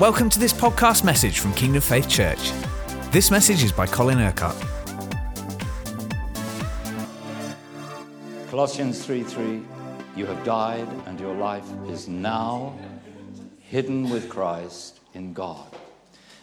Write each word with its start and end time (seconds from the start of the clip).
Welcome 0.00 0.30
to 0.30 0.40
this 0.40 0.54
podcast 0.54 1.04
message 1.04 1.38
from 1.38 1.52
Kingdom 1.52 1.82
Faith 1.82 2.08
Church. 2.08 2.50
This 3.12 3.30
message 3.30 3.62
is 3.62 3.70
by 3.70 3.86
Colin 3.86 4.18
Urquhart. 4.20 4.56
Colossians 8.48 9.04
3:3 9.04 9.62
You 10.16 10.24
have 10.26 10.42
died 10.44 10.88
and 11.06 11.20
your 11.20 11.34
life 11.34 11.66
is 11.88 12.08
now 12.08 12.74
hidden 13.60 14.08
with 14.08 14.30
Christ 14.30 15.00
in 15.12 15.34
God. 15.34 15.70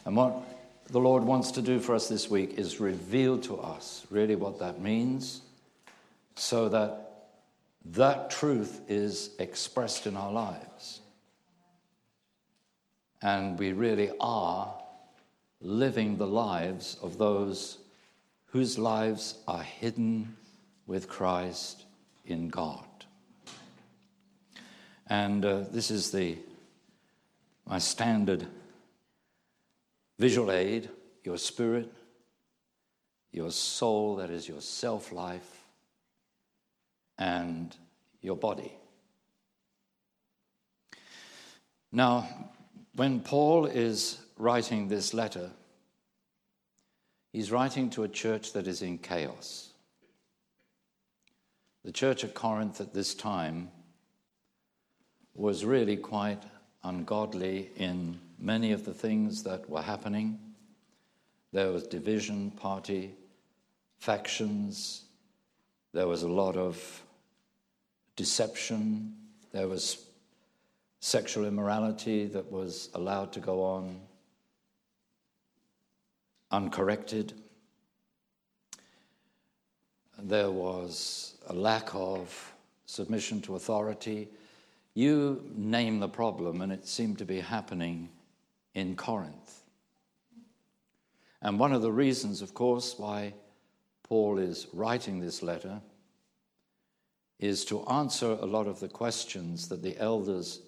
And 0.06 0.16
what 0.16 0.44
the 0.86 1.00
Lord 1.00 1.24
wants 1.24 1.50
to 1.54 1.62
do 1.62 1.80
for 1.80 1.96
us 1.96 2.08
this 2.08 2.30
week 2.30 2.54
is 2.60 2.80
reveal 2.80 3.40
to 3.40 3.60
us 3.60 4.06
really 4.12 4.36
what 4.36 4.60
that 4.60 4.80
means 4.80 5.42
so 6.36 6.70
that 6.70 7.32
that 7.84 8.30
truth 8.30 8.82
is 8.88 9.32
expressed 9.40 10.06
in 10.06 10.16
our 10.16 10.32
lives. 10.32 11.02
And 13.22 13.60
we 13.60 13.74
really 13.74 14.12
are 14.20 14.74
living 15.62 16.18
the 16.18 16.28
lives 16.28 16.98
of 17.02 17.18
those 17.18 17.80
whose 18.46 18.78
lives 18.78 19.38
are 19.48 19.62
hidden 19.62 20.36
with 20.88 21.08
Christ 21.08 21.86
in 22.26 22.50
God. 22.50 22.86
And 25.08 25.44
uh, 25.44 25.64
this 25.72 25.92
is 25.92 26.12
the 26.12 26.38
my 27.66 27.78
standard 27.78 28.48
visual 30.18 30.52
aid, 30.52 30.90
your 31.24 31.38
spirit, 31.38 31.92
your 33.32 33.52
soul, 33.52 34.16
that 34.18 34.32
is 34.32 34.48
your 34.48 34.62
self 34.62 35.12
life, 35.12 35.64
and 37.18 37.76
your 38.22 38.36
body. 38.36 38.74
Now, 41.92 42.28
when 43.00 43.22
Paul 43.22 43.66
is 43.66 44.20
writing 44.36 44.90
this 44.90 45.14
letter, 45.14 45.52
he's 47.32 47.50
writing 47.50 47.90
to 47.92 48.04
a 48.04 48.10
church 48.10 48.52
that 48.52 48.68
is 48.68 48.82
in 48.82 48.98
chaos. 48.98 49.70
The 51.86 51.94
church 51.94 52.26
at 52.26 52.34
Corinth 52.34 52.82
at 52.82 52.94
this 52.94 53.16
time 53.16 53.72
was 55.34 55.64
really 55.64 55.96
quite 55.96 56.44
ungodly 56.84 57.70
in 57.78 58.20
many 58.38 58.74
of 58.74 58.84
the 58.84 58.94
things 58.94 59.44
that 59.44 59.70
were 59.70 59.82
happening. 59.82 60.38
There 61.54 61.72
was 61.72 61.88
division, 61.88 62.52
party, 62.52 63.14
factions. 64.00 65.06
There 65.94 66.08
was 66.08 66.24
a 66.24 66.28
lot 66.28 66.58
of 66.58 67.02
deception. 68.18 69.16
There 69.54 69.70
was 69.70 70.09
sexual 71.00 71.46
immorality 71.46 72.26
that 72.26 72.52
was 72.52 72.90
allowed 72.94 73.32
to 73.34 73.40
go 73.40 73.64
on 73.64 74.00
uncorrected. 76.52 77.34
There 80.18 80.52
was 80.52 81.36
a 81.48 81.54
lack 81.54 81.94
of 81.94 82.54
submission 82.86 83.42
to 83.42 83.56
authority. 83.56 84.28
You 84.94 85.44
name 85.56 86.00
the 86.00 86.10
problem, 86.10 86.62
and 86.62 86.72
it 86.72 86.88
seemed 86.88 87.20
to 87.20 87.26
be 87.26 87.40
happening 87.40 88.10
in 88.74 88.96
Corinth. 88.96 89.62
And 91.42 91.58
one 91.58 91.72
of 91.72 91.82
the 91.82 91.92
reasons, 91.92 92.42
of 92.42 92.54
course, 92.54 92.96
why 92.98 93.34
Paul 94.04 94.40
is 94.40 94.68
writing 94.74 95.20
this 95.20 95.42
letter 95.42 95.80
is 97.40 97.64
to 97.66 97.86
answer 97.86 98.32
a 98.32 98.46
lot 98.46 98.68
of 98.68 98.82
the 98.82 98.90
questions 98.90 99.70
that 99.70 99.82
the 99.82 99.98
elders 99.98 100.60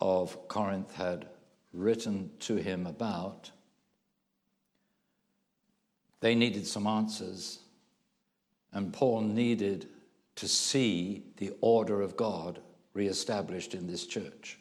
of 0.00 0.48
Corinth 0.48 0.94
had 0.94 1.26
written 1.72 2.30
to 2.40 2.56
him 2.56 2.86
about. 2.86 3.50
They 6.20 6.34
needed 6.34 6.66
some 6.66 6.86
answers, 6.86 7.60
and 8.72 8.92
Paul 8.92 9.20
needed 9.22 9.88
to 10.36 10.48
see 10.48 11.24
the 11.36 11.52
order 11.60 12.00
of 12.00 12.16
God 12.16 12.60
reestablished 12.94 13.74
in 13.74 13.86
this 13.86 14.06
church. 14.06 14.58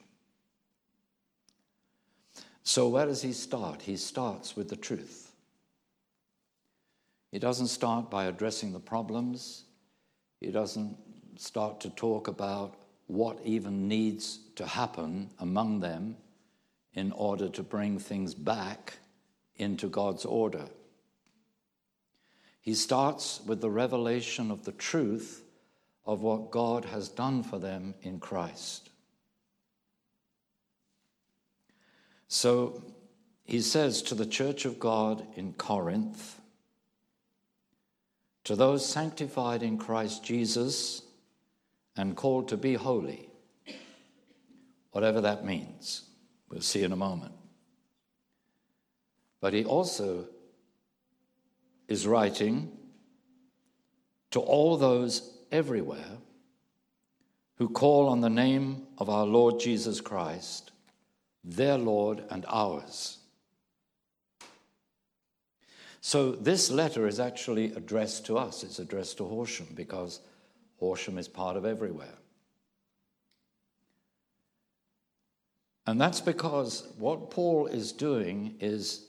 So, 2.63 2.89
where 2.89 3.05
does 3.05 3.21
he 3.21 3.33
start? 3.33 3.81
He 3.81 3.95
starts 3.95 4.55
with 4.55 4.69
the 4.69 4.75
truth. 4.75 5.31
He 7.31 7.39
doesn't 7.39 7.67
start 7.67 8.09
by 8.09 8.25
addressing 8.25 8.73
the 8.73 8.79
problems, 8.79 9.63
he 10.39 10.51
doesn't 10.51 10.97
start 11.37 11.79
to 11.81 11.89
talk 11.91 12.27
about 12.27 12.75
what 13.07 13.39
even 13.43 13.87
needs 13.87 14.39
to 14.57 14.65
happen 14.65 15.29
among 15.39 15.79
them 15.79 16.17
in 16.93 17.11
order 17.13 17.47
to 17.49 17.63
bring 17.63 17.97
things 17.97 18.33
back 18.33 18.99
into 19.55 19.87
God's 19.87 20.25
order. 20.25 20.65
He 22.59 22.73
starts 22.73 23.39
with 23.45 23.61
the 23.61 23.69
revelation 23.69 24.51
of 24.51 24.65
the 24.65 24.71
truth 24.73 25.43
of 26.05 26.21
what 26.21 26.51
God 26.51 26.85
has 26.85 27.07
done 27.07 27.43
for 27.43 27.59
them 27.59 27.93
in 28.01 28.19
Christ. 28.19 28.89
So 32.27 32.83
he 33.45 33.61
says 33.61 34.01
to 34.03 34.15
the 34.15 34.25
church 34.25 34.65
of 34.65 34.79
God 34.79 35.25
in 35.35 35.53
Corinth, 35.53 36.41
to 38.43 38.55
those 38.55 38.85
sanctified 38.85 39.61
in 39.61 39.77
Christ 39.77 40.23
Jesus 40.23 41.03
and 41.95 42.15
called 42.15 42.49
to 42.49 42.57
be 42.57 42.73
holy, 42.73 43.29
whatever 44.97 45.21
that 45.21 45.45
means, 45.45 46.05
we'll 46.49 46.59
see 46.59 46.81
in 46.81 46.91
a 46.91 46.95
moment. 46.95 47.31
But 49.39 49.53
he 49.53 49.63
also 49.63 50.25
is 51.87 52.07
writing 52.07 52.71
to 54.31 54.39
all 54.39 54.75
those 54.75 55.37
everywhere 55.51 56.17
who 57.57 57.69
call 57.69 58.09
on 58.09 58.21
the 58.21 58.29
name 58.31 58.87
of 58.97 59.07
our 59.07 59.27
Lord 59.27 59.59
Jesus 59.59 60.01
Christ, 60.01 60.71
their 61.43 61.77
Lord 61.77 62.23
and 62.31 62.43
ours. 62.49 63.19
So, 66.01 66.31
this 66.31 66.71
letter 66.71 67.05
is 67.05 67.19
actually 67.19 67.71
addressed 67.73 68.25
to 68.25 68.39
us. 68.39 68.63
It's 68.63 68.79
addressed 68.79 69.17
to 69.17 69.25
Horsham 69.25 69.67
because 69.75 70.21
Horsham 70.79 71.19
is 71.19 71.27
part 71.27 71.55
of 71.55 71.65
everywhere. 71.65 72.17
And 75.87 75.99
that's 75.99 76.19
because 76.19 76.85
what 76.97 77.31
Paul 77.31 77.67
is 77.67 77.93
doing 77.93 78.57
is 78.59 79.05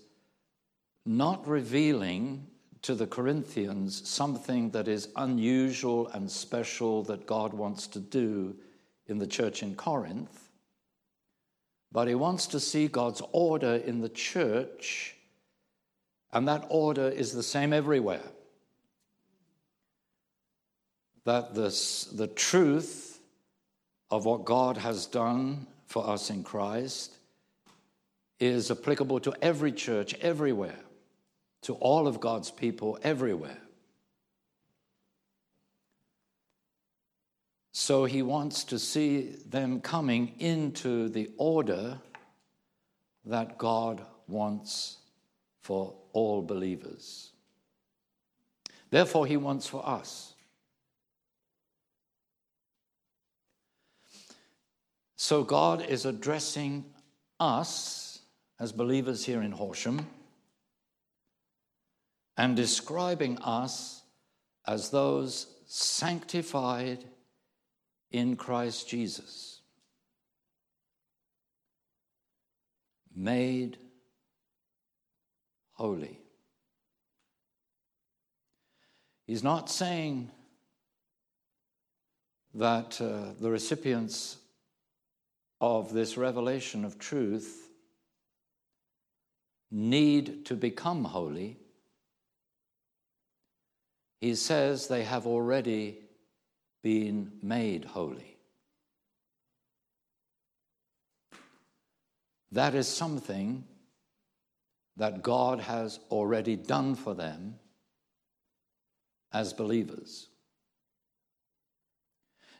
not 1.04 1.46
revealing 1.46 2.46
to 2.82 2.94
the 2.94 3.06
Corinthians 3.06 4.08
something 4.08 4.70
that 4.70 4.86
is 4.86 5.08
unusual 5.16 6.06
and 6.08 6.30
special 6.30 7.02
that 7.04 7.26
God 7.26 7.52
wants 7.52 7.88
to 7.88 7.98
do 7.98 8.54
in 9.08 9.18
the 9.18 9.26
church 9.26 9.64
in 9.64 9.74
Corinth, 9.74 10.50
but 11.90 12.06
he 12.06 12.14
wants 12.14 12.46
to 12.48 12.60
see 12.60 12.86
God's 12.86 13.22
order 13.32 13.74
in 13.74 14.00
the 14.00 14.08
church, 14.08 15.16
and 16.32 16.46
that 16.46 16.64
order 16.68 17.08
is 17.08 17.32
the 17.32 17.42
same 17.42 17.72
everywhere. 17.72 18.22
That 21.24 21.56
this, 21.56 22.04
the 22.04 22.28
truth 22.28 23.18
of 24.10 24.24
what 24.24 24.44
God 24.44 24.76
has 24.76 25.06
done 25.06 25.66
for 25.88 26.08
us 26.08 26.30
in 26.30 26.44
Christ 26.44 27.16
is 28.38 28.70
applicable 28.70 29.20
to 29.20 29.34
every 29.42 29.72
church 29.72 30.14
everywhere 30.20 30.78
to 31.62 31.74
all 31.74 32.06
of 32.06 32.20
God's 32.20 32.50
people 32.50 32.98
everywhere. 33.02 33.58
So 37.72 38.04
he 38.04 38.22
wants 38.22 38.64
to 38.64 38.78
see 38.78 39.34
them 39.48 39.80
coming 39.80 40.34
into 40.38 41.08
the 41.08 41.30
order 41.36 41.98
that 43.24 43.58
God 43.58 44.04
wants 44.26 44.98
for 45.62 45.94
all 46.12 46.42
believers. 46.42 47.30
Therefore, 48.90 49.26
he 49.26 49.36
wants 49.36 49.66
for 49.66 49.86
us. 49.86 50.34
So, 55.20 55.42
God 55.42 55.84
is 55.84 56.06
addressing 56.06 56.84
us 57.40 58.20
as 58.60 58.70
believers 58.70 59.24
here 59.24 59.42
in 59.42 59.50
Horsham 59.50 60.06
and 62.36 62.54
describing 62.54 63.36
us 63.38 64.02
as 64.64 64.90
those 64.90 65.48
sanctified 65.66 67.04
in 68.12 68.36
Christ 68.36 68.88
Jesus, 68.88 69.60
made 73.12 73.76
holy. 75.72 76.20
He's 79.26 79.42
not 79.42 79.68
saying 79.68 80.30
that 82.54 83.00
uh, 83.00 83.32
the 83.40 83.50
recipients 83.50 84.37
of 85.60 85.92
this 85.92 86.16
revelation 86.16 86.84
of 86.84 86.98
truth 86.98 87.68
need 89.70 90.46
to 90.46 90.54
become 90.54 91.04
holy, 91.04 91.58
he 94.20 94.34
says 94.34 94.88
they 94.88 95.04
have 95.04 95.26
already 95.26 95.98
been 96.82 97.32
made 97.42 97.84
holy. 97.84 98.36
That 102.52 102.74
is 102.74 102.88
something 102.88 103.64
that 104.96 105.22
God 105.22 105.60
has 105.60 106.00
already 106.10 106.56
done 106.56 106.94
for 106.94 107.14
them 107.14 107.56
as 109.32 109.52
believers. 109.52 110.28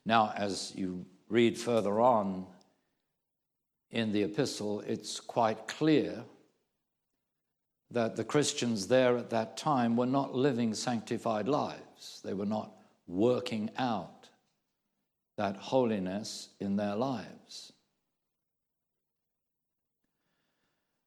Now, 0.05 0.33
as 0.37 0.73
you 0.77 1.07
read 1.29 1.59
further 1.59 2.01
on 2.01 2.47
in 3.91 4.13
the 4.13 4.23
epistle, 4.23 4.81
it's 4.81 5.21
quite 5.21 5.67
clear 5.67 6.25
that 7.91 8.17
the 8.17 8.25
Christians 8.25 8.89
there 8.89 9.17
at 9.17 9.31
that 9.31 9.57
time 9.57 9.97
were 9.97 10.07
not 10.07 10.35
living 10.35 10.75
sanctified 10.75 11.49
lives. 11.49 12.21
They 12.23 12.35
were 12.35 12.47
not 12.47 12.73
working 13.07 13.71
out 13.79 14.29
that 15.39 15.57
holiness 15.57 16.51
in 16.61 16.77
their 16.77 16.97
lives. 16.97 17.73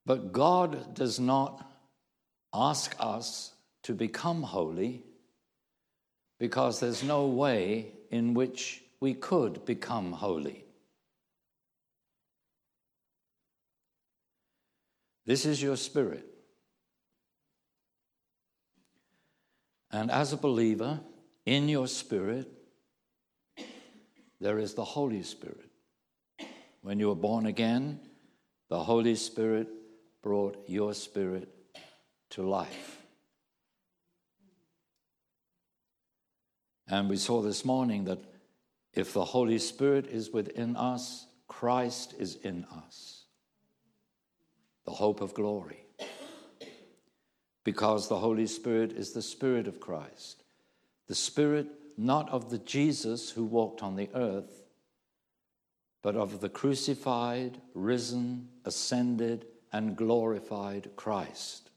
But 0.06 0.34
God 0.34 0.96
does 0.96 1.20
not 1.20 1.70
ask 2.54 2.96
us 3.00 3.54
to 3.84 3.94
become 3.94 4.42
holy 4.42 5.04
because 6.40 6.80
there's 6.80 7.04
no 7.04 7.28
way 7.28 7.92
in 8.10 8.34
which 8.34 8.84
we 9.00 9.14
could 9.14 9.64
become 9.66 10.12
holy. 10.12 10.66
This 15.26 15.46
is 15.46 15.62
your 15.62 15.78
spirit. 15.78 16.26
And 19.92 20.10
as 20.10 20.34
a 20.34 20.38
believer, 20.38 21.00
in 21.46 21.68
your 21.68 21.88
spirit, 21.88 22.52
there 24.40 24.58
is 24.58 24.74
the 24.74 24.84
Holy 24.84 25.22
Spirit. 25.24 25.70
When 26.82 27.00
you 27.00 27.10
were 27.10 27.16
born 27.16 27.46
again, 27.46 28.00
the 28.70 28.84
Holy 28.84 29.16
Spirit 29.16 29.68
brought 30.24 30.64
your 30.68 30.94
spirit 30.94 31.50
to 32.32 32.44
life. 32.44 33.02
And 36.88 37.10
we 37.10 37.18
saw 37.18 37.42
this 37.42 37.64
morning 37.64 38.06
that 38.06 38.20
if 38.94 39.14
the 39.14 39.24
Holy 39.24 39.60
Spirit 39.60 40.08
is 40.08 40.32
within 40.32 40.76
us, 40.76 41.26
Christ 41.48 42.16
is 42.18 42.36
in 42.36 42.66
us, 42.66 43.21
the 44.86 44.92
hope 44.92 45.22
of 45.22 45.34
glory. 45.34 45.86
Because 47.64 48.08
the 48.08 48.20
Holy 48.20 48.48
Spirit 48.48 48.92
is 48.92 49.12
the 49.12 49.22
Spirit 49.22 49.68
of 49.68 49.80
Christ, 49.80 50.44
the 51.08 51.16
Spirit 51.16 51.68
not 51.98 52.30
of 52.30 52.50
the 52.50 52.58
Jesus 52.58 53.30
who 53.30 53.44
walked 53.44 53.84
on 53.84 53.96
the 53.96 54.10
earth, 54.16 54.64
but 56.02 56.16
of 56.16 56.42
the 56.42 56.50
crucified, 56.50 57.62
risen, 57.76 58.50
ascended, 58.66 59.46
and 59.72 59.96
glorified 59.96 60.90
Christ. 60.96 61.70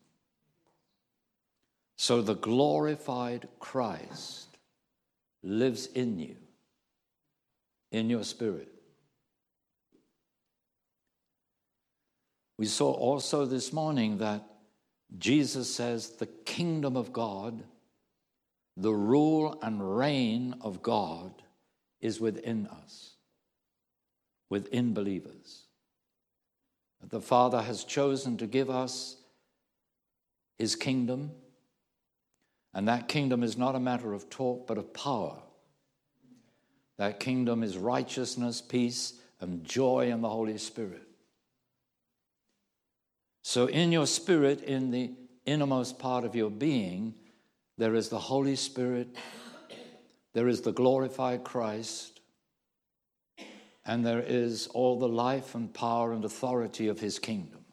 So 1.97 2.23
the 2.23 2.35
glorified 2.35 3.49
Christ 3.61 4.57
lives 5.43 5.87
in 5.87 6.19
you, 6.19 6.37
in 7.93 8.09
your 8.11 8.25
spirit. 8.25 8.74
We 12.57 12.67
saw 12.67 12.93
also 12.93 13.47
this 13.47 13.73
morning 13.73 14.19
that 14.19 14.45
Jesus 15.19 15.73
says 15.75 16.11
the 16.11 16.27
kingdom 16.27 16.97
of 16.97 17.13
God, 17.13 17.63
the 18.77 18.95
rule 18.95 19.59
and 19.63 19.97
reign 19.97 20.55
of 20.61 20.83
God 20.83 21.33
is 22.01 22.21
within 22.21 22.67
us, 22.67 23.15
within 24.51 24.95
believers 24.95 25.65
that 27.05 27.11
the 27.11 27.21
Father 27.21 27.61
has 27.61 27.85
chosen 27.85 28.39
to 28.39 28.47
give 28.47 28.71
us 28.71 29.19
his 30.59 30.75
kingdom. 30.75 31.33
And 32.73 32.89
that 32.89 33.09
kingdom 33.09 33.43
is 33.43 33.59
not 33.59 33.75
a 33.75 33.81
matter 33.81 34.15
of 34.15 34.31
talk, 34.31 34.67
but 34.67 34.79
of 34.79 34.95
power. 34.95 35.37
That 36.97 37.21
kingdom 37.21 37.63
is 37.63 37.77
righteousness, 37.77 38.63
peace, 38.63 39.21
and 39.39 39.65
joy 39.65 40.11
in 40.11 40.23
the 40.23 40.31
Holy 40.31 40.57
Spirit. 40.57 41.04
So, 43.47 43.67
in 43.67 43.93
your 43.93 44.07
spirit, 44.07 44.63
in 44.63 44.91
the 44.91 45.13
innermost 45.45 45.99
part 45.99 46.25
of 46.25 46.35
your 46.35 46.51
being, 46.51 47.15
there 47.77 47.95
is 47.95 48.09
the 48.09 48.19
Holy 48.19 48.57
Spirit, 48.57 49.15
there 50.33 50.49
is 50.49 50.63
the 50.63 50.73
glorified 50.73 51.45
Christ, 51.45 52.21
and 53.85 54.05
there 54.05 54.25
is 54.27 54.67
all 54.69 54.99
the 54.99 55.09
life 55.09 55.55
and 55.55 55.73
power 55.73 56.15
and 56.15 56.25
authority 56.25 56.89
of 56.89 57.01
his 57.01 57.19
kingdom. 57.19 57.67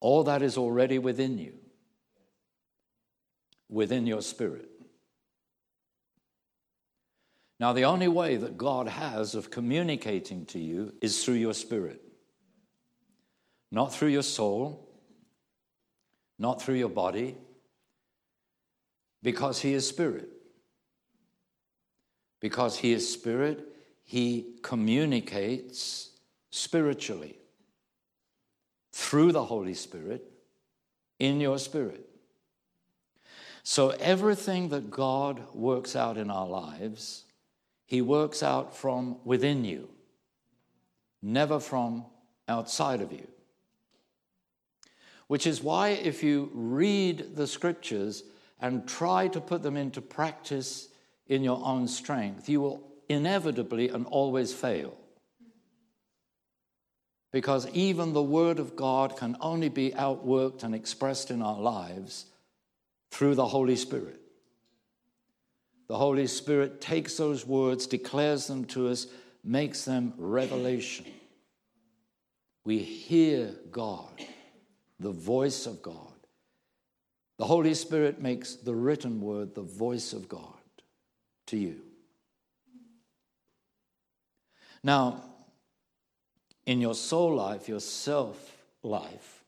All 0.00 0.24
that 0.24 0.40
is 0.40 0.56
already 0.56 0.98
within 0.98 1.36
you, 1.36 1.52
within 3.68 4.06
your 4.06 4.22
spirit. 4.22 4.70
Now, 7.60 7.74
the 7.74 7.84
only 7.84 8.08
way 8.08 8.36
that 8.36 8.56
God 8.56 8.88
has 8.88 9.34
of 9.34 9.50
communicating 9.50 10.46
to 10.46 10.58
you 10.58 10.94
is 11.02 11.22
through 11.22 11.34
your 11.34 11.54
spirit, 11.54 12.00
not 13.74 13.92
through 13.92 14.08
your 14.08 14.22
soul, 14.22 14.88
not 16.38 16.62
through 16.62 16.76
your 16.76 16.88
body, 16.88 17.36
because 19.22 19.60
He 19.60 19.74
is 19.74 19.88
spirit. 19.88 20.28
Because 22.40 22.78
He 22.78 22.92
is 22.92 23.10
spirit, 23.10 23.74
he 24.04 24.46
communicates 24.62 26.10
spiritually 26.50 27.38
through 28.92 29.32
the 29.32 29.44
Holy 29.44 29.74
Spirit 29.74 30.30
in 31.18 31.40
your 31.40 31.58
spirit. 31.58 32.06
So, 33.62 33.90
everything 33.90 34.68
that 34.68 34.90
God 34.90 35.54
works 35.54 35.96
out 35.96 36.18
in 36.18 36.30
our 36.30 36.46
lives, 36.46 37.24
He 37.86 38.02
works 38.02 38.42
out 38.42 38.76
from 38.76 39.16
within 39.24 39.64
you, 39.64 39.88
never 41.22 41.58
from 41.58 42.04
outside 42.46 43.00
of 43.00 43.10
you. 43.10 43.26
Which 45.34 45.48
is 45.48 45.64
why, 45.64 45.88
if 45.88 46.22
you 46.22 46.48
read 46.54 47.34
the 47.34 47.48
scriptures 47.48 48.22
and 48.60 48.86
try 48.86 49.26
to 49.26 49.40
put 49.40 49.64
them 49.64 49.76
into 49.76 50.00
practice 50.00 50.86
in 51.26 51.42
your 51.42 51.60
own 51.64 51.88
strength, 51.88 52.48
you 52.48 52.60
will 52.60 52.86
inevitably 53.08 53.88
and 53.88 54.06
always 54.06 54.52
fail. 54.52 54.96
Because 57.32 57.68
even 57.72 58.12
the 58.12 58.22
Word 58.22 58.60
of 58.60 58.76
God 58.76 59.16
can 59.16 59.36
only 59.40 59.68
be 59.68 59.90
outworked 59.90 60.62
and 60.62 60.72
expressed 60.72 61.32
in 61.32 61.42
our 61.42 61.60
lives 61.60 62.26
through 63.10 63.34
the 63.34 63.48
Holy 63.48 63.74
Spirit. 63.74 64.20
The 65.88 65.98
Holy 65.98 66.28
Spirit 66.28 66.80
takes 66.80 67.16
those 67.16 67.44
words, 67.44 67.88
declares 67.88 68.46
them 68.46 68.66
to 68.66 68.86
us, 68.86 69.08
makes 69.42 69.84
them 69.84 70.14
revelation. 70.16 71.06
We 72.64 72.78
hear 72.78 73.52
God, 73.72 74.24
the 75.04 75.12
voice 75.12 75.66
of 75.66 75.82
God. 75.82 76.14
The 77.36 77.44
Holy 77.44 77.74
Spirit 77.74 78.22
makes 78.22 78.54
the 78.54 78.74
written 78.74 79.20
word 79.20 79.54
the 79.54 79.60
voice 79.62 80.14
of 80.14 80.30
God 80.30 80.58
to 81.48 81.58
you. 81.58 81.82
Now, 84.82 85.22
in 86.64 86.80
your 86.80 86.94
soul 86.94 87.34
life, 87.34 87.68
your 87.68 87.80
self 87.80 88.56
life, 88.82 89.44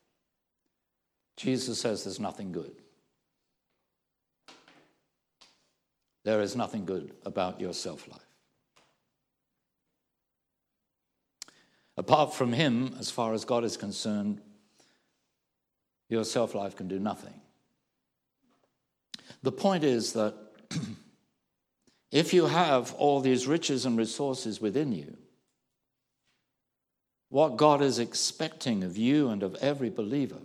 Jesus 1.38 1.80
says 1.80 2.04
there's 2.04 2.20
nothing 2.20 2.52
good. 2.52 2.76
There 6.24 6.42
is 6.42 6.54
nothing 6.54 6.84
good 6.84 7.14
about 7.24 7.62
your 7.62 7.72
self 7.72 8.06
life. 8.08 8.20
Apart 11.96 12.34
from 12.34 12.52
Him, 12.52 12.94
as 12.98 13.10
far 13.10 13.32
as 13.32 13.46
God 13.46 13.64
is 13.64 13.78
concerned, 13.78 14.42
your 16.08 16.24
self 16.24 16.54
life 16.54 16.76
can 16.76 16.88
do 16.88 16.98
nothing. 16.98 17.40
The 19.42 19.52
point 19.52 19.84
is 19.84 20.12
that 20.12 20.34
if 22.12 22.32
you 22.32 22.46
have 22.46 22.92
all 22.94 23.20
these 23.20 23.46
riches 23.46 23.86
and 23.86 23.98
resources 23.98 24.60
within 24.60 24.92
you, 24.92 25.16
what 27.28 27.56
God 27.56 27.82
is 27.82 27.98
expecting 27.98 28.84
of 28.84 28.96
you 28.96 29.28
and 29.28 29.42
of 29.42 29.56
every 29.56 29.90
believer 29.90 30.40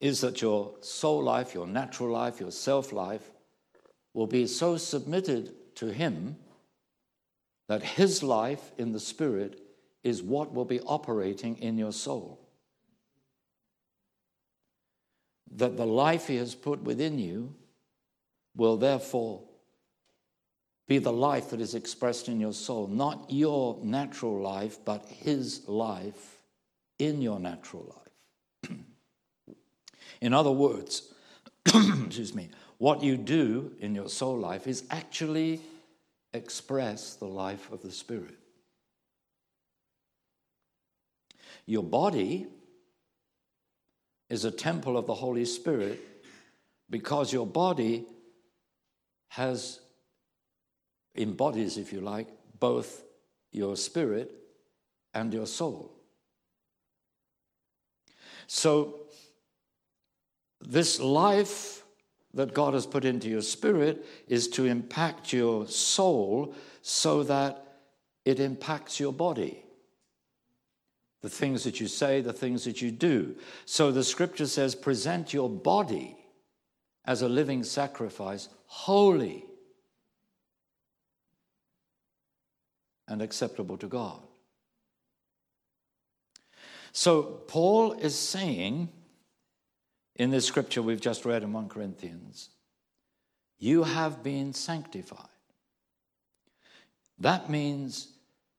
is 0.00 0.20
that 0.20 0.40
your 0.40 0.74
soul 0.80 1.22
life, 1.22 1.54
your 1.54 1.66
natural 1.66 2.10
life, 2.10 2.40
your 2.40 2.50
self 2.50 2.92
life 2.92 3.30
will 4.14 4.26
be 4.26 4.46
so 4.46 4.76
submitted 4.76 5.52
to 5.76 5.92
Him 5.92 6.36
that 7.68 7.82
His 7.82 8.22
life 8.22 8.72
in 8.78 8.92
the 8.92 9.00
Spirit 9.00 9.60
is 10.02 10.22
what 10.22 10.54
will 10.54 10.64
be 10.64 10.80
operating 10.80 11.58
in 11.58 11.76
your 11.76 11.92
soul. 11.92 12.47
That 15.56 15.76
the 15.76 15.86
life 15.86 16.26
He 16.26 16.36
has 16.36 16.54
put 16.54 16.82
within 16.82 17.18
you 17.18 17.54
will 18.56 18.76
therefore 18.76 19.42
be 20.86 20.98
the 20.98 21.12
life 21.12 21.50
that 21.50 21.60
is 21.60 21.74
expressed 21.74 22.28
in 22.28 22.40
your 22.40 22.52
soul, 22.52 22.86
not 22.86 23.26
your 23.28 23.78
natural 23.82 24.40
life, 24.40 24.78
but 24.84 25.04
His 25.06 25.68
life 25.68 26.42
in 26.98 27.20
your 27.20 27.38
natural 27.38 27.94
life. 28.64 28.78
in 30.20 30.32
other 30.32 30.50
words, 30.50 31.12
excuse 31.66 32.34
me, 32.34 32.48
what 32.78 33.02
you 33.02 33.16
do 33.16 33.72
in 33.80 33.94
your 33.94 34.08
soul 34.08 34.38
life 34.38 34.66
is 34.66 34.84
actually 34.90 35.60
express 36.32 37.14
the 37.14 37.26
life 37.26 37.70
of 37.70 37.82
the 37.82 37.90
Spirit. 37.90 38.36
Your 41.66 41.82
body 41.82 42.46
is 44.28 44.44
a 44.44 44.50
temple 44.50 44.96
of 44.96 45.06
the 45.06 45.14
Holy 45.14 45.44
Spirit 45.44 46.00
because 46.90 47.32
your 47.32 47.46
body 47.46 48.04
has 49.28 49.80
embodies, 51.16 51.76
if 51.76 51.92
you 51.92 52.00
like, 52.00 52.28
both 52.58 53.02
your 53.52 53.76
spirit 53.76 54.32
and 55.14 55.32
your 55.32 55.46
soul. 55.46 55.92
So, 58.46 59.00
this 60.60 60.98
life 61.00 61.84
that 62.34 62.54
God 62.54 62.74
has 62.74 62.86
put 62.86 63.04
into 63.04 63.28
your 63.28 63.42
spirit 63.42 64.04
is 64.26 64.48
to 64.48 64.64
impact 64.64 65.32
your 65.32 65.66
soul 65.66 66.54
so 66.82 67.22
that 67.24 67.64
it 68.24 68.40
impacts 68.40 69.00
your 69.00 69.12
body. 69.12 69.62
The 71.22 71.28
things 71.28 71.64
that 71.64 71.80
you 71.80 71.88
say, 71.88 72.20
the 72.20 72.32
things 72.32 72.64
that 72.64 72.80
you 72.80 72.90
do. 72.90 73.36
So 73.64 73.90
the 73.90 74.04
scripture 74.04 74.46
says, 74.46 74.74
present 74.74 75.34
your 75.34 75.50
body 75.50 76.16
as 77.04 77.22
a 77.22 77.28
living 77.28 77.64
sacrifice, 77.64 78.48
holy 78.66 79.44
and 83.08 83.22
acceptable 83.22 83.76
to 83.78 83.86
God. 83.86 84.20
So 86.92 87.22
Paul 87.22 87.92
is 87.92 88.16
saying 88.16 88.90
in 90.16 90.30
this 90.30 90.44
scripture 90.46 90.82
we've 90.82 91.00
just 91.00 91.24
read 91.24 91.42
in 91.42 91.52
1 91.52 91.68
Corinthians, 91.68 92.50
you 93.58 93.84
have 93.84 94.22
been 94.22 94.52
sanctified. 94.52 95.26
That 97.18 97.50
means 97.50 98.08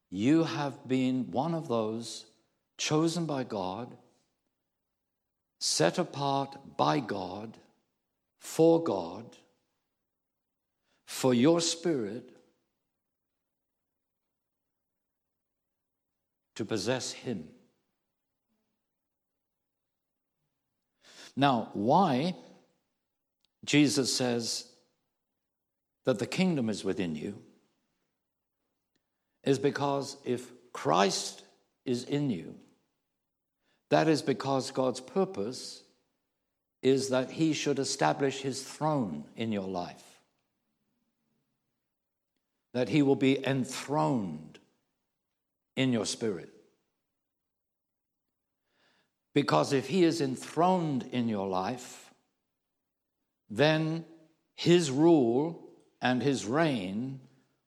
you 0.10 0.44
have 0.44 0.88
been 0.88 1.32
one 1.32 1.54
of 1.54 1.68
those 1.68 2.26
chosen 2.80 3.26
by 3.26 3.44
God, 3.44 3.96
set 5.60 6.00
apart 6.00 6.58
by 6.78 7.00
God, 7.00 7.58
for 8.40 8.82
God, 8.82 9.36
for 11.06 11.34
your 11.34 11.60
spirit 11.60 12.32
to 16.56 16.66
possess 16.66 17.12
Him. 17.12 17.50
Now, 21.36 21.70
why 21.74 22.36
Jesus 23.66 24.16
says 24.16 24.66
that 26.06 26.20
the 26.20 26.26
kingdom 26.26 26.70
is 26.70 26.84
within 26.84 27.16
you 27.16 27.42
is 29.44 29.60
because 29.60 30.18
if 30.26 30.52
Christ 30.74 31.44
is 31.86 32.04
in 32.04 32.30
you, 32.30 32.56
that 33.90 34.08
is 34.08 34.22
because 34.22 34.72
God's 34.72 35.00
purpose 35.00 35.84
is 36.82 37.10
that 37.10 37.32
He 37.32 37.54
should 37.54 37.80
establish 37.80 38.42
His 38.42 38.62
throne 38.62 39.26
in 39.36 39.52
your 39.52 39.68
life, 39.68 40.22
that 42.74 42.90
He 42.90 43.02
will 43.02 43.16
be 43.16 43.46
enthroned 43.46 44.60
in 45.76 45.94
your 45.94 46.06
spirit. 46.06 46.54
Because 49.34 49.72
if 49.72 49.88
he 49.88 50.04
is 50.04 50.20
enthroned 50.20 51.04
in 51.12 51.30
your 51.30 51.48
life, 51.48 52.14
then 53.50 54.04
his 54.56 54.92
rule 54.92 55.70
and 56.02 56.22
his 56.22 56.46
reign 56.46 57.22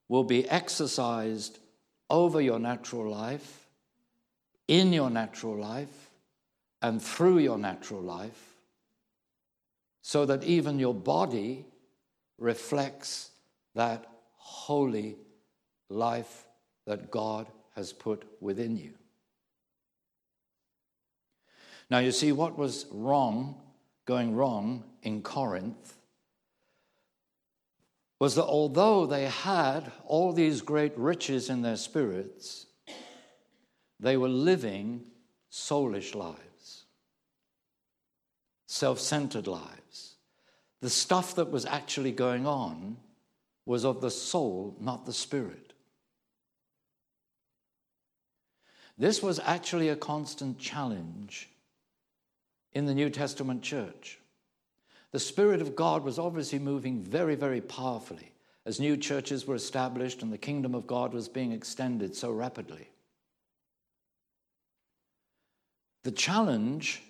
will 0.09 0.25
be 0.25 0.49
exercised 0.49 1.59
over 2.11 2.41
your 2.41 2.59
natural 2.59 3.11
life, 3.11 3.67
in 4.69 4.93
your 4.93 5.09
natural 5.09 5.57
life, 5.57 6.11
and 6.82 7.00
through 7.00 7.38
your 7.38 7.58
natural 7.58 8.02
life, 8.02 8.56
so 10.02 10.26
that 10.26 10.42
even 10.44 10.78
your 10.78 10.94
body 10.94 11.64
reflects 12.38 13.30
that 13.74 14.04
holy 14.34 15.16
life 15.88 16.44
that 16.86 17.10
God 17.10 17.46
has 17.76 17.92
put 17.92 18.24
within 18.40 18.76
you. 18.76 18.92
Now, 21.88 21.98
you 21.98 22.10
see, 22.10 22.32
what 22.32 22.58
was 22.58 22.86
wrong, 22.90 23.60
going 24.06 24.34
wrong 24.34 24.84
in 25.02 25.22
Corinth, 25.22 25.94
was 28.18 28.34
that 28.36 28.44
although 28.44 29.04
they 29.04 29.24
had 29.24 29.90
all 30.06 30.32
these 30.32 30.62
great 30.62 30.96
riches 30.96 31.50
in 31.50 31.62
their 31.62 31.76
spirits, 31.76 32.66
they 34.00 34.16
were 34.16 34.28
living 34.28 35.02
soulish 35.50 36.14
lives, 36.14 36.38
self 38.73 38.99
centered 38.99 39.47
lives. 39.47 40.14
The 40.81 40.88
stuff 40.88 41.35
that 41.35 41.50
was 41.50 41.67
actually 41.67 42.11
going 42.11 42.47
on 42.47 42.97
was 43.67 43.85
of 43.85 44.00
the 44.00 44.11
soul, 44.11 44.75
not 44.81 45.05
the 45.05 45.12
spirit. 45.12 45.75
This 48.97 49.23
was 49.23 49.38
actually 49.41 49.91
a 49.91 49.97
constant 49.97 50.59
challenge 50.59 51.50
in 52.73 52.87
the 52.87 52.95
New 52.95 53.11
Testament 53.11 53.62
church. 53.62 54.19
The 55.11 55.21
Spirit 55.21 55.61
of 55.61 55.76
God 55.76 56.02
was 56.02 56.19
obviously 56.19 56.59
moving 56.59 57.02
very, 57.02 57.35
very 57.35 57.61
powerfully 57.61 58.33
as 58.64 58.81
new 58.81 58.97
churches 58.97 59.47
were 59.47 59.55
established 59.55 60.23
and 60.23 60.33
the 60.33 60.38
kingdom 60.38 60.75
of 60.75 60.87
God 60.87 61.12
was 61.12 61.29
being 61.29 61.52
extended 61.52 62.17
so 62.17 62.31
rapidly. 62.31 62.88
The 66.05 66.12
challenge 66.12 67.02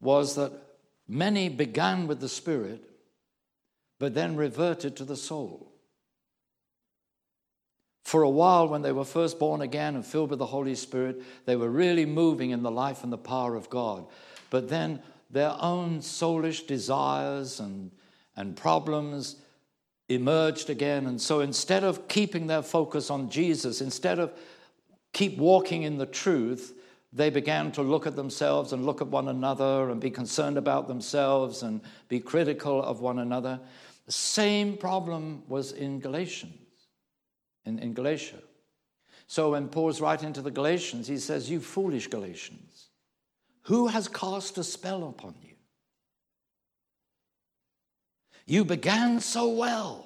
was 0.00 0.34
that 0.34 0.63
many 1.08 1.48
began 1.48 2.06
with 2.06 2.20
the 2.20 2.28
Spirit, 2.28 2.82
but 3.98 4.14
then 4.14 4.36
reverted 4.36 4.96
to 4.96 5.04
the 5.04 5.16
soul. 5.16 5.70
For 8.04 8.22
a 8.22 8.30
while, 8.30 8.68
when 8.68 8.82
they 8.82 8.92
were 8.92 9.04
first 9.04 9.38
born 9.38 9.62
again 9.62 9.94
and 9.94 10.04
filled 10.04 10.30
with 10.30 10.38
the 10.38 10.46
Holy 10.46 10.74
Spirit, 10.74 11.22
they 11.46 11.56
were 11.56 11.70
really 11.70 12.04
moving 12.04 12.50
in 12.50 12.62
the 12.62 12.70
life 12.70 13.02
and 13.02 13.12
the 13.12 13.18
power 13.18 13.56
of 13.56 13.70
God 13.70 14.06
but 14.54 14.68
then 14.68 15.02
their 15.30 15.56
own 15.58 15.98
soulish 15.98 16.64
desires 16.64 17.58
and, 17.58 17.90
and 18.36 18.56
problems 18.56 19.34
emerged 20.08 20.70
again. 20.70 21.06
And 21.06 21.20
so 21.20 21.40
instead 21.40 21.82
of 21.82 22.06
keeping 22.06 22.46
their 22.46 22.62
focus 22.62 23.10
on 23.10 23.30
Jesus, 23.30 23.80
instead 23.80 24.20
of 24.20 24.32
keep 25.12 25.38
walking 25.38 25.82
in 25.82 25.98
the 25.98 26.06
truth, 26.06 26.78
they 27.14 27.30
began 27.30 27.70
to 27.72 27.82
look 27.82 28.08
at 28.08 28.16
themselves 28.16 28.72
and 28.72 28.84
look 28.84 29.00
at 29.00 29.06
one 29.06 29.28
another 29.28 29.90
and 29.90 30.00
be 30.00 30.10
concerned 30.10 30.58
about 30.58 30.88
themselves 30.88 31.62
and 31.62 31.80
be 32.08 32.18
critical 32.18 32.82
of 32.82 33.00
one 33.00 33.20
another. 33.20 33.60
The 34.06 34.12
same 34.12 34.76
problem 34.76 35.44
was 35.46 35.70
in 35.70 36.00
Galatians, 36.00 36.58
in, 37.64 37.78
in 37.78 37.94
Galatia. 37.94 38.42
So 39.28 39.52
when 39.52 39.68
Paul's 39.68 40.00
writing 40.00 40.32
to 40.32 40.42
the 40.42 40.50
Galatians, 40.50 41.06
he 41.06 41.18
says, 41.18 41.48
You 41.48 41.60
foolish 41.60 42.08
Galatians. 42.08 42.88
Who 43.62 43.86
has 43.86 44.08
cast 44.08 44.58
a 44.58 44.64
spell 44.64 45.08
upon 45.08 45.36
you? 45.40 45.54
You 48.44 48.64
began 48.64 49.20
so 49.20 49.48
well. 49.48 50.03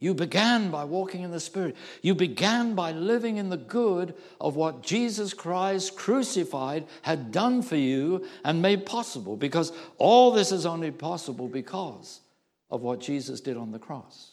You 0.00 0.14
began 0.14 0.70
by 0.70 0.84
walking 0.84 1.22
in 1.22 1.32
the 1.32 1.40
Spirit. 1.40 1.74
You 2.02 2.14
began 2.14 2.76
by 2.76 2.92
living 2.92 3.36
in 3.36 3.48
the 3.48 3.56
good 3.56 4.14
of 4.40 4.54
what 4.54 4.82
Jesus 4.82 5.34
Christ 5.34 5.96
crucified 5.96 6.86
had 7.02 7.32
done 7.32 7.62
for 7.62 7.76
you 7.76 8.24
and 8.44 8.62
made 8.62 8.86
possible, 8.86 9.36
because 9.36 9.72
all 9.96 10.30
this 10.30 10.52
is 10.52 10.66
only 10.66 10.92
possible 10.92 11.48
because 11.48 12.20
of 12.70 12.82
what 12.82 13.00
Jesus 13.00 13.40
did 13.40 13.56
on 13.56 13.72
the 13.72 13.78
cross. 13.80 14.32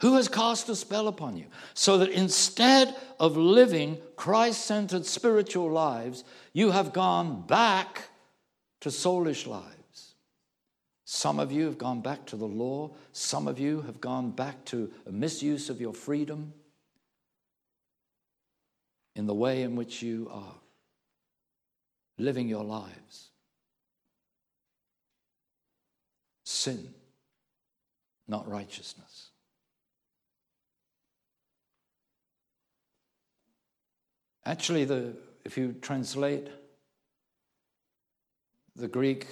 Who 0.00 0.16
has 0.16 0.28
cast 0.28 0.68
a 0.70 0.76
spell 0.76 1.08
upon 1.08 1.36
you? 1.36 1.46
So 1.74 1.98
that 1.98 2.10
instead 2.10 2.94
of 3.20 3.36
living 3.36 3.98
Christ 4.16 4.64
centered 4.64 5.06
spiritual 5.06 5.70
lives, 5.70 6.24
you 6.52 6.70
have 6.70 6.92
gone 6.92 7.46
back 7.46 8.08
to 8.80 8.88
soulish 8.88 9.46
lives. 9.46 9.73
Some 11.14 11.38
of 11.38 11.52
you 11.52 11.66
have 11.66 11.78
gone 11.78 12.00
back 12.00 12.26
to 12.26 12.36
the 12.36 12.44
law, 12.44 12.90
some 13.12 13.46
of 13.46 13.60
you 13.60 13.82
have 13.82 14.00
gone 14.00 14.32
back 14.32 14.64
to 14.64 14.90
a 15.06 15.12
misuse 15.12 15.70
of 15.70 15.80
your 15.80 15.94
freedom 15.94 16.52
in 19.14 19.28
the 19.28 19.32
way 19.34 19.62
in 19.62 19.76
which 19.76 20.02
you 20.02 20.28
are. 20.32 20.56
living 22.18 22.48
your 22.48 22.64
lives. 22.64 23.30
Sin, 26.44 26.92
not 28.26 28.48
righteousness. 28.48 29.30
Actually, 34.44 34.84
the, 34.84 35.16
if 35.44 35.56
you 35.56 35.76
translate 35.80 36.48
the 38.74 38.88
Greek, 38.88 39.26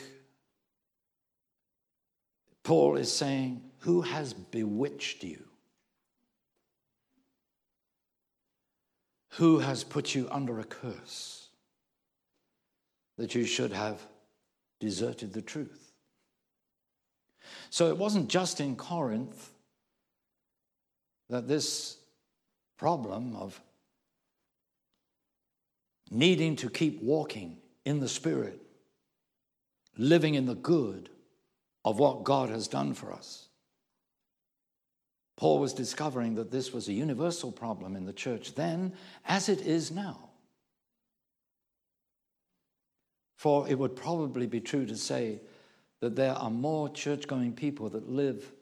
Paul 2.65 2.97
is 2.97 3.13
saying, 3.13 3.63
Who 3.81 4.03
has 4.03 4.33
bewitched 4.33 5.25
you? 5.25 5.45
Who 9.37 9.59
has 9.61 9.83
put 9.83 10.15
you 10.15 10.29
under 10.31 10.61
a 10.61 10.65
curse 10.65 11.49
that 13.17 13.35
you 13.35 13.45
should 13.45 13.73
have 13.73 14.01
deserted 14.79 15.33
the 15.33 15.43
truth? 15.43 15.93
So 17.71 17.89
it 17.89 17.97
wasn't 17.97 18.29
just 18.29 18.61
in 18.61 18.77
Corinth 18.77 19.51
that 21.31 21.49
this 21.49 21.97
problem 22.77 23.35
of 23.37 23.61
needing 26.11 26.57
to 26.57 26.69
keep 26.69 27.03
walking 27.03 27.57
in 27.87 28.01
the 28.01 28.09
Spirit, 28.09 28.61
living 29.97 30.35
in 30.35 30.45
the 30.47 30.55
good 30.55 31.09
of 31.85 31.99
what 31.99 32.25
God 32.25 32.49
has 32.49 32.69
done 32.69 32.95
for 32.95 33.13
us. 33.13 33.49
Paul 35.37 35.59
was 35.59 35.73
discovering 35.73 36.37
that 36.37 36.51
this 36.51 36.73
was 36.73 36.89
a 36.89 36.93
universal 36.93 37.51
problem 37.51 37.97
in 37.97 38.07
the 38.07 38.13
church 38.13 38.55
then, 38.55 38.93
as 39.27 39.49
it 39.49 39.61
is 39.63 39.91
now. 39.91 40.31
For 43.37 43.69
it 43.69 43.77
would 43.77 43.97
probably 43.97 44.47
be 44.47 44.61
true 44.61 44.87
to 44.87 44.97
say 44.97 45.41
that 46.01 46.15
there 46.15 46.35
are 46.35 46.51
more 46.51 46.89
church 46.89 47.27
going 47.27 47.55
people 47.55 47.89
that 47.89 48.09
live 48.09 48.53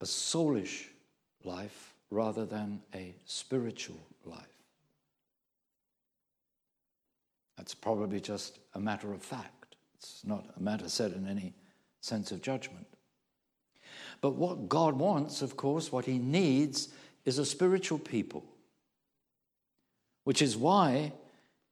a 0.00 0.04
soulish 0.04 0.86
life 1.44 1.94
rather 2.10 2.44
than 2.44 2.80
a 2.94 3.14
spiritual 3.24 4.00
life. 4.24 4.46
That's 7.56 7.74
probably 7.74 8.20
just 8.20 8.58
a 8.74 8.80
matter 8.80 9.12
of 9.12 9.22
fact. 9.22 9.76
It's 9.96 10.22
not 10.24 10.46
a 10.56 10.62
matter 10.62 10.88
said 10.88 11.12
in 11.12 11.26
any 11.26 11.54
sense 12.00 12.32
of 12.32 12.42
judgment. 12.42 12.86
But 14.20 14.34
what 14.34 14.68
God 14.68 14.96
wants, 14.98 15.42
of 15.42 15.56
course, 15.56 15.90
what 15.90 16.04
He 16.04 16.18
needs 16.18 16.88
is 17.24 17.38
a 17.38 17.46
spiritual 17.46 17.98
people, 17.98 18.44
which 20.24 20.42
is 20.42 20.56
why 20.56 21.12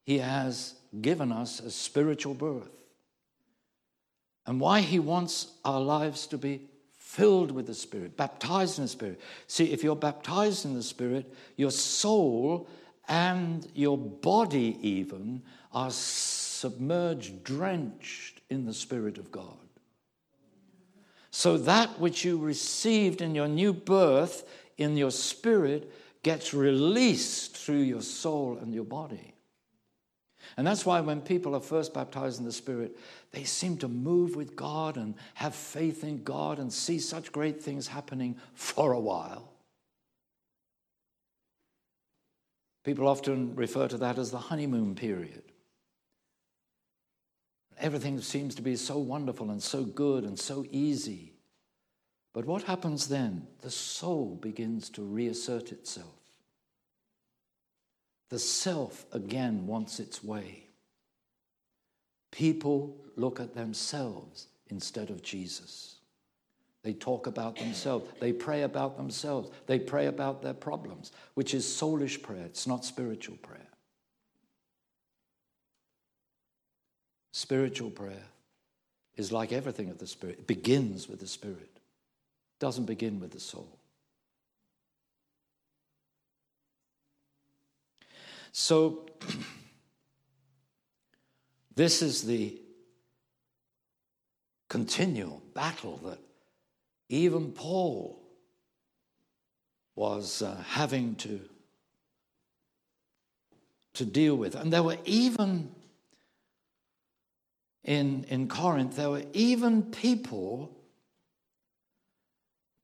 He 0.05 0.19
has 0.19 0.75
given 1.01 1.33
us 1.33 1.61
a 1.61 1.71
spiritual 1.71 2.35
birth 2.35 2.71
and 4.47 4.61
why 4.61 4.81
He 4.81 4.99
wants 4.99 5.53
our 5.65 5.81
lives 5.81 6.27
to 6.29 6.39
be 6.39 6.63
filled 6.97 7.51
with 7.51 7.67
the 7.67 7.75
Spirit, 7.75 8.17
baptized 8.17 8.79
in 8.79 8.85
the 8.85 8.89
Spirit. 8.89 9.21
See, 9.47 9.73
if 9.73 9.83
you're 9.83 9.97
baptized 9.97 10.65
in 10.65 10.75
the 10.75 10.83
Spirit, 10.83 11.35
your 11.57 11.71
soul 11.71 12.69
and 13.09 13.67
your 13.75 13.97
body, 13.99 14.79
even, 14.83 15.43
are 15.73 15.91
submerged, 15.91 17.45
drenched 17.45 18.41
in 18.51 18.67
the 18.67 18.75
Spirit 18.75 19.19
of 19.19 19.31
God. 19.31 19.68
So 21.39 21.57
that 21.57 22.01
which 22.01 22.25
you 22.25 22.37
received 22.37 23.21
in 23.21 23.33
your 23.33 23.47
new 23.47 23.73
birth 23.73 24.43
in 24.77 24.97
your 24.97 25.13
spirit 25.13 25.93
gets 26.25 26.53
released 26.53 27.57
through 27.57 27.83
your 27.83 28.03
soul 28.03 28.59
and 28.61 28.75
your 28.75 28.83
body. 28.83 29.35
And 30.57 30.67
that's 30.67 30.85
why 30.85 31.01
when 31.01 31.21
people 31.21 31.55
are 31.55 31.61
first 31.61 31.95
baptized 31.95 32.41
in 32.41 32.45
the 32.45 32.51
Spirit, 32.51 32.99
they 33.31 33.45
seem 33.45 33.77
to 33.79 33.87
move 33.87 34.35
with 34.35 34.57
God 34.57 34.97
and 34.97 35.15
have 35.35 35.55
faith 35.55 36.03
in 36.03 36.25
God 36.25 36.59
and 36.59 36.73
see 36.73 36.99
such 36.99 37.31
great 37.31 37.63
things 37.63 37.87
happening 37.87 38.37
for 38.55 38.91
a 38.91 38.99
while. 38.99 39.53
People 42.83 43.07
often 43.07 43.55
refer 43.55 43.87
to 43.87 43.99
that 43.99 44.19
as 44.19 44.33
the 44.33 44.39
honeymoon 44.39 44.97
period. 44.97 45.45
Everything 47.81 48.21
seems 48.21 48.57
to 48.57 48.63
be 48.63 48.75
so 48.75 48.99
wonderful 48.99 49.51
and 49.51 49.63
so 49.63 49.85
good 49.85 50.25
and 50.25 50.37
so 50.37 50.67
easy. 50.71 51.38
But 52.33 52.45
what 52.45 52.63
happens 52.63 53.09
then? 53.09 53.47
The 53.63 53.71
soul 53.71 54.39
begins 54.41 54.91
to 54.91 55.03
reassert 55.03 55.73
itself. 55.73 56.07
The 58.29 58.39
self 58.39 59.07
again 59.13 59.67
wants 59.67 59.99
its 60.01 60.23
way. 60.23 60.65
People 62.31 62.97
look 63.17 63.41
at 63.41 63.55
themselves 63.55 64.49
instead 64.69 65.11
of 65.11 65.23
Jesus. 65.23 65.97
They 66.83 66.93
talk 66.93 67.27
about 67.27 67.57
themselves. 67.57 68.09
They 68.21 68.33
pray 68.33 68.63
about 68.63 68.97
themselves. 68.97 69.51
They 69.67 69.79
pray 69.79 70.07
about 70.07 70.43
their 70.43 70.55
problems, 70.55 71.13
which 71.35 71.55
is 71.55 71.65
soulish 71.65 72.23
prayer. 72.23 72.45
It's 72.45 72.67
not 72.67 72.85
spiritual 72.85 73.37
prayer. 73.39 73.67
Spiritual 77.33 77.91
prayer 77.91 78.25
is 79.17 79.33
like 79.33 79.53
everything 79.53 79.91
of 79.91 79.99
the 79.99 80.07
Spirit, 80.07 80.39
it 80.41 80.47
begins 80.47 81.09
with 81.09 81.21
the 81.21 81.27
Spirit, 81.27 81.71
it 81.77 81.78
doesn't 82.59 82.87
begin 82.87 83.21
with 83.21 83.33
the 83.33 83.41
soul. 83.41 83.79
So, 88.53 89.07
this 91.75 92.03
is 92.03 92.23
the 92.23 92.61
continual 94.69 95.43
battle 95.55 95.99
that 96.05 96.19
even 97.09 97.53
Paul 97.53 98.21
was 99.95 100.43
uh, 100.43 100.63
having 100.67 101.15
to, 101.17 101.41
to 103.95 104.05
deal 104.05 104.37
with. 104.37 104.55
And 104.55 104.73
there 104.73 104.83
were 104.83 104.99
even 105.05 105.71
in, 107.85 108.25
in 108.29 108.49
Corinth, 108.49 108.97
there 108.97 109.11
were 109.11 109.25
even 109.33 109.83
people 109.83 110.78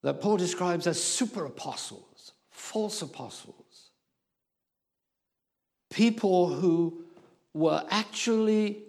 that 0.04 0.20
Paul 0.20 0.36
describes 0.36 0.86
as 0.86 1.02
super 1.02 1.46
apostles, 1.46 2.32
false 2.50 3.00
apostles, 3.00 3.88
people 5.90 6.48
who 6.48 7.02
were 7.54 7.82
actually 7.88 8.82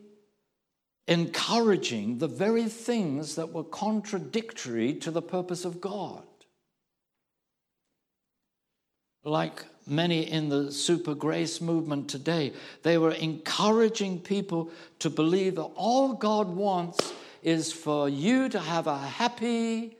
encouraging 1.08 2.18
the 2.18 2.28
very 2.28 2.66
things 2.66 3.36
that 3.36 3.54
were 3.54 3.64
contradictory 3.64 4.94
to 4.96 5.10
the 5.10 5.22
purpose 5.22 5.64
of 5.64 5.80
God. 5.80 6.24
Like 9.24 9.64
many 9.88 10.30
in 10.30 10.50
the 10.50 10.70
super 10.70 11.16
grace 11.16 11.62
movement 11.62 12.10
today. 12.10 12.52
They 12.84 12.98
were 12.98 13.12
encouraging 13.12 14.20
people 14.20 14.70
to 15.00 15.10
believe 15.10 15.56
that 15.56 15.72
all 15.76 16.14
God 16.14 16.50
wants 16.50 17.14
is 17.42 17.72
for 17.72 18.10
you 18.10 18.50
to 18.50 18.60
have 18.60 18.88
a 18.88 18.98
happy 18.98 19.96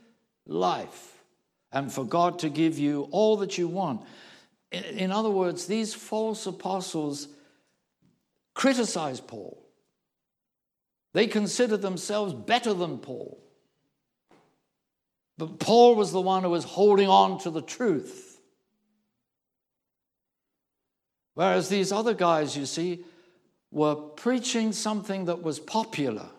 life 0.46 1.24
and 1.72 1.92
for 1.92 2.06
God 2.06 2.40
to 2.40 2.50
give 2.50 2.80
you 2.80 3.08
all 3.12 3.38
that 3.38 3.58
you 3.58 3.68
want. 3.68 4.02
In 4.72 5.12
other 5.12 5.30
words, 5.30 5.68
these 5.68 5.94
false 5.94 6.46
apostles 6.46 7.28
criticized 8.54 9.28
Paul. 9.28 9.62
They 11.14 11.28
considered 11.28 11.82
themselves 11.82 12.34
better 12.34 12.74
than 12.74 12.98
Paul. 12.98 13.40
But 15.38 15.60
Paul 15.60 15.96
was 15.96 16.12
the 16.12 16.22
one 16.22 16.44
who 16.44 16.50
was 16.50 16.64
holding 16.64 17.10
on 17.10 17.40
to 17.40 17.50
the 17.50 17.62
truth. 17.62 18.40
Whereas 21.34 21.68
these 21.68 21.92
other 21.92 22.14
guys, 22.14 22.56
you 22.56 22.66
see, 22.66 23.04
were 23.72 23.96
preaching 23.96 24.72
something 24.72 25.26
that 25.26 25.44
was 25.44 25.60
popular. 25.60 26.30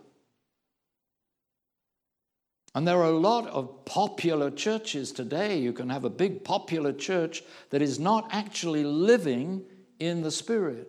And 2.77 2.87
there 2.87 2.99
are 2.99 3.05
a 3.05 3.19
lot 3.19 3.47
of 3.47 3.87
popular 3.87 4.51
churches 4.51 5.11
today. 5.11 5.59
You 5.59 5.73
can 5.73 5.89
have 5.89 6.05
a 6.05 6.11
big 6.11 6.45
popular 6.45 6.93
church 6.93 7.43
that 7.71 7.81
is 7.81 7.99
not 7.99 8.29
actually 8.33 8.85
living 8.85 9.65
in 9.99 10.21
the 10.21 10.31
Spirit. 10.31 10.87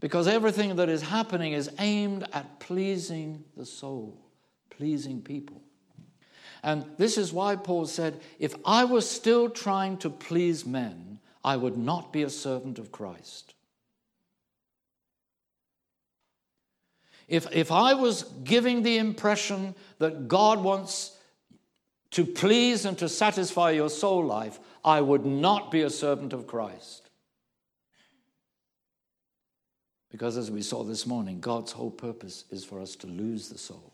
Because 0.00 0.26
everything 0.26 0.74
that 0.74 0.88
is 0.88 1.02
happening 1.02 1.52
is 1.52 1.70
aimed 1.78 2.26
at 2.32 2.58
pleasing 2.58 3.44
the 3.56 3.64
soul, 3.64 4.26
pleasing 4.70 5.22
people. 5.22 5.62
And 6.64 6.84
this 6.98 7.16
is 7.16 7.32
why 7.32 7.54
Paul 7.54 7.86
said, 7.86 8.20
If 8.40 8.56
I 8.64 8.86
was 8.86 9.08
still 9.08 9.48
trying 9.48 9.98
to 9.98 10.10
please 10.10 10.66
men, 10.66 11.20
I 11.44 11.56
would 11.56 11.76
not 11.76 12.12
be 12.12 12.24
a 12.24 12.28
servant 12.28 12.80
of 12.80 12.90
Christ. 12.90 13.53
If, 17.28 17.50
if 17.52 17.72
I 17.72 17.94
was 17.94 18.24
giving 18.44 18.82
the 18.82 18.98
impression 18.98 19.74
that 19.98 20.28
God 20.28 20.62
wants 20.62 21.16
to 22.12 22.24
please 22.24 22.84
and 22.84 22.96
to 22.98 23.08
satisfy 23.08 23.70
your 23.72 23.90
soul 23.90 24.24
life, 24.24 24.60
I 24.84 25.00
would 25.00 25.24
not 25.24 25.70
be 25.70 25.82
a 25.82 25.90
servant 25.90 26.32
of 26.32 26.46
Christ. 26.46 27.10
Because 30.10 30.36
as 30.36 30.48
we 30.50 30.62
saw 30.62 30.84
this 30.84 31.06
morning, 31.06 31.40
God's 31.40 31.72
whole 31.72 31.90
purpose 31.90 32.44
is 32.50 32.64
for 32.64 32.80
us 32.80 32.94
to 32.96 33.08
lose 33.08 33.48
the 33.48 33.58
soul, 33.58 33.92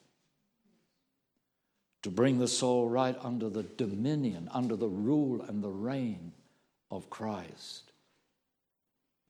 to 2.02 2.10
bring 2.10 2.38
the 2.38 2.48
soul 2.48 2.90
right 2.90 3.16
under 3.22 3.48
the 3.48 3.62
dominion, 3.62 4.50
under 4.52 4.76
the 4.76 4.88
rule 4.88 5.40
and 5.40 5.62
the 5.62 5.70
reign 5.70 6.32
of 6.90 7.08
Christ 7.08 7.92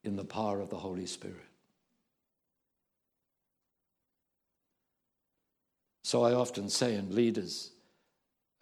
in 0.03 0.17
the 0.17 0.25
power 0.25 0.61
of 0.61 0.71
the 0.71 0.79
Holy 0.79 1.07
Spirit. 1.07 1.50
So 6.11 6.25
I 6.25 6.35
often 6.35 6.69
say 6.69 6.97
in 6.97 7.15
leaders' 7.15 7.71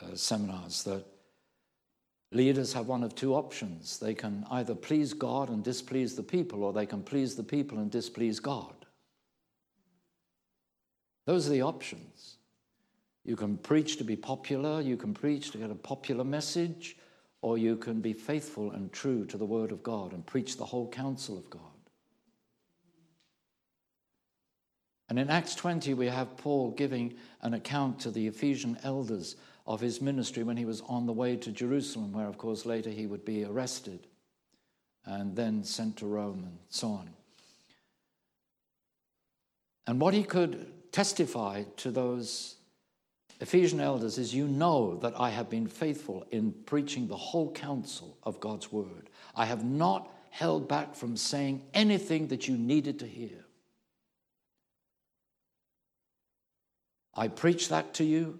uh, 0.02 0.14
seminars 0.16 0.82
that 0.82 1.06
leaders 2.30 2.74
have 2.74 2.88
one 2.88 3.02
of 3.02 3.14
two 3.14 3.34
options. 3.34 3.98
They 3.98 4.12
can 4.12 4.44
either 4.50 4.74
please 4.74 5.14
God 5.14 5.48
and 5.48 5.64
displease 5.64 6.14
the 6.14 6.22
people, 6.22 6.62
or 6.62 6.74
they 6.74 6.84
can 6.84 7.02
please 7.02 7.36
the 7.36 7.42
people 7.42 7.78
and 7.78 7.90
displease 7.90 8.38
God. 8.38 8.74
Those 11.24 11.46
are 11.46 11.52
the 11.52 11.62
options. 11.62 12.36
You 13.24 13.34
can 13.34 13.56
preach 13.56 13.96
to 13.96 14.04
be 14.04 14.14
popular, 14.14 14.82
you 14.82 14.98
can 14.98 15.14
preach 15.14 15.50
to 15.52 15.56
get 15.56 15.70
a 15.70 15.74
popular 15.74 16.24
message, 16.24 16.98
or 17.40 17.56
you 17.56 17.76
can 17.76 18.02
be 18.02 18.12
faithful 18.12 18.72
and 18.72 18.92
true 18.92 19.24
to 19.24 19.38
the 19.38 19.46
Word 19.46 19.72
of 19.72 19.82
God 19.82 20.12
and 20.12 20.26
preach 20.26 20.58
the 20.58 20.66
whole 20.66 20.90
counsel 20.90 21.38
of 21.38 21.48
God. 21.48 21.77
And 25.08 25.18
in 25.18 25.30
Acts 25.30 25.54
20, 25.54 25.94
we 25.94 26.06
have 26.06 26.36
Paul 26.36 26.70
giving 26.72 27.14
an 27.40 27.54
account 27.54 28.00
to 28.00 28.10
the 28.10 28.26
Ephesian 28.26 28.78
elders 28.82 29.36
of 29.66 29.80
his 29.80 30.00
ministry 30.00 30.42
when 30.42 30.56
he 30.56 30.64
was 30.64 30.82
on 30.82 31.06
the 31.06 31.12
way 31.12 31.36
to 31.36 31.50
Jerusalem, 31.50 32.12
where, 32.12 32.26
of 32.26 32.36
course, 32.38 32.66
later 32.66 32.90
he 32.90 33.06
would 33.06 33.24
be 33.24 33.44
arrested 33.44 34.06
and 35.04 35.34
then 35.34 35.64
sent 35.64 35.96
to 35.98 36.06
Rome 36.06 36.42
and 36.44 36.58
so 36.68 36.88
on. 36.88 37.10
And 39.86 40.00
what 40.00 40.12
he 40.12 40.22
could 40.22 40.72
testify 40.92 41.64
to 41.78 41.90
those 41.90 42.56
Ephesian 43.40 43.80
elders 43.80 44.18
is 44.18 44.34
you 44.34 44.46
know 44.46 44.96
that 44.96 45.18
I 45.18 45.30
have 45.30 45.48
been 45.48 45.66
faithful 45.66 46.26
in 46.30 46.52
preaching 46.66 47.06
the 47.06 47.16
whole 47.16 47.52
counsel 47.52 48.18
of 48.24 48.40
God's 48.40 48.70
word. 48.70 49.08
I 49.34 49.46
have 49.46 49.64
not 49.64 50.12
held 50.30 50.68
back 50.68 50.94
from 50.94 51.16
saying 51.16 51.62
anything 51.72 52.28
that 52.28 52.48
you 52.48 52.56
needed 52.56 52.98
to 52.98 53.06
hear. 53.06 53.44
I 57.18 57.26
preached 57.26 57.70
that 57.70 57.94
to 57.94 58.04
you, 58.04 58.38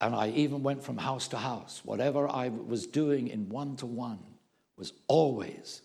and 0.00 0.14
I 0.14 0.28
even 0.28 0.62
went 0.62 0.84
from 0.84 0.96
house 0.96 1.26
to 1.28 1.36
house. 1.36 1.82
Whatever 1.84 2.28
I 2.28 2.50
was 2.50 2.86
doing 2.86 3.26
in 3.26 3.48
one 3.48 3.74
to 3.78 3.86
one 3.86 4.20
was 4.76 4.92
always 5.08 5.82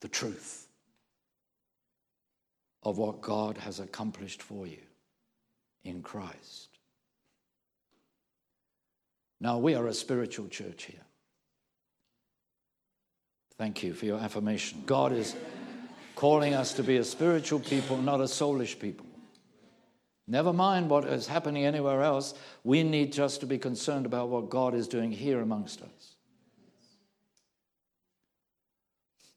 the 0.00 0.08
truth 0.08 0.66
of 2.82 2.98
what 2.98 3.20
God 3.20 3.58
has 3.58 3.78
accomplished 3.78 4.42
for 4.42 4.66
you 4.66 4.82
in 5.84 6.02
Christ. 6.02 6.78
Now, 9.40 9.58
we 9.58 9.76
are 9.76 9.86
a 9.86 9.94
spiritual 9.94 10.48
church 10.48 10.82
here. 10.84 11.06
Thank 13.56 13.84
you 13.84 13.94
for 13.94 14.04
your 14.04 14.18
affirmation. 14.18 14.82
God 14.84 15.12
is 15.12 15.36
calling 16.16 16.54
us 16.54 16.72
to 16.72 16.82
be 16.82 16.96
a 16.96 17.04
spiritual 17.04 17.60
people, 17.60 17.98
not 17.98 18.20
a 18.20 18.24
soulish 18.24 18.76
people. 18.80 19.06
Never 20.26 20.52
mind 20.52 20.88
what 20.88 21.04
is 21.04 21.26
happening 21.26 21.64
anywhere 21.64 22.02
else. 22.02 22.34
We 22.62 22.82
need 22.82 23.12
just 23.12 23.40
to 23.40 23.46
be 23.46 23.58
concerned 23.58 24.06
about 24.06 24.28
what 24.30 24.48
God 24.48 24.74
is 24.74 24.88
doing 24.88 25.12
here 25.12 25.40
amongst 25.40 25.82
us. 25.82 26.16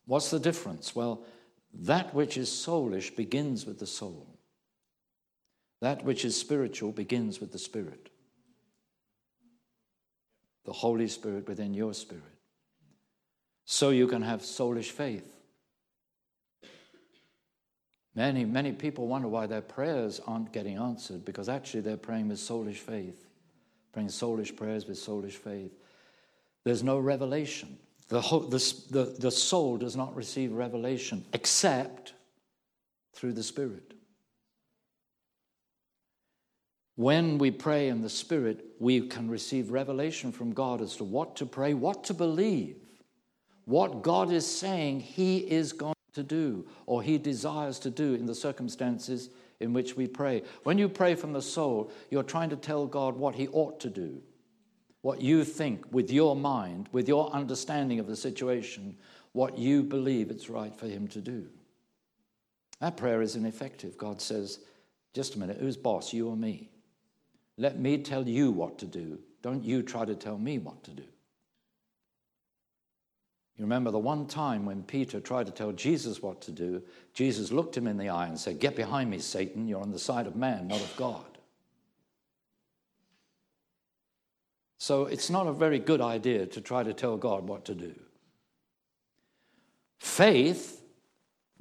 What's 0.06 0.30
the 0.30 0.40
difference? 0.40 0.96
Well, 0.96 1.26
that 1.74 2.14
which 2.14 2.38
is 2.38 2.50
soulish 2.50 3.16
begins 3.16 3.66
with 3.66 3.80
the 3.80 3.86
soul, 3.86 4.40
that 5.82 6.06
which 6.06 6.24
is 6.24 6.40
spiritual 6.40 6.94
begins 6.94 7.42
with 7.42 7.52
the 7.52 7.60
spirit 7.60 8.10
the 10.68 10.74
Holy 10.74 11.08
Spirit 11.08 11.48
within 11.48 11.74
your 11.74 11.94
spirit. 11.94 12.24
So 13.64 13.90
you 13.90 14.06
can 14.06 14.22
have 14.22 14.42
soulish 14.42 14.92
faith. 14.92 15.37
Many, 18.18 18.46
many 18.46 18.72
people 18.72 19.06
wonder 19.06 19.28
why 19.28 19.46
their 19.46 19.62
prayers 19.62 20.20
aren't 20.26 20.52
getting 20.52 20.76
answered 20.76 21.24
because 21.24 21.48
actually 21.48 21.82
they're 21.82 21.98
praying 21.98 22.30
with 22.30 22.40
soulish 22.40 22.78
faith, 22.78 23.28
praying 23.94 24.10
soulish 24.10 24.56
prayers 24.56 24.88
with 24.88 24.98
soulish 24.98 25.34
faith. 25.34 25.78
There's 26.64 26.82
no 26.82 26.98
revelation. 26.98 27.78
The, 28.08 28.20
whole, 28.20 28.40
the, 28.40 28.58
the, 28.90 29.16
the 29.20 29.30
soul 29.30 29.78
does 29.78 29.96
not 29.96 30.16
receive 30.16 30.52
revelation 30.52 31.26
except 31.32 32.14
through 33.14 33.34
the 33.34 33.44
Spirit. 33.44 33.94
When 36.96 37.38
we 37.38 37.52
pray 37.52 37.88
in 37.90 38.02
the 38.02 38.10
Spirit, 38.10 38.66
we 38.80 39.02
can 39.02 39.30
receive 39.30 39.70
revelation 39.70 40.32
from 40.32 40.54
God 40.54 40.82
as 40.82 40.96
to 40.96 41.04
what 41.04 41.36
to 41.36 41.46
pray, 41.46 41.76
what 41.76 42.06
to 42.06 42.16
believe, 42.16 42.78
what 43.66 44.02
God 44.02 44.32
is 44.32 44.48
saying 44.48 45.02
He 45.02 45.38
is 45.38 45.72
going 45.72 45.94
to 46.18 46.24
do 46.24 46.68
or 46.86 47.02
He 47.02 47.18
desires 47.18 47.80
to 47.80 47.90
do 47.90 48.14
in 48.14 48.26
the 48.26 48.36
circumstances 48.36 49.30
in 49.60 49.74
which 49.74 49.96
we 49.96 50.08
pray. 50.08 50.44
When 50.64 50.78
you 50.78 50.90
pray 50.90 51.16
from 51.16 51.34
the 51.34 51.42
soul, 51.42 51.92
you're 52.12 52.24
trying 52.24 52.50
to 52.50 52.56
tell 52.56 52.86
God 52.86 53.16
what 53.16 53.36
He 53.36 53.48
ought 53.48 53.80
to 53.80 53.90
do, 53.90 54.22
what 55.02 55.22
you 55.22 55.44
think 55.44 55.86
with 55.92 56.12
your 56.12 56.36
mind, 56.36 56.90
with 56.92 57.08
your 57.08 57.32
understanding 57.32 58.00
of 58.00 58.08
the 58.08 58.16
situation, 58.16 58.98
what 59.32 59.58
you 59.58 59.84
believe 59.84 60.30
it's 60.30 60.50
right 60.50 60.76
for 60.76 60.88
Him 60.88 61.08
to 61.10 61.22
do. 61.22 61.48
That 62.80 62.98
prayer 62.98 63.22
is 63.22 63.36
ineffective. 63.36 63.98
God 63.98 64.22
says, 64.22 64.60
just 65.14 65.36
a 65.36 65.40
minute, 65.40 65.58
who's 65.60 65.78
boss, 65.78 66.14
you 66.14 66.30
or 66.30 66.38
me? 66.38 66.70
Let 67.58 67.80
me 67.80 67.98
tell 67.98 68.28
you 68.28 68.52
what 68.52 68.78
to 68.80 68.86
do. 68.86 69.20
Don't 69.42 69.64
you 69.64 69.82
try 69.82 70.06
to 70.06 70.14
tell 70.14 70.38
me 70.38 70.60
what 70.60 70.84
to 70.84 70.92
do. 70.92 71.04
You 73.58 73.64
remember 73.64 73.90
the 73.90 73.98
one 73.98 74.28
time 74.28 74.66
when 74.66 74.84
Peter 74.84 75.20
tried 75.20 75.48
to 75.48 75.52
tell 75.52 75.72
Jesus 75.72 76.22
what 76.22 76.42
to 76.42 76.52
do, 76.52 76.84
Jesus 77.14 77.52
looked 77.52 77.76
him 77.76 77.88
in 77.88 77.98
the 77.98 78.10
eye 78.10 78.28
and 78.28 78.40
said, 78.40 78.60
Get 78.60 78.76
behind 78.76 79.10
me, 79.10 79.20
Satan. 79.20 79.68
You're 79.68 79.82
on 79.82 79.92
the 79.92 80.00
side 80.00 80.28
of 80.28 80.36
man, 80.36 80.68
not 80.68 80.80
of 80.80 80.96
God. 80.96 81.26
So 84.78 85.08
it's 85.08 85.32
not 85.32 85.48
a 85.48 85.54
very 85.54 85.80
good 85.80 86.02
idea 86.02 86.46
to 86.46 86.62
try 86.62 86.84
to 86.84 86.94
tell 86.94 87.18
God 87.18 87.48
what 87.48 87.66
to 87.66 87.74
do. 87.74 87.96
Faith 90.00 90.84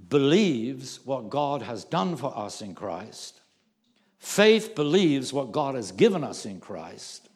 believes 0.08 1.00
what 1.04 1.30
God 1.30 1.62
has 1.62 1.84
done 1.84 2.16
for 2.16 2.36
us 2.36 2.60
in 2.60 2.74
Christ 2.74 3.40
Faith 4.18 4.74
believes 4.74 5.32
what 5.32 5.52
God 5.52 5.74
has 5.74 5.92
given 5.92 6.24
us 6.24 6.46
in 6.46 6.58
Christ. 6.60 7.28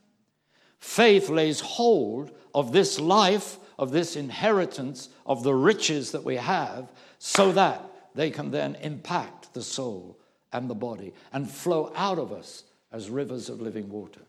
Faith 0.78 1.28
lays 1.28 1.60
hold 1.60 2.32
of 2.54 2.72
this 2.72 2.98
life, 2.98 3.58
of 3.80 3.90
this 3.90 4.14
inheritance, 4.14 5.08
of 5.26 5.42
the 5.42 5.54
riches 5.54 6.12
that 6.12 6.22
we 6.22 6.36
have, 6.36 6.88
so 7.18 7.50
that 7.50 7.82
they 8.14 8.30
can 8.30 8.52
then 8.52 8.76
impact 8.76 9.52
the 9.54 9.62
soul 9.62 10.16
and 10.52 10.70
the 10.70 10.74
body 10.74 11.12
and 11.32 11.50
flow 11.50 11.92
out 11.96 12.18
of 12.18 12.32
us 12.32 12.62
as 12.92 13.10
rivers 13.10 13.48
of 13.48 13.60
living 13.60 13.88
water. 13.88 14.20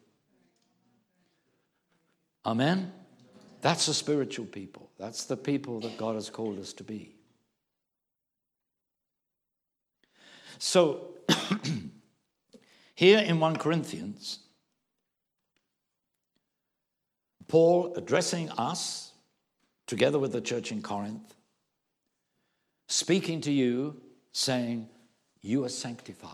Amen? 2.46 2.92
That's 3.62 3.86
the 3.86 3.94
spiritual 3.94 4.48
people. 4.48 4.90
That's 4.98 5.26
the 5.26 5.38
people 5.38 5.80
that 5.82 5.98
God 5.98 6.16
has 6.16 6.32
called 6.32 6.58
us 6.58 6.74
to 6.74 6.84
be. 6.84 7.14
So, 10.58 11.10
Here 13.02 13.18
in 13.18 13.40
1 13.40 13.56
Corinthians, 13.56 14.42
Paul 17.48 17.96
addressing 17.96 18.52
us 18.52 19.11
together 19.92 20.18
with 20.18 20.32
the 20.32 20.40
church 20.40 20.72
in 20.72 20.82
Corinth, 20.82 21.36
speaking 22.88 23.42
to 23.42 23.52
you, 23.52 24.02
saying, 24.32 24.88
You 25.42 25.66
are 25.66 25.70
sanctified. 25.70 26.32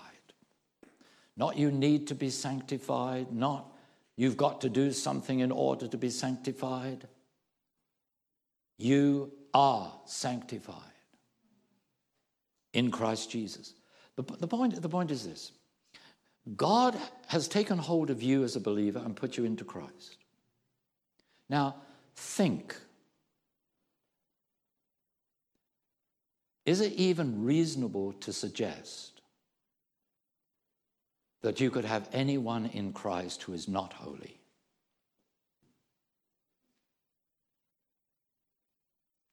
Not 1.35 1.57
you 1.57 1.71
need 1.71 2.05
to 2.09 2.13
be 2.13 2.29
sanctified, 2.29 3.33
not 3.33 3.65
you've 4.15 4.37
got 4.37 4.61
to 4.61 4.69
do 4.69 4.91
something 4.91 5.39
in 5.39 5.51
order 5.51 5.87
to 5.87 5.97
be 5.97 6.11
sanctified. 6.11 7.07
You 8.77 9.31
are 9.55 9.91
sanctified 10.05 10.75
in 12.73 12.91
Christ 12.91 13.31
Jesus. 13.31 13.73
The, 14.17 14.21
the, 14.21 14.47
point, 14.47 14.79
the 14.79 14.87
point 14.87 15.09
is 15.09 15.25
this 15.25 15.51
God 16.55 16.95
has 17.25 17.47
taken 17.47 17.79
hold 17.79 18.11
of 18.11 18.21
you 18.21 18.43
as 18.43 18.55
a 18.55 18.59
believer 18.59 18.99
and 18.99 19.15
put 19.15 19.35
you 19.35 19.45
into 19.45 19.63
Christ. 19.63 20.17
Now, 21.49 21.77
think. 22.15 22.75
Is 26.67 26.81
it 26.81 26.93
even 26.93 27.43
reasonable 27.43 28.13
to 28.13 28.31
suggest 28.31 29.21
that 31.41 31.59
you 31.59 31.71
could 31.71 31.85
have 31.85 32.07
anyone 32.13 32.67
in 32.67 32.93
Christ 32.93 33.41
who 33.41 33.53
is 33.53 33.67
not 33.67 33.93
holy? 33.93 34.39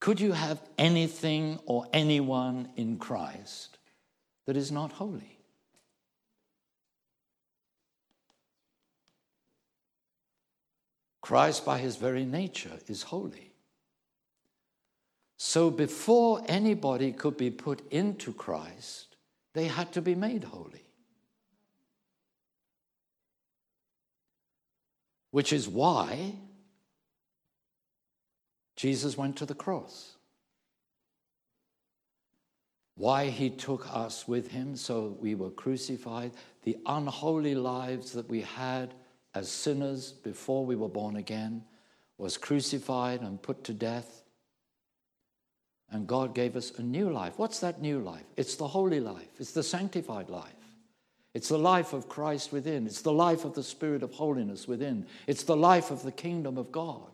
Could 0.01 0.21
you 0.21 0.33
have 0.33 0.63
anything 0.79 1.59
or 1.67 1.87
anyone 1.93 2.71
in 2.77 2.97
Christ 2.97 3.77
that 4.47 4.57
is 4.57 4.71
not 4.71 4.93
holy. 4.93 5.39
Christ, 11.21 11.65
by 11.65 11.79
his 11.79 11.97
very 11.97 12.27
nature, 12.27 12.79
is 12.87 13.03
holy. 13.03 13.54
So 15.37 15.71
before 15.71 16.43
anybody 16.47 17.13
could 17.13 17.37
be 17.37 17.51
put 17.51 17.83
into 17.91 18.33
Christ, 18.33 19.17
they 19.53 19.67
had 19.67 19.93
to 19.93 20.03
be 20.03 20.15
made 20.15 20.45
holy. 20.45 20.85
Which 25.31 25.53
is 25.53 25.69
why 25.69 26.35
Jesus 28.77 29.17
went 29.17 29.37
to 29.37 29.47
the 29.47 29.55
cross. 29.55 30.13
Why 32.97 33.31
he 33.31 33.51
took 33.51 33.93
us 33.93 34.29
with 34.29 34.53
him 34.53 34.77
so 34.77 35.17
we 35.21 35.35
were 35.35 35.51
crucified, 35.51 36.33
the 36.63 36.79
unholy 36.87 37.55
lives 37.55 38.13
that 38.13 38.29
we 38.29 38.43
had 38.43 38.95
as 39.35 39.51
sinners 39.51 40.13
before 40.13 40.65
we 40.65 40.77
were 40.77 40.89
born 40.89 41.17
again 41.17 41.65
was 42.19 42.37
crucified 42.37 43.21
and 43.21 43.43
put 43.43 43.65
to 43.65 43.73
death. 43.73 44.24
And 45.95 46.09
God 46.09 46.35
gave 46.35 46.57
us 46.57 46.73
a 46.77 46.83
new 46.83 47.09
life. 47.09 47.35
What's 47.37 47.61
that 47.61 47.81
new 47.81 48.01
life? 48.01 48.25
It's 48.37 48.57
the 48.57 48.67
holy 48.67 48.99
life, 48.99 49.29
it's 49.39 49.53
the 49.53 49.63
sanctified 49.63 50.29
life. 50.29 50.53
It's 51.35 51.49
the 51.49 51.59
life 51.59 51.93
of 51.93 52.09
Christ 52.09 52.53
within. 52.53 52.87
It's 52.87 53.03
the 53.03 53.13
life 53.13 53.45
of 53.45 53.55
the 53.55 53.63
Spirit 53.63 54.03
of 54.05 54.13
holiness 54.13 54.69
within. 54.69 55.07
It's 55.27 55.43
the 55.43 55.57
life 55.57 55.91
of 55.91 56.03
the 56.03 56.13
kingdom 56.13 56.59
of 56.59 56.71
God, 56.71 57.11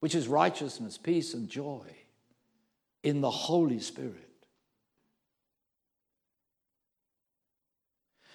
which 0.00 0.14
is 0.14 0.26
righteousness, 0.26 0.96
peace, 0.96 1.34
and 1.34 1.50
joy 1.50 1.84
in 3.02 3.20
the 3.20 3.30
Holy 3.30 3.78
Spirit. 3.78 4.30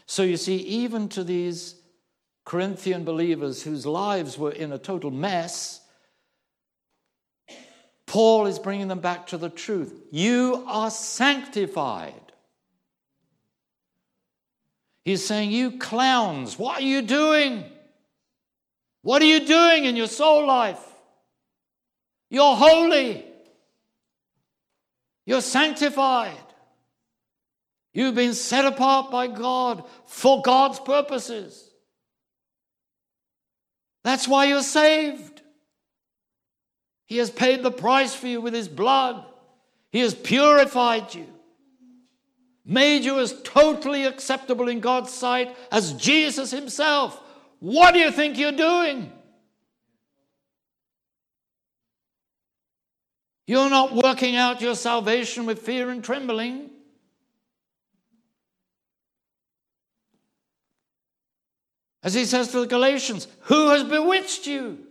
So 0.06 0.22
you 0.24 0.38
see, 0.38 0.58
even 0.58 1.10
to 1.10 1.24
these 1.24 1.76
Corinthian 2.46 3.04
believers 3.04 3.64
whose 3.64 3.86
lives 3.86 4.38
were 4.38 4.52
in 4.52 4.72
a 4.72 4.78
total 4.78 5.12
mess, 5.12 5.82
Paul 8.08 8.48
is 8.48 8.58
bringing 8.58 8.88
them 8.88 9.02
back 9.02 9.28
to 9.28 9.38
the 9.38 9.50
truth. 9.50 9.94
You 10.12 10.64
are 10.66 10.90
sanctified. 10.90 12.14
He's 15.04 15.26
saying, 15.26 15.52
You 15.52 15.78
clowns, 15.78 16.58
what 16.58 16.80
are 16.80 16.86
you 16.86 17.02
doing? 17.02 17.66
What 19.04 19.22
are 19.22 19.26
you 19.26 19.46
doing 19.46 19.86
in 19.86 19.96
your 19.96 20.08
soul 20.08 20.48
life? 20.48 20.84
You're 22.30 22.56
holy. 22.56 23.26
You're 25.26 25.42
sanctified. 25.42 26.36
You've 27.94 28.16
been 28.16 28.34
set 28.34 28.66
apart 28.66 29.12
by 29.12 29.28
God 29.28 29.84
for 30.06 30.42
God's 30.42 30.80
purposes. 30.80 31.70
That's 34.04 34.28
why 34.28 34.46
you're 34.46 34.62
saved. 34.62 35.42
He 37.08 37.18
has 37.18 37.32
paid 37.32 37.64
the 37.64 37.72
price 37.72 38.14
for 38.14 38.28
you 38.28 38.42
with 38.42 38.54
His 38.54 38.68
blood, 38.68 39.26
He 39.92 40.02
has 40.02 40.14
purified 40.14 41.16
you, 41.16 41.26
made 42.64 43.04
you 43.04 43.20
as 43.20 43.42
totally 43.44 44.06
acceptable 44.06 44.68
in 44.68 44.82
God's 44.82 45.12
sight 45.12 45.56
as 45.72 45.94
Jesus 45.94 46.52
Himself. 46.52 47.20
What 47.60 47.94
do 47.94 48.00
you 48.00 48.12
think 48.12 48.38
you're 48.38 48.52
doing? 48.52 49.12
You're 53.48 53.70
not 53.70 53.96
working 53.96 54.36
out 54.36 54.60
your 54.60 54.76
salvation 54.76 55.46
with 55.46 55.60
fear 55.60 55.90
and 55.90 56.04
trembling. 56.04 56.70
As 62.04 62.14
he 62.14 62.26
says 62.26 62.50
to 62.50 62.60
the 62.60 62.68
Galatians, 62.68 63.28
who 63.42 63.70
has 63.70 63.86
bewitched 63.86 64.48
you? 64.48 64.87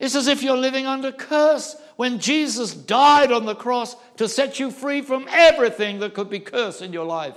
It's 0.00 0.14
as 0.14 0.26
if 0.26 0.42
you're 0.42 0.56
living 0.56 0.86
under 0.86 1.12
curse 1.12 1.76
when 1.96 2.18
Jesus 2.18 2.72
died 2.72 3.30
on 3.30 3.44
the 3.44 3.54
cross 3.54 3.94
to 4.16 4.28
set 4.28 4.58
you 4.58 4.70
free 4.70 5.02
from 5.02 5.28
everything 5.28 6.00
that 6.00 6.14
could 6.14 6.30
be 6.30 6.40
curse 6.40 6.80
in 6.80 6.94
your 6.94 7.04
life. 7.04 7.36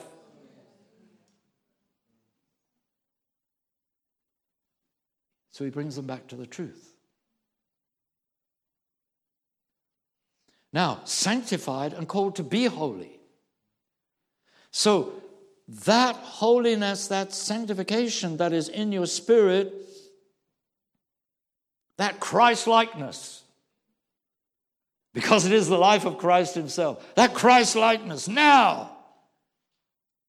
So 5.51 5.65
he 5.65 5.69
brings 5.69 5.97
them 5.97 6.07
back 6.07 6.27
to 6.29 6.35
the 6.35 6.47
truth. 6.47 6.95
Now, 10.71 11.01
sanctified 11.03 11.93
and 11.93 12.07
called 12.07 12.37
to 12.37 12.43
be 12.43 12.65
holy. 12.65 13.19
So 14.71 15.13
that 15.67 16.15
holiness, 16.15 17.07
that 17.09 17.33
sanctification 17.33 18.37
that 18.37 18.53
is 18.53 18.69
in 18.69 18.91
your 18.91 19.05
spirit, 19.05 19.73
that 21.97 22.19
Christ 22.19 22.67
likeness, 22.67 23.43
because 25.13 25.45
it 25.45 25.51
is 25.51 25.67
the 25.67 25.77
life 25.77 26.05
of 26.05 26.17
Christ 26.17 26.55
Himself, 26.55 27.15
that 27.15 27.33
Christ 27.33 27.75
likeness 27.75 28.27
now 28.27 28.97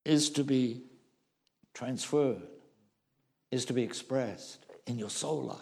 is 0.05 0.31
to 0.31 0.45
be 0.45 0.83
transferred, 1.73 2.43
is 3.51 3.65
to 3.67 3.73
be 3.73 3.83
expressed 3.83 4.65
in 4.87 4.99
your 4.99 5.11
soul 5.11 5.43
life. 5.43 5.59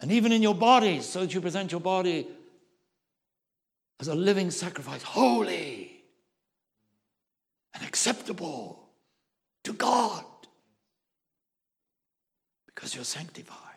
And 0.00 0.12
even 0.12 0.30
in 0.30 0.42
your 0.42 0.54
body, 0.54 1.00
so 1.00 1.20
that 1.20 1.34
you 1.34 1.40
present 1.40 1.72
your 1.72 1.80
body 1.80 2.28
as 4.00 4.08
a 4.08 4.14
living 4.14 4.50
sacrifice, 4.50 5.02
holy 5.02 5.98
and 7.74 7.82
acceptable 7.86 8.88
to 9.64 9.72
God 9.72 10.24
because 12.66 12.94
you're 12.94 13.04
sanctified. 13.04 13.67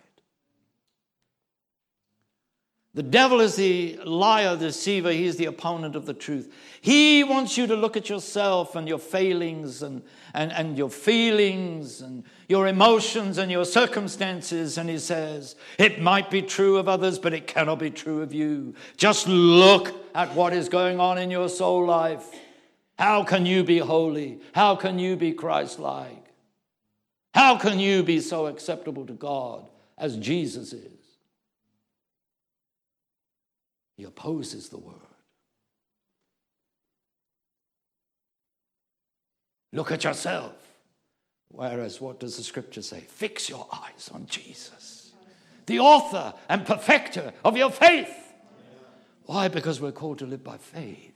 The 2.94 3.04
devil 3.04 3.40
is 3.40 3.56
the 3.56 3.98
liar, 4.04 4.58
the 4.58 4.68
deceiver. 4.68 5.12
He 5.12 5.26
is 5.26 5.38
the 5.38 5.46
opponent 5.46 5.96
of 5.96 6.06
the 6.06 6.14
truth. 6.14 6.54
He 6.82 7.24
wants 7.24 7.58
you 7.58 7.66
to 7.68 7.76
look 7.76 7.96
at 7.96 8.10
yourself 8.10 8.76
and 8.76 8.86
your 8.86 9.00
failings 9.00 9.82
and, 9.82 10.02
and, 10.34 10.52
and 10.52 10.78
your 10.78 10.90
feelings 10.90 12.02
and 12.02 12.26
your 12.50 12.68
emotions 12.68 13.38
and 13.38 13.50
your 13.50 13.64
circumstances. 13.64 14.78
And 14.78 14.90
he 14.90 14.98
says, 14.98 15.56
It 15.78 16.02
might 16.02 16.30
be 16.30 16.42
true 16.42 16.78
of 16.78 16.90
others, 16.90 17.18
but 17.18 17.34
it 17.34 17.48
cannot 17.48 17.80
be 17.80 17.92
true 17.92 18.22
of 18.22 18.34
you. 18.34 18.76
Just 18.98 19.26
look 19.26 19.94
at 20.14 20.36
what 20.36 20.52
is 20.52 20.68
going 20.68 21.00
on 21.00 21.18
in 21.18 21.32
your 21.32 21.48
soul 21.48 21.86
life. 21.86 22.26
How 23.00 23.24
can 23.24 23.46
you 23.46 23.64
be 23.64 23.78
holy? 23.78 24.42
How 24.54 24.76
can 24.76 25.00
you 25.00 25.16
be 25.16 25.32
Christ 25.32 25.80
like? 25.80 26.26
How 27.34 27.58
can 27.58 27.80
you 27.80 28.04
be 28.04 28.20
so 28.20 28.48
acceptable 28.48 29.06
to 29.06 29.14
God 29.14 29.70
as 29.98 30.18
Jesus 30.18 30.74
is? 30.74 31.01
He 34.02 34.08
opposes 34.08 34.70
the 34.70 34.80
word. 34.80 34.96
Look 39.72 39.92
at 39.92 40.04
yourself. 40.06 40.56
Whereas, 41.50 42.02
what 42.02 42.20
does 42.20 42.36
the 42.36 42.42
scripture 42.42 42.82
say? 42.82 43.02
Fix 43.02 43.48
your 43.48 43.68
eyes 43.72 44.10
on 44.12 44.26
Jesus, 44.26 45.12
the 45.68 45.78
author 45.78 46.34
and 46.50 46.66
perfecter 46.66 47.32
of 47.46 47.56
your 47.56 47.70
faith. 47.70 48.34
Why? 49.28 49.50
Because 49.50 49.80
we're 49.80 49.92
called 49.92 50.18
to 50.18 50.26
live 50.26 50.44
by 50.44 50.58
faith. 50.58 51.14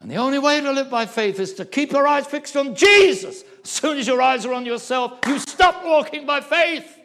And 0.00 0.08
the 0.08 0.18
only 0.18 0.38
way 0.38 0.60
to 0.60 0.70
live 0.70 0.90
by 0.90 1.06
faith 1.06 1.40
is 1.40 1.54
to 1.54 1.64
keep 1.64 1.90
your 1.90 2.06
eyes 2.06 2.28
fixed 2.28 2.56
on 2.56 2.76
Jesus. 2.76 3.42
As 3.64 3.68
soon 3.68 3.98
as 3.98 4.06
your 4.06 4.22
eyes 4.22 4.46
are 4.46 4.52
on 4.52 4.64
yourself, 4.64 5.18
you 5.26 5.40
stop 5.40 5.84
walking 5.84 6.24
by 6.24 6.40
faith. 6.40 6.97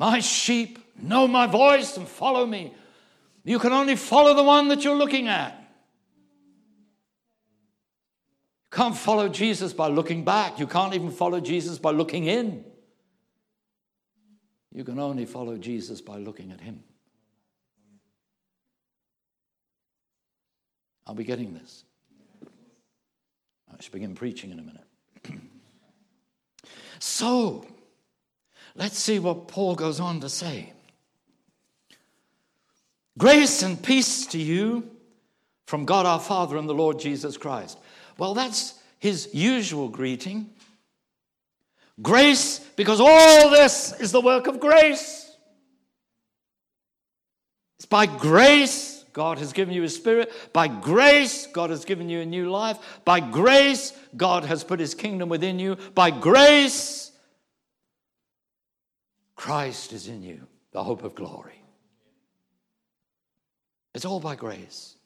My 0.00 0.20
sheep 0.20 0.78
know 0.96 1.28
my 1.28 1.46
voice 1.46 1.98
and 1.98 2.08
follow 2.08 2.46
me. 2.46 2.72
You 3.44 3.58
can 3.58 3.70
only 3.70 3.96
follow 3.96 4.32
the 4.32 4.42
one 4.42 4.68
that 4.68 4.82
you're 4.82 4.96
looking 4.96 5.28
at. 5.28 5.52
You 8.64 8.78
can't 8.78 8.96
follow 8.96 9.28
Jesus 9.28 9.74
by 9.74 9.88
looking 9.88 10.24
back. 10.24 10.58
You 10.58 10.66
can't 10.66 10.94
even 10.94 11.10
follow 11.10 11.38
Jesus 11.38 11.76
by 11.76 11.90
looking 11.90 12.24
in. 12.24 12.64
You 14.72 14.84
can 14.84 14.98
only 14.98 15.26
follow 15.26 15.58
Jesus 15.58 16.00
by 16.00 16.16
looking 16.16 16.50
at 16.50 16.62
him. 16.62 16.82
Are 21.06 21.12
we 21.12 21.24
getting 21.24 21.52
this. 21.52 21.84
I 23.70 23.82
should 23.82 23.92
begin 23.92 24.14
preaching 24.14 24.50
in 24.50 24.60
a 24.60 24.62
minute. 24.62 24.86
so, 26.98 27.66
let's 28.74 28.98
see 28.98 29.18
what 29.18 29.48
Paul 29.48 29.74
goes 29.74 30.00
on 30.00 30.20
to 30.20 30.28
say. 30.28 30.72
Grace 33.18 33.62
and 33.62 33.82
peace 33.82 34.26
to 34.28 34.38
you 34.38 34.90
from 35.66 35.84
God 35.84 36.06
our 36.06 36.20
Father 36.20 36.56
and 36.56 36.68
the 36.68 36.74
Lord 36.74 36.98
Jesus 36.98 37.36
Christ. 37.36 37.78
Well, 38.18 38.34
that's 38.34 38.74
his 38.98 39.28
usual 39.32 39.88
greeting. 39.88 40.50
Grace, 42.00 42.60
because 42.76 43.00
all 43.00 43.50
this 43.50 43.98
is 44.00 44.12
the 44.12 44.20
work 44.20 44.46
of 44.46 44.60
grace. 44.60 45.36
It's 47.76 47.86
by 47.86 48.06
grace 48.06 49.00
God 49.12 49.38
has 49.38 49.52
given 49.52 49.74
you 49.74 49.82
His 49.82 49.94
Spirit. 49.94 50.32
By 50.52 50.68
grace, 50.68 51.46
God 51.46 51.70
has 51.70 51.84
given 51.84 52.08
you 52.08 52.20
a 52.20 52.26
new 52.26 52.50
life. 52.50 52.78
By 53.04 53.20
grace, 53.20 53.92
God 54.16 54.44
has 54.44 54.64
put 54.64 54.80
His 54.80 54.94
kingdom 54.94 55.28
within 55.28 55.58
you. 55.58 55.76
By 55.94 56.10
grace, 56.10 57.09
Christ 59.40 59.94
is 59.94 60.06
in 60.06 60.22
you, 60.22 60.46
the 60.72 60.84
hope 60.84 61.02
of 61.02 61.14
glory. 61.14 61.64
It's 63.94 64.04
all 64.04 64.20
by 64.20 64.36
grace. 64.36 64.96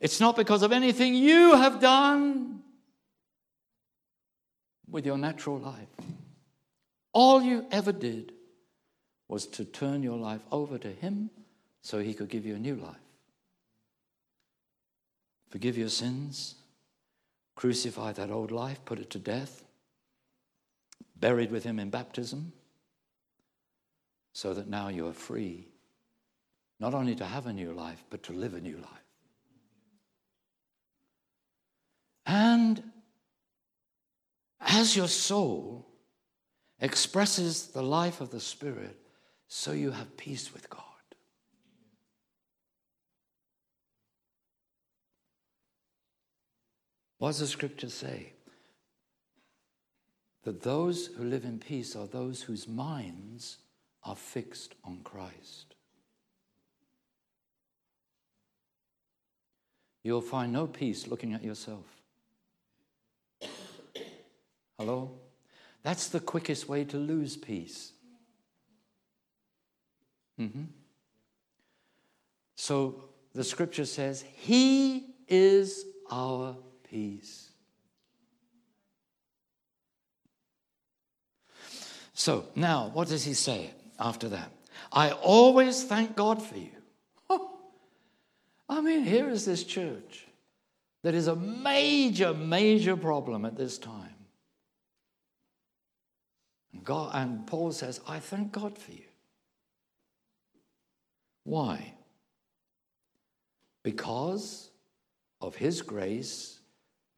It's 0.00 0.18
not 0.18 0.34
because 0.34 0.64
of 0.64 0.72
anything 0.72 1.14
you 1.14 1.54
have 1.54 1.80
done 1.80 2.60
with 4.90 5.06
your 5.06 5.16
natural 5.16 5.58
life. 5.58 5.86
All 7.12 7.40
you 7.40 7.66
ever 7.70 7.92
did 7.92 8.32
was 9.28 9.46
to 9.46 9.64
turn 9.64 10.02
your 10.02 10.18
life 10.18 10.42
over 10.50 10.76
to 10.78 10.88
Him 10.90 11.30
so 11.80 12.00
He 12.00 12.14
could 12.14 12.28
give 12.28 12.44
you 12.44 12.56
a 12.56 12.58
new 12.58 12.74
life. 12.74 12.96
Forgive 15.50 15.78
your 15.78 15.88
sins, 15.88 16.56
crucify 17.54 18.10
that 18.14 18.32
old 18.32 18.50
life, 18.50 18.84
put 18.84 18.98
it 18.98 19.10
to 19.10 19.20
death, 19.20 19.62
buried 21.14 21.52
with 21.52 21.62
Him 21.62 21.78
in 21.78 21.90
baptism, 21.90 22.52
so 24.38 24.54
that 24.54 24.68
now 24.68 24.86
you 24.86 25.04
are 25.08 25.12
free, 25.12 25.66
not 26.78 26.94
only 26.94 27.12
to 27.12 27.24
have 27.24 27.48
a 27.48 27.52
new 27.52 27.72
life, 27.72 28.04
but 28.08 28.22
to 28.22 28.32
live 28.32 28.54
a 28.54 28.60
new 28.60 28.76
life. 28.76 29.08
And 32.24 32.80
as 34.60 34.94
your 34.94 35.08
soul 35.08 35.88
expresses 36.80 37.66
the 37.66 37.82
life 37.82 38.20
of 38.20 38.30
the 38.30 38.38
Spirit, 38.38 38.96
so 39.48 39.72
you 39.72 39.90
have 39.90 40.16
peace 40.16 40.54
with 40.54 40.70
God. 40.70 40.84
What 47.18 47.30
does 47.30 47.40
the 47.40 47.48
scripture 47.48 47.90
say? 47.90 48.34
That 50.44 50.62
those 50.62 51.08
who 51.08 51.24
live 51.24 51.44
in 51.44 51.58
peace 51.58 51.96
are 51.96 52.06
those 52.06 52.42
whose 52.42 52.68
minds 52.68 53.58
are 54.04 54.16
fixed 54.16 54.74
on 54.84 55.00
Christ. 55.04 55.74
You'll 60.02 60.20
find 60.20 60.52
no 60.52 60.66
peace 60.66 61.06
looking 61.06 61.34
at 61.34 61.44
yourself. 61.44 61.84
Hello? 64.78 65.10
That's 65.82 66.08
the 66.08 66.20
quickest 66.20 66.68
way 66.68 66.84
to 66.84 66.96
lose 66.96 67.36
peace. 67.36 67.92
Mm-hmm. 70.40 70.64
So 72.54 73.04
the 73.34 73.44
scripture 73.44 73.84
says, 73.84 74.24
He 74.36 75.14
is 75.26 75.84
our 76.10 76.56
peace. 76.88 77.50
So 82.14 82.46
now, 82.56 82.90
what 82.92 83.08
does 83.08 83.24
he 83.24 83.34
say 83.34 83.70
after 83.98 84.28
that? 84.28 84.52
I 84.92 85.10
always 85.10 85.84
thank 85.84 86.16
God 86.16 86.42
for 86.42 86.56
you. 86.56 86.70
I 88.68 88.80
mean, 88.80 89.04
here 89.04 89.28
is 89.28 89.44
this 89.44 89.64
church 89.64 90.26
that 91.02 91.14
is 91.14 91.26
a 91.26 91.36
major, 91.36 92.34
major 92.34 92.96
problem 92.96 93.44
at 93.44 93.56
this 93.56 93.78
time. 93.78 94.14
God, 96.84 97.10
and 97.14 97.46
Paul 97.46 97.72
says, 97.72 98.00
I 98.06 98.18
thank 98.18 98.52
God 98.52 98.78
for 98.78 98.92
you. 98.92 99.04
Why? 101.44 101.94
Because 103.82 104.70
of 105.40 105.56
his 105.56 105.82
grace 105.82 106.60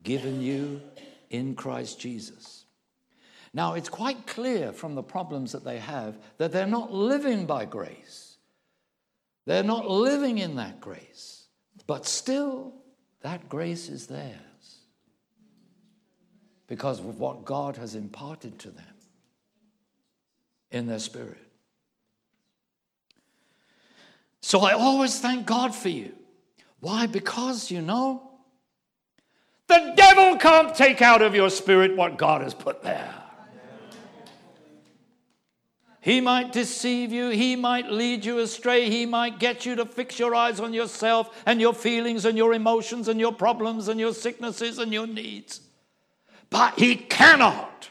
given 0.03 0.41
you 0.41 0.81
in 1.31 1.55
Christ 1.55 1.99
Jesus. 1.99 2.60
Now, 3.53 3.75
it's 3.75 3.89
quite 3.89 4.27
clear 4.27 4.73
from 4.73 4.95
the 4.95 5.03
problems 5.03 5.53
that 5.53 5.65
they 5.65 5.79
have 5.79 6.17
that 6.39 6.53
they're 6.53 6.67
not 6.67 6.93
living 6.93 7.47
by 7.47 7.65
grace. 7.65 8.37
They're 9.47 9.65
not 9.65 9.89
living 9.89 10.39
in 10.39 10.57
that 10.57 10.81
grace. 10.81 11.47
But 11.87 12.07
still, 12.07 12.73
that 13.23 13.49
grace 13.49 13.89
is 13.89 14.07
theirs 14.07 14.37
because 16.69 17.01
of 17.01 17.19
what 17.19 17.45
God 17.45 17.77
has 17.77 17.97
imparted 17.97 18.61
to 18.61 18.71
them 18.71 18.85
in 20.71 20.87
their 20.87 21.01
spirit. 21.01 21.45
So 24.41 24.61
I 24.61 24.73
always 24.73 25.19
thank 25.19 25.47
God 25.47 25.75
for 25.75 25.89
you. 25.89 26.15
Why? 26.79 27.07
Because, 27.07 27.71
you 27.71 27.83
know, 27.83 28.31
the 29.67 29.93
devil 29.97 30.37
can't 30.39 30.75
take 30.75 31.03
out 31.03 31.23
of 31.23 31.35
your 31.35 31.51
spirit 31.51 31.97
what 31.97 32.17
God 32.17 32.43
has 32.43 32.55
put 32.55 32.83
there. 32.83 33.20
He 36.01 36.21
might 36.21 36.53
deceive 36.53 37.13
you. 37.13 37.29
He 37.29 37.57
might 37.57 37.91
lead 37.91 38.25
you 38.25 38.39
astray. 38.39 38.89
He 38.89 39.05
might 39.05 39.39
get 39.39 39.67
you 39.67 39.77
to 39.77 39.85
fix 39.85 40.19
your 40.19 40.35
eyes 40.35 40.59
on 40.59 40.73
yourself 40.73 41.43
and 41.45 41.61
your 41.61 41.75
feelings 41.75 42.25
and 42.25 42.39
your 42.39 42.55
emotions 42.55 43.09
and 43.09 43.21
your 43.21 43.33
problems 43.33 43.89
and 43.89 44.01
your 44.01 44.15
sicknesses 44.15 44.79
and 44.79 44.93
your 44.93 45.07
needs. 45.07 45.61
But 46.49 46.79
he 46.79 46.97
cannot 46.97 47.91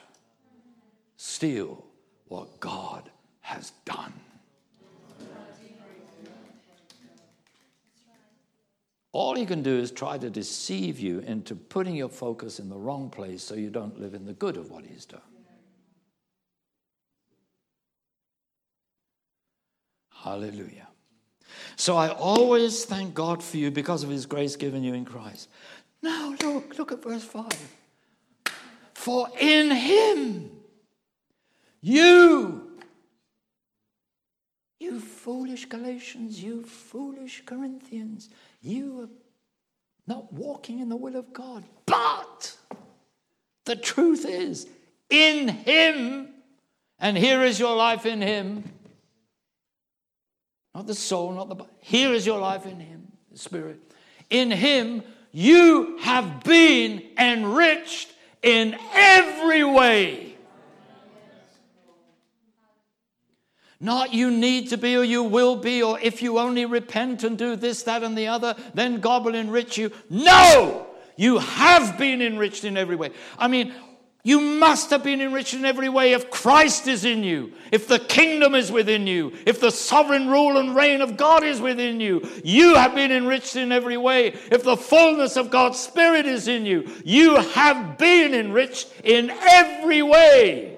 steal 1.17 1.85
what 2.27 2.59
God 2.59 3.09
has 3.41 3.73
done. 3.85 4.13
All 9.11 9.35
he 9.35 9.45
can 9.45 9.63
do 9.63 9.75
is 9.77 9.91
try 9.91 10.17
to 10.17 10.29
deceive 10.29 10.99
you 10.99 11.19
into 11.19 11.55
putting 11.55 11.95
your 11.95 12.09
focus 12.09 12.59
in 12.59 12.69
the 12.69 12.77
wrong 12.77 13.09
place 13.09 13.43
so 13.43 13.55
you 13.55 13.69
don't 13.69 13.99
live 13.99 14.13
in 14.13 14.25
the 14.25 14.33
good 14.33 14.55
of 14.55 14.69
what 14.69 14.85
he's 14.85 15.05
done. 15.05 15.21
Hallelujah. 20.23 20.87
So 21.75 21.95
I 21.95 22.09
always 22.09 22.85
thank 22.85 23.13
God 23.13 23.41
for 23.43 23.57
you 23.57 23.71
because 23.71 24.03
of 24.03 24.09
his 24.09 24.25
grace 24.25 24.55
given 24.55 24.83
you 24.83 24.93
in 24.93 25.05
Christ. 25.05 25.49
Now 26.01 26.35
look, 26.41 26.77
look 26.77 26.91
at 26.91 27.03
verse 27.03 27.23
5. 27.23 27.47
For 28.93 29.27
in 29.39 29.71
him 29.71 30.51
you, 31.81 32.69
you 34.79 34.99
foolish 34.99 35.65
Galatians, 35.65 36.41
you 36.41 36.63
foolish 36.63 37.43
Corinthians, 37.45 38.29
you 38.61 39.01
are 39.01 39.09
not 40.07 40.33
walking 40.33 40.79
in 40.79 40.89
the 40.89 40.97
will 40.97 41.15
of 41.15 41.31
God. 41.31 41.63
But 41.85 42.57
the 43.65 43.75
truth 43.75 44.25
is, 44.25 44.67
in 45.09 45.47
Him, 45.47 46.29
and 46.99 47.17
here 47.17 47.43
is 47.43 47.59
your 47.59 47.75
life 47.75 48.05
in 48.05 48.21
Him. 48.21 48.63
Not 50.79 50.87
the 50.87 50.95
soul, 50.95 51.33
not 51.33 51.49
the 51.49 51.55
body. 51.55 51.69
Here 51.81 52.13
is 52.13 52.25
your 52.25 52.39
life 52.39 52.65
in 52.65 52.79
Him, 52.79 53.11
the 53.33 53.37
Spirit. 53.37 53.81
In 54.29 54.49
Him, 54.49 55.03
you 55.33 55.97
have 55.99 56.41
been 56.45 57.03
enriched 57.17 58.13
in 58.41 58.77
every 58.93 59.65
way 59.65 60.37
Not 63.81 64.13
you 64.13 64.31
need 64.31 64.69
to 64.69 64.77
be 64.77 64.95
or 64.95 65.03
you 65.03 65.23
will 65.23 65.55
be, 65.55 65.81
or 65.81 65.99
if 65.99 66.21
you 66.21 66.37
only 66.37 66.65
repent 66.65 67.23
and 67.23 67.37
do 67.37 67.55
this, 67.55 67.83
that, 67.83 68.03
and 68.03 68.17
the 68.17 68.27
other, 68.27 68.55
then 68.73 68.99
God 68.99 69.23
will 69.23 69.35
enrich 69.35 69.77
you. 69.77 69.91
No! 70.09 70.87
You 71.15 71.39
have 71.39 71.97
been 71.97 72.21
enriched 72.21 72.65
in 72.65 72.75
every 72.77 72.97
way. 72.97 73.11
I 73.37 73.47
mean, 73.47 73.73
you 74.23 74.41
must 74.41 74.89
have 74.89 75.03
been 75.03 75.21
enriched 75.21 75.53
in 75.53 75.63
every 75.63 75.87
way 75.87 76.11
if 76.11 76.29
Christ 76.29 76.87
is 76.87 77.05
in 77.05 77.23
you, 77.23 77.53
if 77.71 77.87
the 77.87 77.99
kingdom 77.99 78.53
is 78.53 78.69
within 78.69 79.07
you, 79.07 79.31
if 79.45 79.61
the 79.61 79.71
sovereign 79.71 80.27
rule 80.27 80.57
and 80.57 80.75
reign 80.75 80.99
of 81.01 81.15
God 81.15 81.43
is 81.45 81.61
within 81.61 82.01
you. 82.01 82.27
You 82.43 82.75
have 82.75 82.93
been 82.93 83.13
enriched 83.13 83.55
in 83.55 83.71
every 83.71 83.95
way. 83.95 84.27
If 84.51 84.63
the 84.63 84.75
fullness 84.75 85.37
of 85.37 85.49
God's 85.49 85.79
Spirit 85.79 86.25
is 86.25 86.49
in 86.49 86.65
you, 86.65 86.91
you 87.05 87.37
have 87.37 87.97
been 87.97 88.33
enriched 88.33 88.91
in 89.05 89.29
every 89.29 90.01
way. 90.01 90.77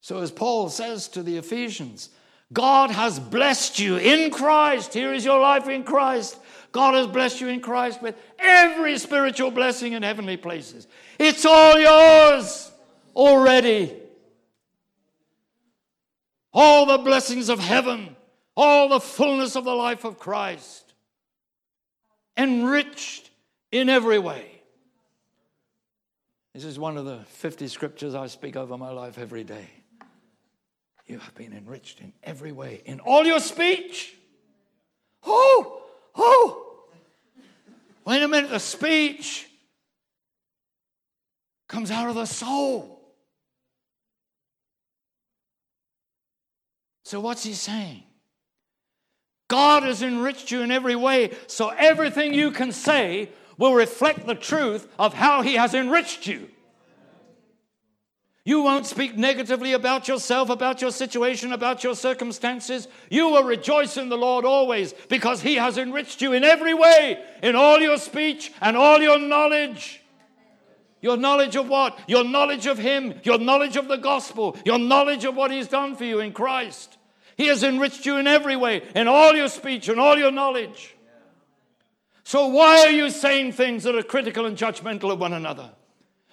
So, 0.00 0.18
as 0.18 0.32
Paul 0.32 0.70
says 0.70 1.06
to 1.10 1.22
the 1.22 1.36
Ephesians, 1.36 2.08
God 2.52 2.90
has 2.90 3.20
blessed 3.20 3.78
you 3.78 3.96
in 3.96 4.32
Christ. 4.32 4.92
Here 4.92 5.14
is 5.14 5.24
your 5.24 5.38
life 5.38 5.68
in 5.68 5.84
Christ. 5.84 6.36
God 6.72 6.94
has 6.94 7.06
blessed 7.06 7.40
you 7.40 7.48
in 7.48 7.60
Christ 7.60 8.00
with 8.00 8.16
every 8.38 8.96
spiritual 8.98 9.50
blessing 9.50 9.92
in 9.94 10.02
heavenly 10.02 10.36
places. 10.36 10.86
It's 11.18 11.44
all 11.44 11.78
yours 11.78 12.70
already. 13.14 13.96
All 16.52 16.86
the 16.86 16.98
blessings 16.98 17.48
of 17.48 17.58
heaven, 17.58 18.16
all 18.56 18.88
the 18.88 19.00
fullness 19.00 19.56
of 19.56 19.64
the 19.64 19.74
life 19.74 20.04
of 20.04 20.18
Christ, 20.18 20.94
enriched 22.36 23.30
in 23.70 23.88
every 23.88 24.18
way. 24.18 24.60
This 26.54 26.64
is 26.64 26.78
one 26.78 26.96
of 26.96 27.04
the 27.04 27.20
50 27.26 27.68
scriptures 27.68 28.14
I 28.14 28.26
speak 28.26 28.56
over 28.56 28.76
my 28.76 28.90
life 28.90 29.18
every 29.18 29.44
day. 29.44 29.68
You 31.06 31.18
have 31.18 31.34
been 31.34 31.52
enriched 31.52 32.00
in 32.00 32.12
every 32.22 32.52
way, 32.52 32.82
in 32.84 33.00
all 33.00 33.24
your 33.24 33.40
speech. 33.40 34.14
Oh, 35.24 35.82
oh. 36.14 36.86
Wait 38.04 38.22
a 38.22 38.28
minute, 38.28 38.50
the 38.50 38.58
speech 38.58 39.48
comes 41.68 41.90
out 41.90 42.08
of 42.08 42.14
the 42.14 42.26
soul. 42.26 43.00
So, 47.04 47.20
what's 47.20 47.42
he 47.42 47.54
saying? 47.54 48.02
God 49.48 49.82
has 49.82 50.00
enriched 50.02 50.50
you 50.52 50.62
in 50.62 50.70
every 50.70 50.94
way, 50.94 51.32
so 51.48 51.70
everything 51.70 52.32
you 52.32 52.52
can 52.52 52.70
say 52.70 53.30
will 53.58 53.74
reflect 53.74 54.26
the 54.26 54.34
truth 54.34 54.86
of 54.98 55.12
how 55.12 55.42
he 55.42 55.54
has 55.54 55.74
enriched 55.74 56.26
you. 56.26 56.48
You 58.50 58.62
won't 58.62 58.84
speak 58.84 59.16
negatively 59.16 59.74
about 59.74 60.08
yourself, 60.08 60.50
about 60.50 60.80
your 60.82 60.90
situation, 60.90 61.52
about 61.52 61.84
your 61.84 61.94
circumstances. 61.94 62.88
You 63.08 63.28
will 63.28 63.44
rejoice 63.44 63.96
in 63.96 64.08
the 64.08 64.16
Lord 64.16 64.44
always 64.44 64.92
because 65.08 65.40
He 65.40 65.54
has 65.54 65.78
enriched 65.78 66.20
you 66.20 66.32
in 66.32 66.42
every 66.42 66.74
way, 66.74 67.22
in 67.44 67.54
all 67.54 67.78
your 67.78 67.96
speech 67.96 68.52
and 68.60 68.76
all 68.76 69.00
your 69.00 69.20
knowledge. 69.20 70.02
Your 71.00 71.16
knowledge 71.16 71.54
of 71.54 71.68
what? 71.68 71.96
Your 72.08 72.24
knowledge 72.24 72.66
of 72.66 72.76
Him, 72.76 73.20
your 73.22 73.38
knowledge 73.38 73.76
of 73.76 73.86
the 73.86 73.98
gospel, 73.98 74.58
your 74.64 74.80
knowledge 74.80 75.24
of 75.24 75.36
what 75.36 75.52
He's 75.52 75.68
done 75.68 75.94
for 75.94 76.02
you 76.02 76.18
in 76.18 76.32
Christ. 76.32 76.98
He 77.36 77.46
has 77.46 77.62
enriched 77.62 78.04
you 78.04 78.16
in 78.16 78.26
every 78.26 78.56
way, 78.56 78.82
in 78.96 79.06
all 79.06 79.32
your 79.32 79.46
speech 79.46 79.88
and 79.88 80.00
all 80.00 80.18
your 80.18 80.32
knowledge. 80.32 80.96
So, 82.24 82.48
why 82.48 82.80
are 82.80 82.90
you 82.90 83.10
saying 83.10 83.52
things 83.52 83.84
that 83.84 83.94
are 83.94 84.02
critical 84.02 84.44
and 84.44 84.58
judgmental 84.58 85.12
of 85.12 85.20
one 85.20 85.34
another? 85.34 85.70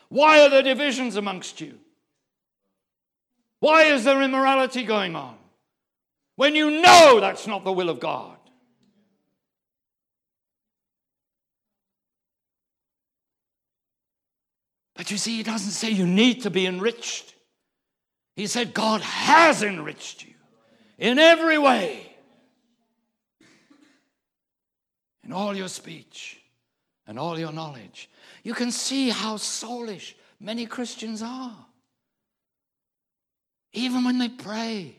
Why 0.10 0.42
are 0.42 0.50
there 0.50 0.64
divisions 0.64 1.16
amongst 1.16 1.62
you? 1.62 1.78
Why 3.60 3.84
is 3.84 4.04
there 4.04 4.22
immorality 4.22 4.84
going 4.84 5.16
on? 5.16 5.36
When 6.36 6.56
you 6.56 6.82
know 6.82 7.20
that's 7.20 7.48
not 7.48 7.64
the 7.64 7.72
will 7.72 7.90
of 7.90 8.00
God. 8.00 8.38
But 14.96 15.12
you 15.12 15.18
see, 15.18 15.38
he 15.38 15.44
doesn't 15.44 15.72
say 15.72 15.92
you 15.92 16.08
need 16.08 16.42
to 16.44 16.50
be 16.50 16.66
enriched. 16.66 17.36
He 18.36 18.48
said 18.48 18.74
God 18.74 19.02
has 19.02 19.64
enriched 19.64 20.26
you 20.26 20.34
in 20.98 21.20
every 21.20 21.58
way, 21.58 22.16
in 25.24 25.34
all 25.34 25.56
your 25.56 25.68
speech 25.68 26.40
and 27.06 27.20
all 27.20 27.38
your 27.38 27.52
knowledge. 27.52 28.10
You 28.44 28.54
can 28.54 28.72
see 28.72 29.10
how 29.10 29.38
soulish 29.38 30.14
many 30.40 30.66
Christians 30.66 31.22
are 31.22 31.67
even 33.78 34.04
when 34.04 34.18
they 34.18 34.30
pray. 34.30 34.96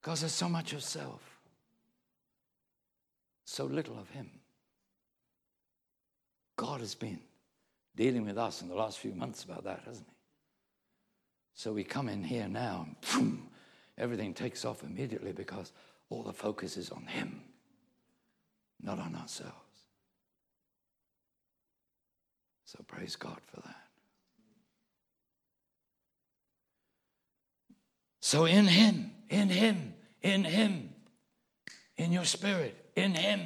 Because 0.00 0.20
there's 0.20 0.32
so 0.32 0.48
much 0.48 0.72
of 0.72 0.82
self, 0.82 1.22
so 3.46 3.64
little 3.64 3.98
of 3.98 4.10
Him. 4.10 4.28
God 6.56 6.80
has 6.80 6.94
been 6.94 7.20
dealing 7.96 8.26
with 8.26 8.36
us 8.36 8.60
in 8.60 8.68
the 8.68 8.74
last 8.74 8.98
few 8.98 9.14
months 9.14 9.44
about 9.44 9.64
that, 9.64 9.82
hasn't 9.86 10.06
He? 10.06 10.14
So 11.54 11.72
we 11.72 11.84
come 11.84 12.08
in 12.08 12.24
here 12.24 12.48
now 12.48 12.86
and 12.86 12.96
boom, 13.12 13.48
everything 13.96 14.34
takes 14.34 14.64
off 14.64 14.82
immediately 14.82 15.32
because 15.32 15.72
all 16.10 16.24
the 16.24 16.32
focus 16.32 16.76
is 16.76 16.90
on 16.90 17.06
Him, 17.06 17.40
not 18.82 18.98
on 18.98 19.14
ourselves. 19.14 19.54
So 22.64 22.80
praise 22.86 23.14
God 23.14 23.38
for 23.46 23.60
that. 23.60 23.83
So 28.24 28.46
in 28.46 28.66
Him, 28.66 29.10
in 29.28 29.50
Him, 29.50 29.92
in 30.22 30.44
Him, 30.44 30.88
in 31.98 32.10
your 32.10 32.24
spirit, 32.24 32.74
in 32.96 33.12
Him, 33.12 33.42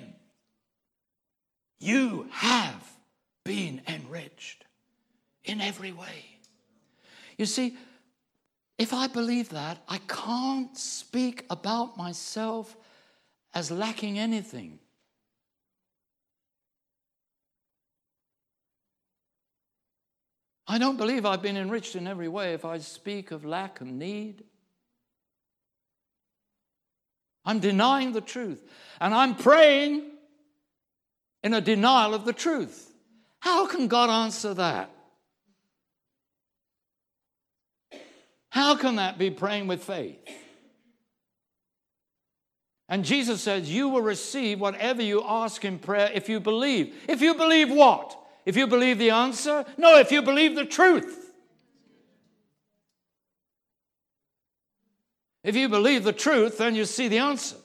you 1.80 2.28
have 2.30 2.88
been 3.44 3.82
enriched 3.88 4.64
in 5.42 5.60
every 5.60 5.90
way. 5.90 6.38
You 7.36 7.44
see, 7.44 7.76
if 8.78 8.94
I 8.94 9.08
believe 9.08 9.48
that, 9.48 9.82
I 9.88 9.98
can't 10.06 10.78
speak 10.78 11.44
about 11.50 11.96
myself 11.96 12.76
as 13.54 13.72
lacking 13.72 14.16
anything. 14.16 14.78
I 20.68 20.78
don't 20.78 20.96
believe 20.96 21.26
I've 21.26 21.42
been 21.42 21.56
enriched 21.56 21.96
in 21.96 22.06
every 22.06 22.28
way 22.28 22.54
if 22.54 22.64
I 22.64 22.78
speak 22.78 23.32
of 23.32 23.44
lack 23.44 23.80
and 23.80 23.98
need. 23.98 24.44
I'm 27.48 27.60
denying 27.60 28.12
the 28.12 28.20
truth. 28.20 28.62
And 29.00 29.14
I'm 29.14 29.34
praying 29.34 30.02
in 31.42 31.54
a 31.54 31.62
denial 31.62 32.12
of 32.12 32.26
the 32.26 32.32
truth. 32.34 32.92
How 33.40 33.66
can 33.66 33.88
God 33.88 34.10
answer 34.10 34.52
that? 34.52 34.90
How 38.50 38.76
can 38.76 38.96
that 38.96 39.16
be 39.16 39.30
praying 39.30 39.66
with 39.66 39.82
faith? 39.82 40.18
And 42.86 43.02
Jesus 43.02 43.40
says, 43.40 43.70
You 43.70 43.88
will 43.88 44.02
receive 44.02 44.60
whatever 44.60 45.00
you 45.00 45.22
ask 45.26 45.64
in 45.64 45.78
prayer 45.78 46.10
if 46.12 46.28
you 46.28 46.40
believe. 46.40 46.94
If 47.08 47.22
you 47.22 47.34
believe 47.34 47.70
what? 47.70 48.18
If 48.44 48.58
you 48.58 48.66
believe 48.66 48.98
the 48.98 49.10
answer? 49.10 49.64
No, 49.78 49.98
if 49.98 50.12
you 50.12 50.20
believe 50.20 50.54
the 50.54 50.66
truth. 50.66 51.27
If 55.44 55.56
you 55.56 55.68
believe 55.68 56.04
the 56.04 56.12
truth, 56.12 56.58
then 56.58 56.74
you 56.74 56.84
see 56.84 57.08
the 57.08 57.18
answer. 57.18 57.56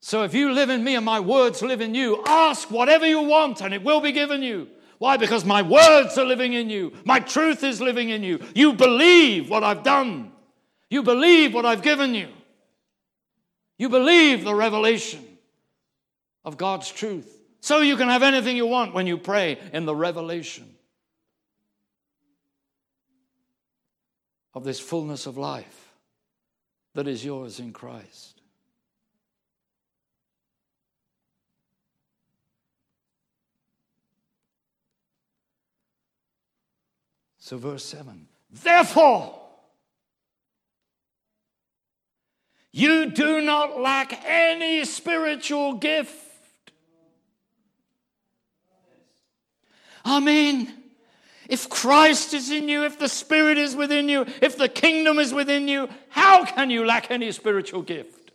So 0.00 0.22
if 0.22 0.34
you 0.34 0.52
live 0.52 0.70
in 0.70 0.84
me 0.84 0.94
and 0.94 1.04
my 1.04 1.18
words 1.18 1.62
live 1.62 1.80
in 1.80 1.94
you, 1.94 2.22
ask 2.26 2.70
whatever 2.70 3.06
you 3.06 3.22
want 3.22 3.60
and 3.60 3.74
it 3.74 3.82
will 3.82 4.00
be 4.00 4.12
given 4.12 4.42
you. 4.42 4.68
Why? 4.98 5.16
Because 5.16 5.44
my 5.44 5.62
words 5.62 6.16
are 6.16 6.24
living 6.24 6.52
in 6.52 6.70
you. 6.70 6.92
My 7.04 7.18
truth 7.18 7.64
is 7.64 7.80
living 7.80 8.10
in 8.10 8.22
you. 8.22 8.40
You 8.54 8.74
believe 8.74 9.50
what 9.50 9.64
I've 9.64 9.82
done. 9.82 10.30
You 10.90 11.02
believe 11.02 11.52
what 11.52 11.66
I've 11.66 11.82
given 11.82 12.14
you. 12.14 12.28
You 13.78 13.88
believe 13.88 14.44
the 14.44 14.54
revelation 14.54 15.24
of 16.44 16.56
God's 16.56 16.90
truth. 16.90 17.42
So 17.60 17.80
you 17.80 17.96
can 17.96 18.08
have 18.08 18.22
anything 18.22 18.56
you 18.56 18.66
want 18.66 18.94
when 18.94 19.08
you 19.08 19.18
pray 19.18 19.58
in 19.72 19.86
the 19.86 19.94
revelation 19.94 20.75
of 24.56 24.64
this 24.64 24.80
fullness 24.80 25.26
of 25.26 25.36
life 25.36 25.92
that 26.94 27.06
is 27.06 27.22
yours 27.22 27.60
in 27.60 27.74
Christ. 27.74 28.40
So, 37.38 37.58
verse 37.58 37.84
7 37.84 38.26
Therefore, 38.50 39.38
you 42.72 43.10
do 43.10 43.42
not 43.42 43.78
lack 43.78 44.24
any 44.24 44.86
spiritual 44.86 45.74
gift. 45.74 46.72
I 50.02 50.18
mean, 50.20 50.72
if 51.48 51.68
Christ 51.68 52.34
is 52.34 52.50
in 52.50 52.68
you, 52.68 52.84
if 52.84 52.98
the 52.98 53.08
Spirit 53.08 53.58
is 53.58 53.76
within 53.76 54.08
you, 54.08 54.26
if 54.42 54.56
the 54.56 54.68
kingdom 54.68 55.18
is 55.18 55.32
within 55.32 55.68
you, 55.68 55.88
how 56.08 56.44
can 56.44 56.70
you 56.70 56.84
lack 56.84 57.10
any 57.10 57.30
spiritual 57.32 57.82
gift? 57.82 58.32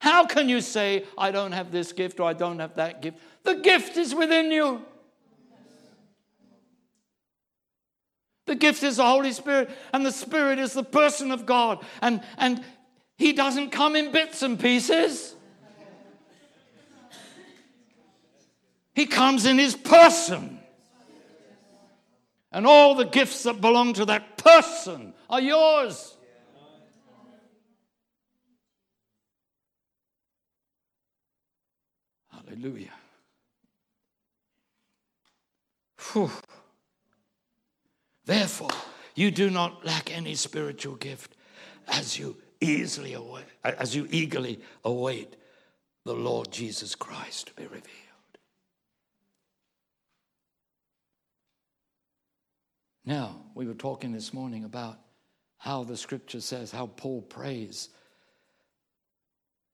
How 0.00 0.26
can 0.26 0.48
you 0.48 0.60
say, 0.60 1.04
I 1.16 1.30
don't 1.30 1.52
have 1.52 1.72
this 1.72 1.92
gift 1.92 2.20
or 2.20 2.28
I 2.28 2.34
don't 2.34 2.58
have 2.58 2.74
that 2.74 3.00
gift? 3.00 3.18
The 3.42 3.54
gift 3.54 3.96
is 3.96 4.14
within 4.14 4.50
you. 4.50 4.82
The 8.46 8.54
gift 8.54 8.82
is 8.82 8.98
the 8.98 9.06
Holy 9.06 9.32
Spirit, 9.32 9.70
and 9.92 10.04
the 10.04 10.12
Spirit 10.12 10.58
is 10.58 10.74
the 10.74 10.82
person 10.82 11.30
of 11.30 11.46
God. 11.46 11.82
And, 12.02 12.22
and 12.36 12.62
He 13.16 13.32
doesn't 13.32 13.70
come 13.70 13.96
in 13.96 14.12
bits 14.12 14.42
and 14.42 14.60
pieces. 14.60 15.33
He 18.94 19.06
comes 19.06 19.44
in 19.44 19.58
his 19.58 19.74
person. 19.74 20.60
And 22.52 22.66
all 22.66 22.94
the 22.94 23.04
gifts 23.04 23.42
that 23.42 23.60
belong 23.60 23.94
to 23.94 24.04
that 24.04 24.36
person 24.36 25.12
are 25.28 25.40
yours. 25.40 26.16
Hallelujah. 32.30 32.92
Whew. 36.12 36.30
Therefore, 38.24 38.70
you 39.16 39.32
do 39.32 39.50
not 39.50 39.84
lack 39.84 40.16
any 40.16 40.36
spiritual 40.36 40.94
gift 40.94 41.34
as 41.88 42.18
you 42.18 42.36
easily 42.60 43.14
await, 43.14 43.44
as 43.64 43.96
you 43.96 44.06
eagerly 44.10 44.60
await 44.84 45.34
the 46.04 46.14
Lord 46.14 46.52
Jesus 46.52 46.94
Christ 46.94 47.48
to 47.48 47.54
be 47.54 47.64
revealed. 47.64 48.03
Now, 53.04 53.42
we 53.54 53.66
were 53.66 53.74
talking 53.74 54.12
this 54.12 54.32
morning 54.32 54.64
about 54.64 54.98
how 55.58 55.84
the 55.84 55.96
scripture 55.96 56.40
says, 56.40 56.70
how 56.70 56.86
Paul 56.86 57.22
prays 57.22 57.90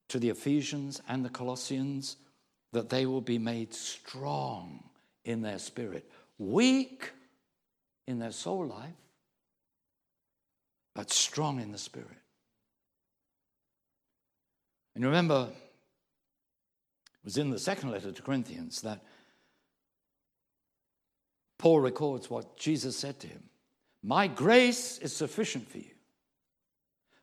to 0.09 0.19
the 0.19 0.31
Ephesians 0.31 1.01
and 1.09 1.25
the 1.25 1.31
Colossians 1.31 2.17
that 2.73 2.89
they 2.89 3.07
will 3.07 3.21
be 3.21 3.39
made 3.39 3.73
strong 3.75 4.83
in 5.25 5.43
their 5.43 5.59
spirit, 5.59 6.11
weak 6.39 7.13
in 8.07 8.19
their 8.19 8.33
soul 8.33 8.67
life, 8.67 8.95
but 10.95 11.11
strong 11.11 11.61
in 11.61 11.71
the 11.71 11.79
spirit. 11.79 12.09
And 14.97 15.05
remember, 15.05 15.49
it 15.51 17.25
was 17.25 17.37
in 17.37 17.51
the 17.51 17.59
second 17.59 17.91
letter 17.91 18.11
to 18.11 18.23
Corinthians 18.23 18.81
that 18.81 19.05
Paul 21.61 21.81
records 21.81 22.31
what 22.31 22.57
Jesus 22.57 22.97
said 22.97 23.21
to 23.21 23.27
him 23.27 23.43
My 24.03 24.27
grace 24.29 24.97
is 24.97 25.15
sufficient 25.15 25.69
for 25.69 25.77
you. 25.77 25.93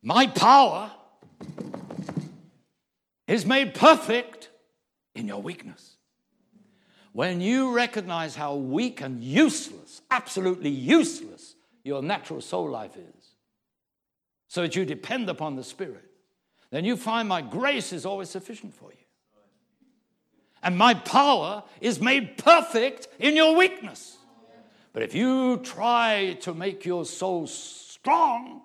My 0.03 0.27
power 0.27 0.91
is 3.25 3.47
made 3.47 3.73
perfect 3.73 4.51
in 5.15 5.27
your 5.27 5.41
weakness. 5.41 5.97
When 7.13 7.41
you 7.41 7.73
recognize 7.73 8.35
how 8.35 8.53
weak 8.53 9.01
and 9.01 9.23
useless, 9.23 10.03
absolutely 10.11 10.69
useless, 10.69 11.55
your 11.83 12.03
natural 12.03 12.41
soul 12.41 12.69
life 12.69 12.95
is, 12.95 13.31
so 14.47 14.61
that 14.61 14.75
you 14.75 14.85
depend 14.85 15.31
upon 15.31 15.55
the 15.55 15.63
Spirit, 15.63 16.05
then 16.69 16.85
you 16.85 16.95
find 16.95 17.27
my 17.27 17.41
grace 17.41 17.91
is 17.91 18.05
always 18.05 18.29
sufficient 18.29 18.75
for 18.75 18.91
you. 18.91 19.05
And 20.61 20.77
my 20.77 20.93
power 20.93 21.63
is 21.81 21.99
made 21.99 22.37
perfect 22.37 23.07
in 23.17 23.35
your 23.35 23.55
weakness. 23.55 24.17
But 24.97 25.03
if 25.03 25.13
you 25.13 25.57
try 25.57 26.39
to 26.41 26.55
make 26.55 26.83
your 26.83 27.05
soul 27.05 27.45
strong, 27.45 28.61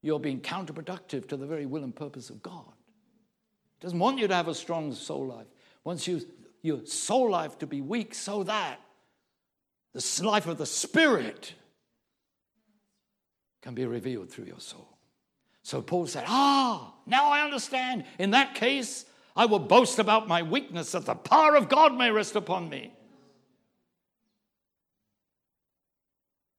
you're 0.00 0.18
being 0.18 0.40
counterproductive 0.40 1.28
to 1.28 1.36
the 1.36 1.44
very 1.44 1.66
will 1.66 1.84
and 1.84 1.94
purpose 1.94 2.30
of 2.30 2.42
God. 2.42 2.72
He 3.78 3.82
doesn't 3.82 3.98
want 3.98 4.18
you 4.18 4.26
to 4.28 4.34
have 4.34 4.48
a 4.48 4.54
strong 4.54 4.94
soul 4.94 5.26
life. 5.26 5.46
Wants 5.84 6.08
you, 6.08 6.22
your 6.62 6.86
soul 6.86 7.32
life 7.32 7.58
to 7.58 7.66
be 7.66 7.82
weak 7.82 8.14
so 8.14 8.44
that 8.44 8.80
the 9.92 10.22
life 10.24 10.46
of 10.46 10.56
the 10.56 10.64
Spirit 10.64 11.52
can 13.60 13.74
be 13.74 13.84
revealed 13.84 14.30
through 14.30 14.46
your 14.46 14.60
soul. 14.60 14.96
So 15.64 15.82
Paul 15.82 16.06
said, 16.06 16.24
Ah, 16.28 16.94
now 17.04 17.28
I 17.28 17.44
understand. 17.44 18.04
In 18.18 18.30
that 18.30 18.54
case, 18.54 19.04
I 19.36 19.44
will 19.44 19.58
boast 19.58 19.98
about 19.98 20.28
my 20.28 20.42
weakness 20.42 20.92
that 20.92 21.04
the 21.04 21.14
power 21.14 21.54
of 21.56 21.68
God 21.68 21.94
may 21.94 22.10
rest 22.10 22.36
upon 22.36 22.70
me. 22.70 22.94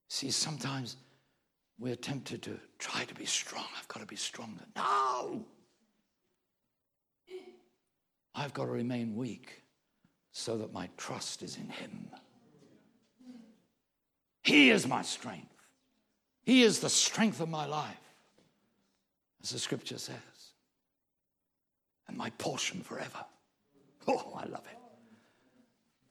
See, 0.10 0.32
sometimes 0.32 0.98
we're 1.78 1.96
tempted 1.96 2.42
to 2.42 2.60
try 2.80 3.06
to 3.06 3.14
be 3.14 3.26
strong. 3.26 3.66
I've 3.78 3.88
got 3.88 4.00
to 4.02 4.06
be 4.08 4.16
stronger. 4.16 4.64
No! 4.76 5.46
I've 8.36 8.54
got 8.54 8.66
to 8.66 8.72
remain 8.72 9.16
weak 9.16 9.64
so 10.32 10.58
that 10.58 10.74
my 10.74 10.90
trust 10.98 11.44
is 11.44 11.58
in 11.58 11.70
Him. 11.70 12.10
He 14.44 14.72
is 14.72 14.88
my 14.88 15.04
strength. 15.04 15.54
He 16.44 16.64
is 16.64 16.80
the 16.80 16.90
strength 16.90 17.40
of 17.40 17.50
my 17.50 17.66
life, 17.66 18.00
as 19.44 19.52
the 19.52 19.60
scripture 19.60 20.00
says, 20.00 20.16
and 22.08 22.18
my 22.18 22.32
portion 22.32 22.82
forever. 22.82 23.26
Oh, 24.08 24.34
I 24.36 24.46
love 24.46 24.66
it. 24.72 24.78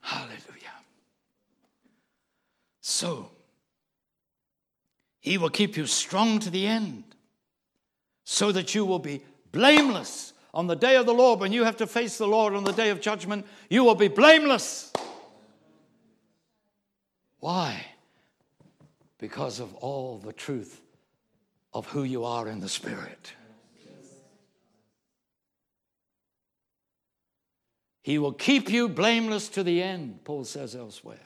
Hallelujah. 0.00 0.76
So, 2.80 3.30
he 5.28 5.36
will 5.36 5.50
keep 5.50 5.76
you 5.76 5.86
strong 5.86 6.38
to 6.38 6.48
the 6.48 6.66
end 6.66 7.04
so 8.24 8.50
that 8.50 8.74
you 8.74 8.86
will 8.86 8.98
be 8.98 9.22
blameless 9.52 10.32
on 10.54 10.66
the 10.66 10.74
day 10.74 10.96
of 10.96 11.04
the 11.04 11.12
Lord. 11.12 11.38
When 11.38 11.52
you 11.52 11.64
have 11.64 11.76
to 11.76 11.86
face 11.86 12.16
the 12.16 12.26
Lord 12.26 12.54
on 12.54 12.64
the 12.64 12.72
day 12.72 12.88
of 12.88 13.02
judgment, 13.02 13.46
you 13.68 13.84
will 13.84 13.94
be 13.94 14.08
blameless. 14.08 14.90
Why? 17.40 17.84
Because 19.18 19.60
of 19.60 19.74
all 19.74 20.16
the 20.16 20.32
truth 20.32 20.80
of 21.74 21.86
who 21.88 22.04
you 22.04 22.24
are 22.24 22.48
in 22.48 22.60
the 22.60 22.68
Spirit. 22.68 23.34
He 28.00 28.16
will 28.16 28.32
keep 28.32 28.70
you 28.70 28.88
blameless 28.88 29.50
to 29.50 29.62
the 29.62 29.82
end, 29.82 30.24
Paul 30.24 30.44
says 30.44 30.74
elsewhere. 30.74 31.20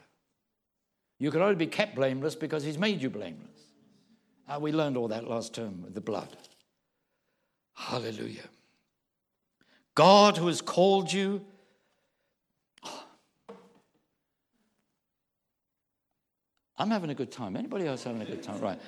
You 1.19 1.31
can 1.31 1.41
only 1.41 1.55
be 1.55 1.67
kept 1.67 1.95
blameless 1.95 2.35
because 2.35 2.65
he's 2.65 2.77
made 2.77 3.01
you 3.01 3.09
blameless. 3.09 3.52
Uh, 4.47 4.59
we 4.59 4.71
learned 4.71 4.97
all 4.97 5.07
that 5.07 5.27
last 5.27 5.53
term 5.53 5.81
with 5.81 5.93
the 5.93 6.01
blood. 6.01 6.35
Hallelujah. 7.73 8.49
God 9.95 10.37
who 10.37 10.47
has 10.47 10.61
called 10.61 11.11
you. 11.11 11.45
I'm 16.77 16.89
having 16.89 17.11
a 17.11 17.15
good 17.15 17.31
time. 17.31 17.55
Anybody 17.55 17.85
else 17.85 18.03
having 18.03 18.21
a 18.21 18.25
good 18.25 18.41
time? 18.41 18.59
Right. 18.59 18.79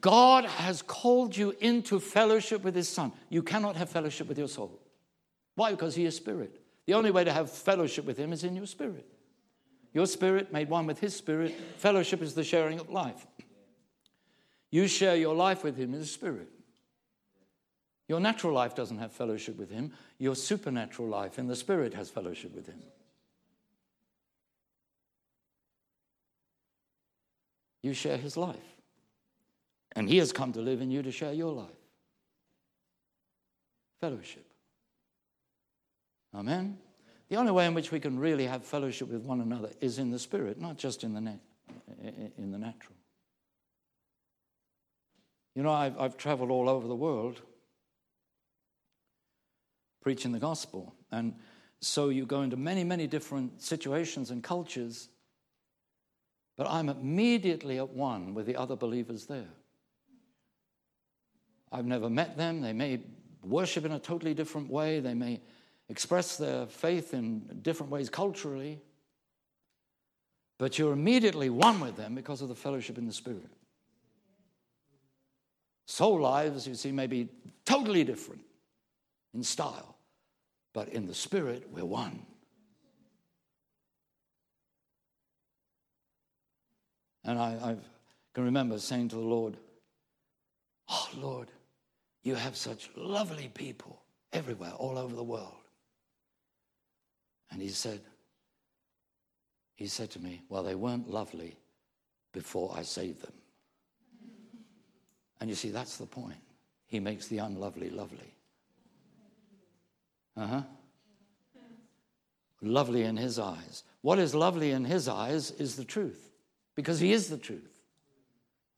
God 0.00 0.44
has 0.44 0.80
called 0.80 1.36
you 1.36 1.54
into 1.60 1.98
fellowship 1.98 2.62
with 2.62 2.74
his 2.74 2.88
son. 2.88 3.12
You 3.28 3.42
cannot 3.42 3.76
have 3.76 3.90
fellowship 3.90 4.28
with 4.28 4.38
your 4.38 4.48
soul. 4.48 4.80
Why? 5.56 5.72
Because 5.72 5.94
he 5.94 6.04
is 6.04 6.16
spirit. 6.16 6.60
The 6.86 6.94
only 6.94 7.10
way 7.10 7.24
to 7.24 7.32
have 7.32 7.50
fellowship 7.50 8.04
with 8.06 8.16
him 8.16 8.32
is 8.32 8.44
in 8.44 8.56
your 8.56 8.66
spirit. 8.66 9.06
Your 9.92 10.06
spirit 10.06 10.52
made 10.52 10.70
one 10.70 10.86
with 10.86 11.00
his 11.00 11.14
spirit. 11.14 11.54
Fellowship 11.76 12.22
is 12.22 12.34
the 12.34 12.44
sharing 12.44 12.80
of 12.80 12.88
life. 12.88 13.26
You 14.72 14.88
share 14.88 15.14
your 15.14 15.34
life 15.36 15.62
with 15.62 15.76
Him 15.76 15.92
in 15.92 16.00
the 16.00 16.06
Spirit. 16.06 16.48
Your 18.08 18.18
natural 18.18 18.54
life 18.54 18.74
doesn't 18.74 18.98
have 18.98 19.12
fellowship 19.12 19.56
with 19.56 19.70
Him, 19.70 19.92
your 20.18 20.34
supernatural 20.34 21.08
life 21.08 21.38
in 21.38 21.46
the 21.46 21.54
Spirit 21.54 21.94
has 21.94 22.10
fellowship 22.10 22.54
with 22.54 22.66
Him. 22.66 22.82
You 27.82 27.92
share 27.92 28.16
His 28.16 28.36
life. 28.36 28.56
And 29.94 30.08
He 30.08 30.16
has 30.18 30.32
come 30.32 30.52
to 30.54 30.60
live 30.60 30.80
in 30.80 30.90
you 30.90 31.02
to 31.02 31.12
share 31.12 31.34
your 31.34 31.52
life. 31.52 31.68
Fellowship. 34.00 34.46
Amen? 36.34 36.78
The 37.28 37.36
only 37.36 37.52
way 37.52 37.66
in 37.66 37.74
which 37.74 37.92
we 37.92 38.00
can 38.00 38.18
really 38.18 38.46
have 38.46 38.64
fellowship 38.64 39.08
with 39.08 39.22
one 39.22 39.42
another 39.42 39.70
is 39.82 39.98
in 39.98 40.10
the 40.10 40.18
Spirit, 40.18 40.58
not 40.58 40.78
just 40.78 41.04
in 41.04 41.12
the, 41.12 41.20
net, 41.20 41.40
in 42.38 42.52
the 42.52 42.58
natural. 42.58 42.96
You 45.54 45.62
know, 45.62 45.72
I've, 45.72 45.98
I've 45.98 46.16
traveled 46.16 46.50
all 46.50 46.68
over 46.68 46.88
the 46.88 46.94
world 46.94 47.40
preaching 50.02 50.32
the 50.32 50.38
gospel. 50.38 50.94
And 51.10 51.34
so 51.80 52.08
you 52.08 52.26
go 52.26 52.42
into 52.42 52.56
many, 52.56 52.84
many 52.84 53.06
different 53.06 53.62
situations 53.62 54.30
and 54.30 54.42
cultures, 54.42 55.08
but 56.56 56.66
I'm 56.68 56.88
immediately 56.88 57.78
at 57.78 57.90
one 57.90 58.34
with 58.34 58.46
the 58.46 58.56
other 58.56 58.76
believers 58.76 59.26
there. 59.26 59.48
I've 61.70 61.86
never 61.86 62.10
met 62.10 62.36
them. 62.36 62.60
They 62.60 62.72
may 62.72 63.00
worship 63.42 63.84
in 63.84 63.92
a 63.92 63.98
totally 63.98 64.34
different 64.34 64.70
way, 64.70 65.00
they 65.00 65.14
may 65.14 65.40
express 65.88 66.36
their 66.36 66.66
faith 66.66 67.12
in 67.12 67.40
different 67.62 67.90
ways 67.90 68.08
culturally, 68.08 68.80
but 70.58 70.78
you're 70.78 70.92
immediately 70.92 71.50
one 71.50 71.80
with 71.80 71.96
them 71.96 72.14
because 72.14 72.40
of 72.40 72.48
the 72.48 72.54
fellowship 72.54 72.98
in 72.98 73.06
the 73.06 73.12
Spirit. 73.12 73.50
Soul 75.86 76.20
lives, 76.20 76.66
you 76.66 76.74
see, 76.74 76.92
may 76.92 77.06
be 77.06 77.28
totally 77.64 78.04
different 78.04 78.42
in 79.34 79.42
style, 79.42 79.96
but 80.72 80.88
in 80.88 81.06
the 81.06 81.14
spirit, 81.14 81.68
we're 81.70 81.84
one. 81.84 82.24
And 87.24 87.38
I, 87.38 87.50
I 87.62 87.76
can 88.34 88.44
remember 88.44 88.78
saying 88.78 89.08
to 89.08 89.16
the 89.16 89.22
Lord, 89.22 89.56
Oh, 90.88 91.08
Lord, 91.16 91.48
you 92.22 92.34
have 92.34 92.56
such 92.56 92.90
lovely 92.96 93.50
people 93.54 94.02
everywhere, 94.32 94.72
all 94.72 94.98
over 94.98 95.14
the 95.14 95.22
world. 95.22 95.54
And 97.50 97.60
he 97.60 97.68
said, 97.68 98.00
he 99.74 99.86
said 99.86 100.10
to 100.10 100.20
me, 100.20 100.42
Well, 100.48 100.62
they 100.62 100.74
weren't 100.74 101.10
lovely 101.10 101.56
before 102.32 102.74
I 102.76 102.82
saved 102.82 103.22
them. 103.22 103.32
And 105.42 105.50
you 105.50 105.56
see, 105.56 105.70
that's 105.70 105.96
the 105.96 106.06
point. 106.06 106.38
He 106.86 107.00
makes 107.00 107.26
the 107.26 107.38
unlovely 107.38 107.90
lovely. 107.90 108.32
Uh 110.36 110.46
huh. 110.46 110.62
Lovely 112.60 113.02
in 113.02 113.16
his 113.16 113.40
eyes. 113.40 113.82
What 114.02 114.20
is 114.20 114.36
lovely 114.36 114.70
in 114.70 114.84
his 114.84 115.08
eyes 115.08 115.50
is 115.50 115.74
the 115.74 115.84
truth, 115.84 116.30
because 116.76 117.00
he 117.00 117.12
is 117.12 117.28
the 117.28 117.38
truth. 117.38 117.80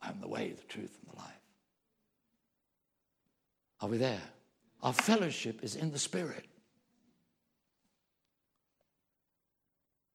I 0.00 0.08
am 0.08 0.22
the 0.22 0.26
way, 0.26 0.52
the 0.52 0.66
truth, 0.66 0.98
and 1.02 1.12
the 1.12 1.20
life. 1.20 1.42
Are 3.82 3.88
we 3.90 3.98
there? 3.98 4.22
Our 4.82 4.94
fellowship 4.94 5.62
is 5.62 5.76
in 5.76 5.92
the 5.92 5.98
Spirit. 5.98 6.46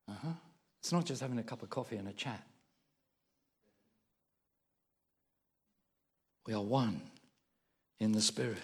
Uh 0.09 0.13
huh. 0.19 0.33
It's 0.79 0.91
not 0.91 1.05
just 1.05 1.21
having 1.21 1.37
a 1.37 1.43
cup 1.43 1.61
of 1.61 1.69
coffee 1.69 1.97
and 1.97 2.07
a 2.07 2.13
chat. 2.13 2.43
We 6.49 6.55
are 6.55 6.63
one 6.63 6.99
in 7.99 8.11
the 8.11 8.21
Spirit. 8.21 8.57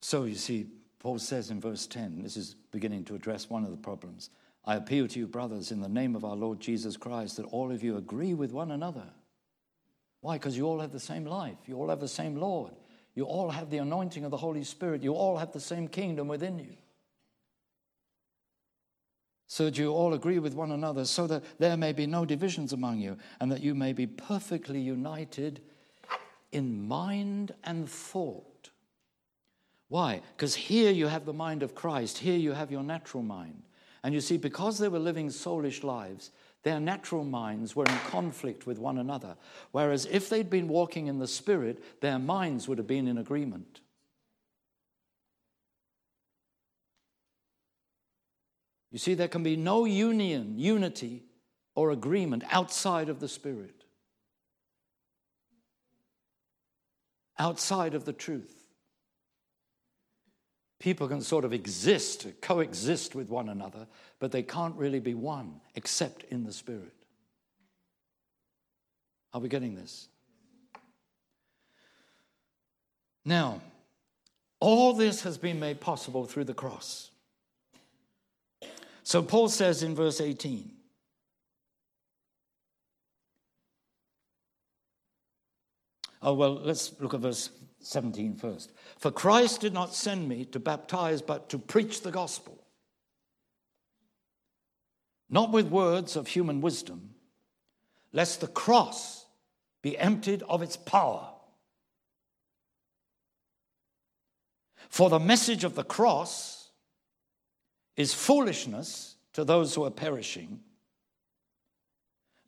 So 0.00 0.24
you 0.24 0.36
see, 0.36 0.68
Paul 1.00 1.18
says 1.18 1.50
in 1.50 1.60
verse 1.60 1.86
10, 1.86 2.22
this 2.22 2.38
is 2.38 2.54
beginning 2.72 3.04
to 3.04 3.14
address 3.14 3.50
one 3.50 3.64
of 3.64 3.72
the 3.72 3.76
problems. 3.76 4.30
I 4.64 4.76
appeal 4.76 5.06
to 5.08 5.18
you, 5.18 5.26
brothers, 5.26 5.70
in 5.70 5.82
the 5.82 5.88
name 5.90 6.16
of 6.16 6.24
our 6.24 6.34
Lord 6.34 6.60
Jesus 6.60 6.96
Christ, 6.96 7.36
that 7.36 7.44
all 7.44 7.70
of 7.70 7.82
you 7.82 7.98
agree 7.98 8.32
with 8.32 8.52
one 8.52 8.70
another. 8.70 9.04
Why? 10.22 10.36
Because 10.36 10.56
you 10.56 10.66
all 10.66 10.80
have 10.80 10.92
the 10.92 10.98
same 10.98 11.26
life, 11.26 11.58
you 11.66 11.76
all 11.76 11.90
have 11.90 12.00
the 12.00 12.08
same 12.08 12.36
Lord, 12.36 12.72
you 13.14 13.24
all 13.24 13.50
have 13.50 13.68
the 13.68 13.78
anointing 13.78 14.24
of 14.24 14.30
the 14.30 14.38
Holy 14.38 14.64
Spirit, 14.64 15.02
you 15.02 15.12
all 15.12 15.36
have 15.36 15.52
the 15.52 15.60
same 15.60 15.88
kingdom 15.88 16.26
within 16.26 16.58
you. 16.58 16.78
So 19.52 19.64
that 19.64 19.76
you 19.76 19.90
all 19.90 20.14
agree 20.14 20.38
with 20.38 20.54
one 20.54 20.70
another, 20.70 21.04
so 21.04 21.26
that 21.26 21.42
there 21.58 21.76
may 21.76 21.92
be 21.92 22.06
no 22.06 22.24
divisions 22.24 22.72
among 22.72 23.00
you, 23.00 23.16
and 23.40 23.50
that 23.50 23.64
you 23.64 23.74
may 23.74 23.92
be 23.92 24.06
perfectly 24.06 24.80
united 24.80 25.60
in 26.52 26.86
mind 26.86 27.52
and 27.64 27.88
thought. 27.90 28.70
Why? 29.88 30.20
Because 30.36 30.54
here 30.54 30.92
you 30.92 31.08
have 31.08 31.24
the 31.24 31.32
mind 31.32 31.64
of 31.64 31.74
Christ, 31.74 32.18
here 32.18 32.38
you 32.38 32.52
have 32.52 32.70
your 32.70 32.84
natural 32.84 33.24
mind. 33.24 33.64
And 34.04 34.14
you 34.14 34.20
see, 34.20 34.36
because 34.36 34.78
they 34.78 34.86
were 34.86 35.00
living 35.00 35.30
soulish 35.30 35.82
lives, 35.82 36.30
their 36.62 36.78
natural 36.78 37.24
minds 37.24 37.74
were 37.74 37.86
in 37.86 37.98
conflict 38.06 38.68
with 38.68 38.78
one 38.78 38.98
another. 38.98 39.36
Whereas 39.72 40.06
if 40.12 40.28
they'd 40.28 40.48
been 40.48 40.68
walking 40.68 41.08
in 41.08 41.18
the 41.18 41.26
Spirit, 41.26 42.00
their 42.00 42.20
minds 42.20 42.68
would 42.68 42.78
have 42.78 42.86
been 42.86 43.08
in 43.08 43.18
agreement. 43.18 43.80
You 48.90 48.98
see, 48.98 49.14
there 49.14 49.28
can 49.28 49.42
be 49.42 49.56
no 49.56 49.84
union, 49.84 50.58
unity, 50.58 51.22
or 51.74 51.90
agreement 51.90 52.42
outside 52.50 53.08
of 53.08 53.20
the 53.20 53.28
Spirit, 53.28 53.84
outside 57.38 57.94
of 57.94 58.04
the 58.04 58.12
truth. 58.12 58.56
People 60.80 61.08
can 61.08 61.20
sort 61.20 61.44
of 61.44 61.52
exist, 61.52 62.26
coexist 62.40 63.14
with 63.14 63.28
one 63.28 63.48
another, 63.48 63.86
but 64.18 64.32
they 64.32 64.42
can't 64.42 64.74
really 64.76 65.00
be 65.00 65.14
one 65.14 65.60
except 65.74 66.24
in 66.30 66.44
the 66.44 66.52
Spirit. 66.52 66.94
Are 69.32 69.40
we 69.40 69.48
getting 69.48 69.76
this? 69.76 70.08
Now, 73.24 73.60
all 74.58 74.94
this 74.94 75.22
has 75.22 75.38
been 75.38 75.60
made 75.60 75.80
possible 75.80 76.24
through 76.24 76.44
the 76.44 76.54
cross. 76.54 77.10
So 79.10 79.24
Paul 79.24 79.48
says 79.48 79.82
in 79.82 79.96
verse 79.96 80.20
18, 80.20 80.70
Oh, 86.22 86.34
well, 86.34 86.54
let's 86.54 86.92
look 87.00 87.14
at 87.14 87.18
verse 87.18 87.50
17 87.80 88.36
first. 88.36 88.70
For 88.98 89.10
Christ 89.10 89.62
did 89.62 89.74
not 89.74 89.96
send 89.96 90.28
me 90.28 90.44
to 90.44 90.60
baptize, 90.60 91.22
but 91.22 91.48
to 91.48 91.58
preach 91.58 92.02
the 92.02 92.12
gospel. 92.12 92.62
Not 95.28 95.50
with 95.50 95.66
words 95.66 96.14
of 96.14 96.28
human 96.28 96.60
wisdom, 96.60 97.16
lest 98.12 98.40
the 98.40 98.46
cross 98.46 99.26
be 99.82 99.98
emptied 99.98 100.44
of 100.48 100.62
its 100.62 100.76
power. 100.76 101.30
For 104.88 105.10
the 105.10 105.18
message 105.18 105.64
of 105.64 105.74
the 105.74 105.82
cross 105.82 106.59
is 107.96 108.14
foolishness 108.14 109.16
to 109.32 109.44
those 109.44 109.74
who 109.74 109.84
are 109.84 109.90
perishing, 109.90 110.60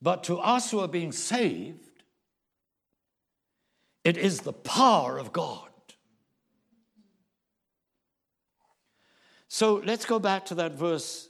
but 0.00 0.24
to 0.24 0.38
us 0.38 0.70
who 0.70 0.80
are 0.80 0.88
being 0.88 1.12
saved, 1.12 1.88
it 4.04 4.16
is 4.16 4.40
the 4.40 4.52
power 4.52 5.18
of 5.18 5.32
God. 5.32 5.68
So 9.48 9.82
let's 9.84 10.06
go 10.06 10.18
back 10.18 10.46
to 10.46 10.54
that 10.56 10.72
verse, 10.72 11.28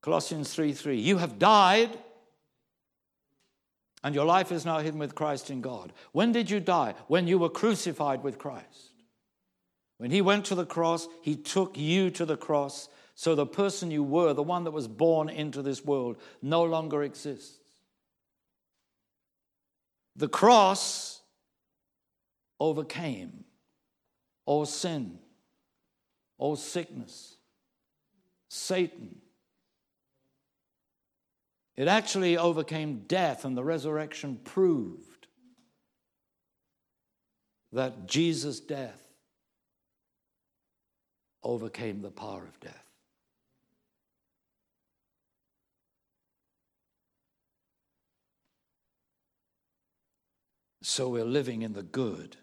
Colossians 0.00 0.52
3 0.54 0.72
3. 0.72 0.98
You 0.98 1.18
have 1.18 1.38
died, 1.38 1.96
and 4.02 4.14
your 4.14 4.24
life 4.24 4.50
is 4.50 4.64
now 4.64 4.78
hidden 4.78 4.98
with 4.98 5.14
Christ 5.14 5.50
in 5.50 5.60
God. 5.60 5.92
When 6.12 6.32
did 6.32 6.50
you 6.50 6.60
die? 6.60 6.94
When 7.08 7.28
you 7.28 7.38
were 7.38 7.50
crucified 7.50 8.22
with 8.22 8.38
Christ. 8.38 8.94
When 9.98 10.10
he 10.10 10.20
went 10.20 10.46
to 10.46 10.54
the 10.54 10.66
cross, 10.66 11.08
he 11.22 11.36
took 11.36 11.76
you 11.76 12.10
to 12.12 12.24
the 12.24 12.36
cross. 12.36 12.88
So 13.16 13.34
the 13.34 13.46
person 13.46 13.90
you 13.90 14.02
were, 14.02 14.34
the 14.34 14.42
one 14.42 14.64
that 14.64 14.72
was 14.72 14.86
born 14.86 15.30
into 15.30 15.62
this 15.62 15.82
world, 15.82 16.18
no 16.42 16.62
longer 16.64 17.02
exists. 17.02 17.58
The 20.16 20.28
cross 20.28 21.22
overcame 22.60 23.44
all 24.44 24.66
sin, 24.66 25.18
all 26.36 26.56
sickness, 26.56 27.36
Satan. 28.48 29.16
It 31.74 31.88
actually 31.88 32.36
overcame 32.36 33.04
death, 33.08 33.46
and 33.46 33.56
the 33.56 33.64
resurrection 33.64 34.40
proved 34.44 35.26
that 37.72 38.06
Jesus' 38.06 38.60
death 38.60 39.02
overcame 41.42 42.02
the 42.02 42.10
power 42.10 42.44
of 42.44 42.60
death. 42.60 42.85
So 50.88 51.08
we're 51.08 51.24
living 51.24 51.62
in 51.62 51.72
the 51.72 51.82
good 51.82 52.36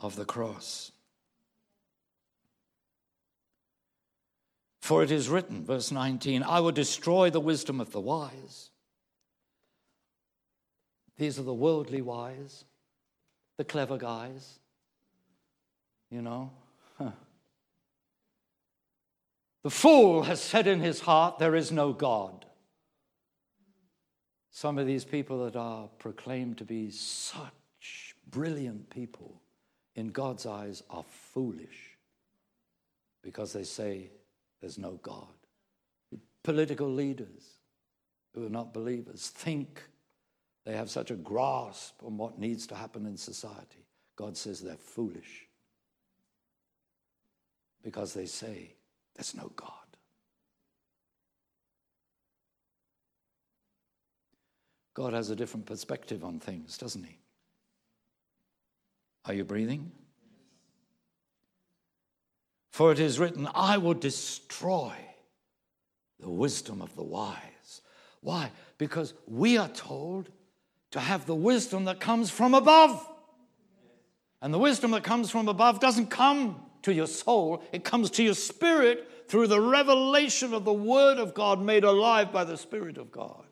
of 0.00 0.16
the 0.16 0.24
cross. 0.24 0.90
For 4.82 5.04
it 5.04 5.12
is 5.12 5.28
written, 5.28 5.64
verse 5.64 5.92
19, 5.92 6.42
I 6.42 6.58
will 6.58 6.72
destroy 6.72 7.30
the 7.30 7.38
wisdom 7.38 7.80
of 7.80 7.92
the 7.92 8.00
wise. 8.00 8.70
These 11.16 11.38
are 11.38 11.44
the 11.44 11.54
worldly 11.54 12.02
wise, 12.02 12.64
the 13.56 13.64
clever 13.64 13.98
guys, 13.98 14.58
you 16.10 16.22
know. 16.22 16.50
The 19.62 19.70
fool 19.70 20.24
has 20.24 20.40
said 20.40 20.66
in 20.66 20.80
his 20.80 20.98
heart, 20.98 21.38
There 21.38 21.54
is 21.54 21.70
no 21.70 21.92
God. 21.92 22.46
Some 24.56 24.78
of 24.78 24.86
these 24.86 25.04
people 25.04 25.44
that 25.44 25.56
are 25.56 25.88
proclaimed 25.98 26.58
to 26.58 26.64
be 26.64 26.88
such 26.88 28.14
brilliant 28.30 28.88
people 28.88 29.42
in 29.96 30.06
God's 30.10 30.46
eyes 30.46 30.84
are 30.88 31.02
foolish 31.32 31.98
because 33.20 33.52
they 33.52 33.64
say 33.64 34.10
there's 34.60 34.78
no 34.78 34.92
God. 35.02 35.26
Political 36.44 36.88
leaders 36.88 37.54
who 38.32 38.46
are 38.46 38.50
not 38.50 38.72
believers 38.72 39.26
think 39.26 39.82
they 40.64 40.76
have 40.76 40.88
such 40.88 41.10
a 41.10 41.16
grasp 41.16 41.96
on 42.04 42.16
what 42.16 42.38
needs 42.38 42.64
to 42.68 42.76
happen 42.76 43.06
in 43.06 43.16
society. 43.16 43.84
God 44.14 44.36
says 44.36 44.60
they're 44.60 44.76
foolish 44.76 45.48
because 47.82 48.14
they 48.14 48.26
say 48.26 48.76
there's 49.16 49.34
no 49.34 49.50
God. 49.56 49.83
God 54.94 55.12
has 55.12 55.28
a 55.30 55.36
different 55.36 55.66
perspective 55.66 56.24
on 56.24 56.38
things, 56.38 56.78
doesn't 56.78 57.04
he? 57.04 57.18
Are 59.26 59.34
you 59.34 59.44
breathing? 59.44 59.90
For 62.70 62.92
it 62.92 63.00
is 63.00 63.18
written, 63.18 63.48
I 63.54 63.78
will 63.78 63.94
destroy 63.94 64.92
the 66.20 66.30
wisdom 66.30 66.80
of 66.80 66.94
the 66.96 67.02
wise. 67.02 67.82
Why? 68.20 68.50
Because 68.78 69.14
we 69.26 69.58
are 69.58 69.68
told 69.68 70.30
to 70.92 71.00
have 71.00 71.26
the 71.26 71.34
wisdom 71.34 71.84
that 71.86 72.00
comes 72.00 72.30
from 72.30 72.54
above. 72.54 73.08
And 74.40 74.54
the 74.54 74.58
wisdom 74.58 74.92
that 74.92 75.04
comes 75.04 75.30
from 75.30 75.48
above 75.48 75.80
doesn't 75.80 76.06
come 76.06 76.60
to 76.82 76.92
your 76.92 77.06
soul, 77.06 77.62
it 77.72 77.82
comes 77.82 78.10
to 78.10 78.22
your 78.22 78.34
spirit 78.34 79.08
through 79.28 79.46
the 79.46 79.60
revelation 79.60 80.52
of 80.52 80.64
the 80.64 80.72
Word 80.72 81.18
of 81.18 81.32
God 81.32 81.60
made 81.60 81.82
alive 81.82 82.30
by 82.30 82.44
the 82.44 82.58
Spirit 82.58 82.98
of 82.98 83.10
God. 83.10 83.44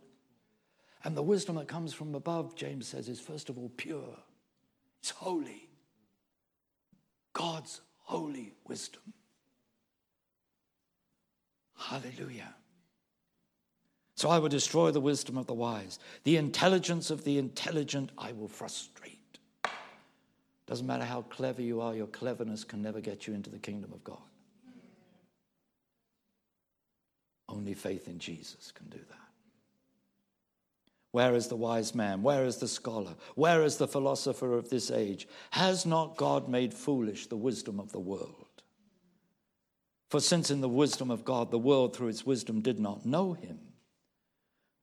And 1.04 1.16
the 1.16 1.22
wisdom 1.22 1.56
that 1.56 1.68
comes 1.68 1.92
from 1.92 2.14
above, 2.14 2.54
James 2.54 2.86
says, 2.86 3.08
is 3.08 3.20
first 3.20 3.48
of 3.48 3.58
all 3.58 3.70
pure. 3.76 4.16
It's 5.00 5.10
holy. 5.10 5.68
God's 7.32 7.80
holy 7.98 8.54
wisdom. 8.66 9.02
Hallelujah. 11.76 12.54
So 14.14 14.28
I 14.28 14.38
will 14.38 14.48
destroy 14.48 14.92
the 14.92 15.00
wisdom 15.00 15.36
of 15.36 15.46
the 15.46 15.54
wise. 15.54 15.98
The 16.22 16.36
intelligence 16.36 17.10
of 17.10 17.24
the 17.24 17.38
intelligent 17.38 18.10
I 18.16 18.32
will 18.32 18.46
frustrate. 18.46 19.18
Doesn't 20.66 20.86
matter 20.86 21.04
how 21.04 21.22
clever 21.22 21.60
you 21.60 21.80
are, 21.80 21.94
your 21.96 22.06
cleverness 22.06 22.62
can 22.62 22.80
never 22.82 23.00
get 23.00 23.26
you 23.26 23.34
into 23.34 23.50
the 23.50 23.58
kingdom 23.58 23.92
of 23.92 24.04
God. 24.04 24.22
Only 27.48 27.74
faith 27.74 28.06
in 28.06 28.20
Jesus 28.20 28.70
can 28.70 28.88
do 28.88 28.98
that. 28.98 29.31
Where 31.12 31.34
is 31.34 31.48
the 31.48 31.56
wise 31.56 31.94
man? 31.94 32.22
Where 32.22 32.44
is 32.44 32.56
the 32.56 32.66
scholar? 32.66 33.14
Where 33.34 33.62
is 33.62 33.76
the 33.76 33.86
philosopher 33.86 34.54
of 34.54 34.70
this 34.70 34.90
age? 34.90 35.28
Has 35.50 35.86
not 35.86 36.16
God 36.16 36.48
made 36.48 36.72
foolish 36.72 37.26
the 37.26 37.36
wisdom 37.36 37.78
of 37.78 37.92
the 37.92 38.00
world? 38.00 38.46
For 40.08 40.20
since 40.20 40.50
in 40.50 40.62
the 40.62 40.68
wisdom 40.68 41.10
of 41.10 41.24
God, 41.24 41.50
the 41.50 41.58
world 41.58 41.94
through 41.94 42.08
its 42.08 42.26
wisdom 42.26 42.62
did 42.62 42.78
not 42.78 43.06
know 43.06 43.34
him, 43.34 43.58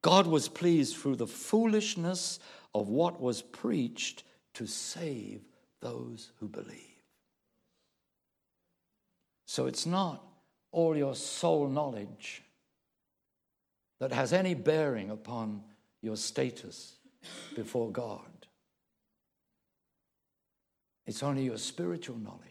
God 0.02 0.28
was 0.28 0.48
pleased 0.48 0.96
through 0.96 1.18
the 1.18 1.28
foolishness 1.28 2.40
of 2.74 2.88
what 2.90 3.20
was 3.20 3.42
preached 3.42 4.24
to 4.54 4.68
save 4.68 5.42
those 5.82 6.32
who 6.40 6.48
believe. 6.48 7.04
So 9.46 9.66
it's 9.66 9.86
not 9.86 10.24
all 10.72 10.96
your 10.96 11.16
soul 11.16 11.68
knowledge 11.68 12.44
that 14.00 14.12
has 14.12 14.32
any 14.32 14.54
bearing 14.54 15.10
upon 15.10 15.64
your 16.02 16.16
status 16.16 16.96
before 17.56 17.92
God. 17.92 18.22
It's 21.06 21.24
only 21.24 21.44
your 21.44 21.58
spiritual 21.58 22.18
knowledge. 22.18 22.44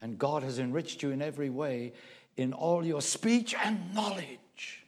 And 0.00 0.18
God 0.18 0.42
has 0.42 0.58
enriched 0.58 1.02
you 1.02 1.10
in 1.10 1.22
every 1.22 1.50
way 1.50 1.92
in 2.36 2.52
all 2.52 2.84
your 2.84 3.00
speech 3.02 3.54
and 3.64 3.94
knowledge 3.94 4.84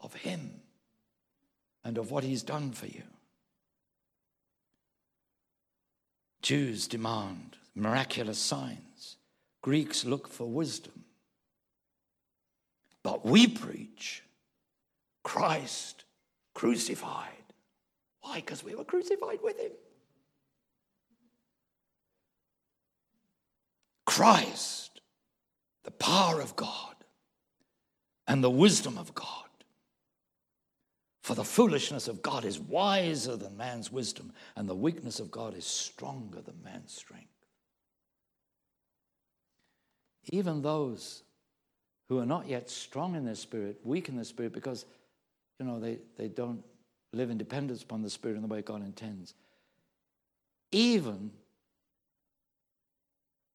of 0.00 0.14
Him 0.14 0.60
and 1.84 1.98
of 1.98 2.10
what 2.10 2.24
He's 2.24 2.42
done 2.42 2.72
for 2.72 2.86
you. 2.86 3.02
Jews 6.42 6.88
demand 6.88 7.56
miraculous 7.74 8.38
signs, 8.38 9.16
Greeks 9.62 10.04
look 10.04 10.28
for 10.28 10.46
wisdom. 10.46 11.04
But 13.02 13.24
we 13.24 13.46
preach 13.46 14.22
Christ 15.22 16.04
crucified. 16.54 17.28
Why? 18.22 18.36
Because 18.36 18.64
we 18.64 18.74
were 18.74 18.84
crucified 18.84 19.38
with 19.42 19.58
him. 19.58 19.72
Christ, 24.06 25.00
the 25.84 25.90
power 25.90 26.40
of 26.40 26.56
God 26.56 26.96
and 28.26 28.44
the 28.44 28.50
wisdom 28.50 28.98
of 28.98 29.14
God. 29.14 29.26
For 31.22 31.34
the 31.34 31.44
foolishness 31.44 32.08
of 32.08 32.22
God 32.22 32.44
is 32.44 32.58
wiser 32.58 33.36
than 33.36 33.56
man's 33.56 33.92
wisdom, 33.92 34.32
and 34.56 34.68
the 34.68 34.74
weakness 34.74 35.20
of 35.20 35.30
God 35.30 35.56
is 35.56 35.64
stronger 35.64 36.40
than 36.40 36.62
man's 36.64 36.92
strength. 36.92 37.28
Even 40.30 40.62
those 40.62 41.22
who 42.08 42.18
are 42.18 42.26
not 42.26 42.48
yet 42.48 42.68
strong 42.68 43.14
in 43.14 43.24
their 43.24 43.34
spirit, 43.34 43.80
weak 43.84 44.08
in 44.08 44.16
their 44.16 44.24
spirit, 44.24 44.52
because 44.52 44.86
you 45.60 45.66
know 45.66 45.78
they, 45.78 45.98
they 46.16 46.28
don't 46.28 46.64
live 47.12 47.30
in 47.30 47.36
dependence 47.36 47.82
upon 47.82 48.02
the 48.02 48.10
spirit 48.10 48.36
in 48.36 48.42
the 48.42 48.48
way 48.48 48.62
God 48.62 48.82
intends. 48.82 49.34
Even 50.72 51.30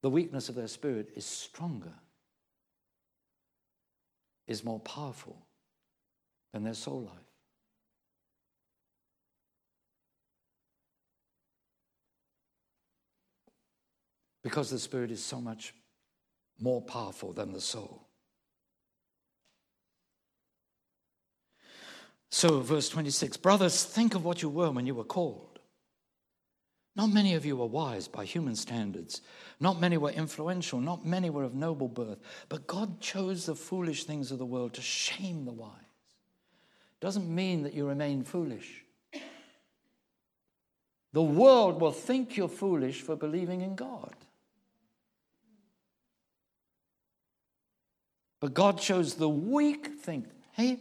the 0.01 0.09
weakness 0.09 0.47
of 0.47 0.55
their 0.55 0.67
spirit 0.67 1.09
is 1.15 1.25
stronger, 1.25 1.93
is 4.47 4.63
more 4.63 4.79
powerful 4.79 5.47
than 6.53 6.63
their 6.63 6.75
soul 6.75 7.01
life. 7.01 7.15
Because 14.43 14.69
the 14.69 14.77
spirit 14.77 15.09
is 15.09 15.23
so 15.23 15.41
much 15.41 15.73
more 16.61 16.81
powerful 16.83 17.33
than 17.33 17.51
the 17.51 17.61
soul. 17.61 18.04
So, 22.29 22.59
verse 22.59 22.89
26 22.89 23.37
Brothers, 23.37 23.83
think 23.83 24.15
of 24.15 24.25
what 24.25 24.41
you 24.41 24.49
were 24.49 24.71
when 24.71 24.85
you 24.85 24.95
were 24.95 25.03
called. 25.03 25.59
Not 26.95 27.07
many 27.07 27.33
of 27.33 27.45
you 27.45 27.57
were 27.57 27.65
wise 27.65 28.07
by 28.07 28.23
human 28.23 28.55
standards. 28.55 29.21
Not 29.59 29.81
many 29.81 29.97
were 29.97 30.11
influential. 30.11 30.79
Not 30.79 31.05
many 31.05 31.29
were 31.29 31.43
of 31.43 31.53
noble 31.53 31.89
birth. 31.89 32.19
But 32.47 32.67
God 32.67 33.01
chose 33.01 33.45
the 33.45 33.55
foolish 33.55 34.05
things 34.05 34.31
of 34.31 34.39
the 34.39 34.45
world 34.45 34.73
to 34.75 34.81
shame 34.81 35.43
the 35.43 35.51
wise. 35.51 35.71
Doesn't 37.01 37.33
mean 37.33 37.63
that 37.63 37.73
you 37.73 37.85
remain 37.85 38.23
foolish. 38.23 38.85
The 41.11 41.21
world 41.21 41.81
will 41.81 41.91
think 41.91 42.35
you're 42.37 42.47
foolish 42.47 43.01
for 43.01 43.15
believing 43.15 43.61
in 43.61 43.75
God. 43.75 44.15
But 48.39 48.53
God 48.53 48.79
chose 48.79 49.15
the 49.15 49.29
weak 49.29 49.99
thing. 49.99 50.27
Hey, 50.51 50.79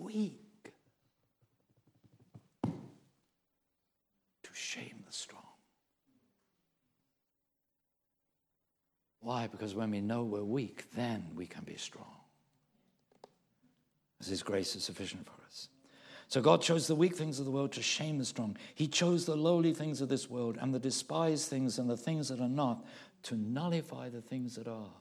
weak 0.00 0.72
to 2.64 4.50
shame 4.52 5.04
the 5.06 5.12
strong. 5.12 5.42
Why? 9.20 9.46
Because 9.46 9.74
when 9.74 9.90
we 9.90 10.00
know 10.00 10.24
we're 10.24 10.42
weak, 10.42 10.86
then 10.94 11.26
we 11.34 11.46
can 11.46 11.64
be 11.64 11.76
strong. 11.76 12.06
As 14.20 14.28
His 14.28 14.42
grace 14.42 14.74
is 14.74 14.82
sufficient 14.82 15.26
for 15.26 15.34
us. 15.46 15.68
So 16.28 16.40
God 16.40 16.62
chose 16.62 16.86
the 16.86 16.94
weak 16.94 17.16
things 17.16 17.40
of 17.40 17.44
the 17.44 17.50
world 17.50 17.72
to 17.72 17.82
shame 17.82 18.18
the 18.18 18.24
strong. 18.24 18.56
He 18.76 18.86
chose 18.86 19.26
the 19.26 19.36
lowly 19.36 19.74
things 19.74 20.00
of 20.00 20.08
this 20.08 20.30
world 20.30 20.58
and 20.60 20.72
the 20.72 20.78
despised 20.78 21.48
things 21.48 21.78
and 21.78 21.90
the 21.90 21.96
things 21.96 22.28
that 22.28 22.40
are 22.40 22.48
not 22.48 22.84
to 23.24 23.36
nullify 23.36 24.08
the 24.08 24.22
things 24.22 24.54
that 24.54 24.68
are, 24.68 24.92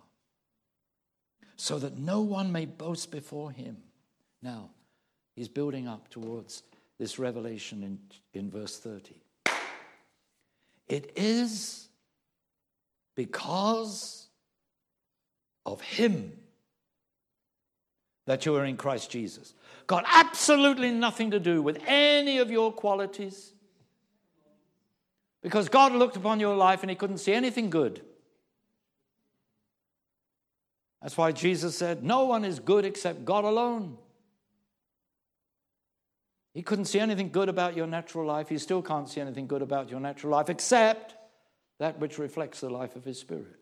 so 1.56 1.78
that 1.80 1.97
no 1.97 2.22
one 2.22 2.52
may 2.52 2.66
boast 2.66 3.12
before 3.12 3.52
him. 3.52 3.78
Now, 4.41 4.72
He's 5.40 5.48
building 5.48 5.88
up 5.88 6.10
towards 6.10 6.64
this 6.98 7.18
revelation 7.18 7.82
in, 7.82 7.98
in 8.34 8.52
verse 8.52 8.78
30. 8.78 9.16
It 10.90 11.14
is 11.16 11.88
because 13.16 14.28
of 15.66 15.80
Him 15.80 16.34
that 18.26 18.46
you 18.46 18.54
are 18.58 18.66
in 18.66 18.76
Christ 18.76 19.12
Jesus. 19.12 19.54
Got 19.88 20.04
absolutely 20.14 20.92
nothing 20.92 21.32
to 21.32 21.40
do 21.40 21.62
with 21.62 21.82
any 21.88 22.40
of 22.40 22.52
your 22.52 22.74
qualities. 22.74 23.54
Because 25.42 25.70
God 25.70 25.94
looked 25.94 26.18
upon 26.18 26.42
your 26.42 26.58
life 26.58 26.84
and 26.84 26.90
He 26.90 26.98
couldn't 26.98 27.20
see 27.20 27.32
anything 27.32 27.70
good. 27.70 28.02
That's 31.02 31.16
why 31.16 31.32
Jesus 31.32 31.78
said, 31.78 32.04
No 32.04 32.26
one 32.26 32.44
is 32.44 32.60
good 32.60 32.84
except 32.84 33.24
God 33.24 33.46
alone. 33.46 33.98
He 36.60 36.64
couldn't 36.64 36.86
see 36.91 36.99
anything 36.99 37.30
good 37.30 37.47
about 37.47 37.78
your 37.78 37.88
natural 37.88 38.26
life. 38.26 38.49
He 38.49 38.57
still 38.57 38.82
can't 38.82 39.07
see 39.07 39.22
anything 39.22 39.47
good 39.47 39.62
about 39.62 39.89
your 39.89 40.01
natural 40.01 40.34
life 40.34 40.49
except 40.49 41.16
that 41.80 41.99
which 41.99 42.18
reflects 42.18 42.60
the 42.60 42.70
life 42.70 42.97
of 42.97 43.05
His 43.05 43.18
Spirit. 43.18 43.55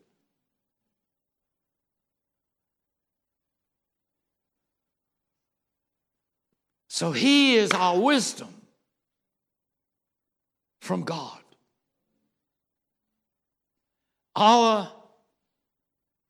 So 6.88 7.12
He 7.12 7.54
is 7.54 7.70
our 7.70 8.00
wisdom 8.00 8.50
from 10.82 11.04
God. 11.04 11.44
Our 14.36 14.92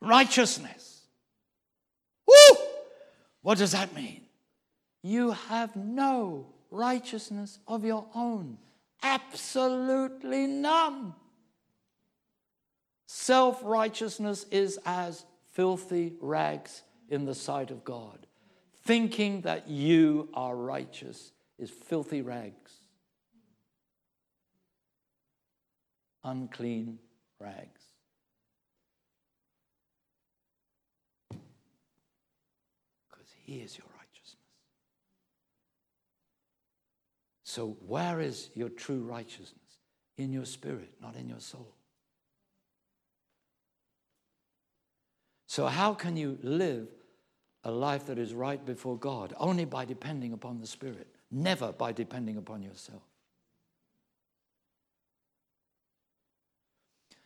righteousness. 0.01 1.03
Woo! 2.27 2.57
What 3.41 3.57
does 3.57 3.71
that 3.71 3.95
mean? 3.95 4.23
You 5.01 5.31
have 5.31 5.73
no 5.77 6.55
righteousness 6.71 7.59
of 7.67 7.85
your 7.85 8.05
own. 8.15 8.57
Absolutely 9.03 10.47
none. 10.47 11.13
Self 13.05 13.61
righteousness 13.63 14.45
is 14.51 14.79
as 14.85 15.25
filthy 15.53 16.13
rags 16.19 16.83
in 17.09 17.25
the 17.25 17.35
sight 17.35 17.71
of 17.71 17.83
God. 17.83 18.27
Thinking 18.83 19.41
that 19.41 19.67
you 19.67 20.29
are 20.33 20.55
righteous 20.55 21.31
is 21.57 21.69
filthy 21.69 22.21
rags, 22.21 22.71
unclean 26.23 26.99
rags. 27.39 27.81
Because 33.09 33.27
He 33.45 33.55
is 33.59 33.77
your 33.77 33.96
So, 37.57 37.75
where 37.87 38.19
is 38.19 38.51
your 38.53 38.69
true 38.69 38.99
righteousness? 38.99 39.79
In 40.15 40.31
your 40.31 40.45
spirit, 40.45 40.91
not 41.01 41.15
in 41.15 41.27
your 41.27 41.39
soul. 41.39 41.73
So, 45.47 45.65
how 45.65 45.95
can 45.95 46.15
you 46.15 46.37
live 46.43 46.87
a 47.63 47.71
life 47.71 48.05
that 48.05 48.19
is 48.19 48.31
right 48.31 48.63
before 48.63 48.95
God? 48.95 49.33
Only 49.39 49.65
by 49.65 49.85
depending 49.85 50.33
upon 50.33 50.59
the 50.59 50.67
Spirit, 50.67 51.07
never 51.31 51.71
by 51.71 51.93
depending 51.93 52.37
upon 52.37 52.61
yourself. 52.61 53.01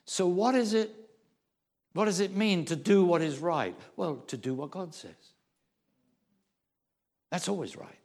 So, 0.05 0.27
what 0.27 0.55
is 0.55 0.73
it? 0.73 0.95
What 1.91 2.05
does 2.05 2.21
it 2.21 2.38
mean 2.38 2.63
to 2.67 2.77
do 2.77 3.03
what 3.03 3.21
is 3.21 3.39
right? 3.39 3.75
Well, 3.97 4.23
to 4.27 4.38
do 4.38 4.53
what 4.53 4.71
God 4.71 4.95
says. 4.95 5.34
That's 7.32 7.49
always 7.49 7.75
right. 7.75 7.99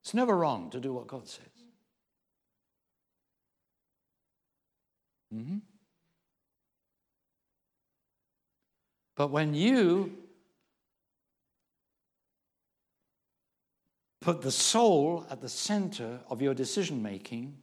It's 0.00 0.14
never 0.14 0.34
wrong 0.34 0.70
to 0.70 0.80
do 0.80 0.94
what 0.94 1.06
God 1.06 1.28
says. 1.28 1.49
Mm-hmm. 5.34 5.58
But 9.16 9.30
when 9.30 9.54
you 9.54 10.12
put 14.20 14.42
the 14.42 14.50
soul 14.50 15.26
at 15.30 15.40
the 15.40 15.48
center 15.48 16.20
of 16.28 16.40
your 16.42 16.54
decision 16.54 17.02
making, 17.02 17.56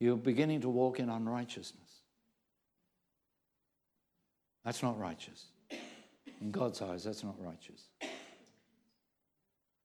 you're 0.00 0.16
beginning 0.16 0.60
to 0.62 0.68
walk 0.68 1.00
in 1.00 1.08
unrighteousness. 1.08 2.02
That's 4.64 4.82
not 4.82 4.98
righteous. 4.98 5.46
In 6.40 6.50
God's 6.50 6.82
eyes, 6.82 7.04
that's 7.04 7.24
not 7.24 7.36
righteous. 7.38 7.84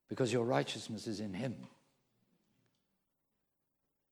Because 0.09 0.33
your 0.33 0.43
righteousness 0.43 1.07
is 1.07 1.19
in 1.19 1.33
Him. 1.33 1.55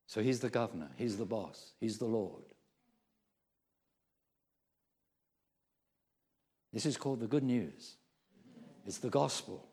So 0.08 0.22
He's 0.22 0.40
the 0.40 0.50
governor, 0.50 0.90
He's 0.96 1.18
the 1.18 1.26
boss, 1.26 1.74
He's 1.80 1.98
the 1.98 2.06
Lord. 2.06 2.44
This 6.72 6.86
is 6.86 6.98
called 6.98 7.20
the 7.20 7.28
good 7.28 7.44
news. 7.44 7.96
It's 8.86 9.00
the 9.00 9.10
gospel. 9.10 9.68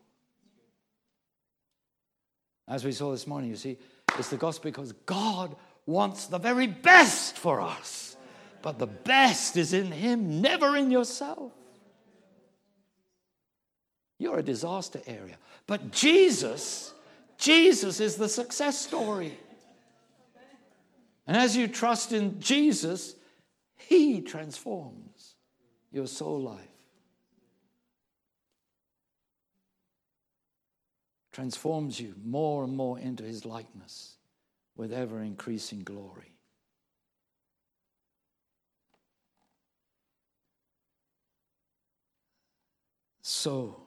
As 2.67 2.83
we 2.83 2.91
saw 2.91 3.11
this 3.11 3.27
morning, 3.27 3.49
you 3.49 3.55
see, 3.55 3.77
it's 4.17 4.29
the 4.29 4.37
gospel 4.37 4.69
because 4.69 4.91
God 5.05 5.55
wants 5.85 6.27
the 6.27 6.37
very 6.37 6.67
best 6.67 7.37
for 7.37 7.61
us. 7.61 8.17
But 8.61 8.79
the 8.79 8.87
best 8.87 9.55
is 9.55 9.73
in 9.73 9.91
Him, 9.91 10.41
never 10.41 10.75
in 10.75 10.91
yourself. 10.91 11.53
You're 14.19 14.39
a 14.39 14.43
disaster 14.43 14.99
area. 15.05 15.37
But 15.67 15.91
Jesus, 15.91 16.93
Jesus 17.37 17.99
is 17.99 18.15
the 18.15 18.27
success 18.27 18.79
story. 18.79 19.37
And 21.27 21.37
as 21.37 21.55
you 21.55 21.67
trust 21.67 22.11
in 22.11 22.39
Jesus, 22.41 23.15
He 23.75 24.21
transforms 24.21 25.35
your 25.91 26.07
soul 26.07 26.41
life. 26.41 26.76
Transforms 31.37 31.99
you 31.99 32.15
more 32.25 32.63
and 32.63 32.75
more 32.75 32.97
into 32.97 33.21
His 33.21 33.45
likeness 33.45 34.15
with 34.75 34.91
ever 34.91 35.21
increasing 35.21 35.83
glory. 35.83 36.33
So, 43.21 43.83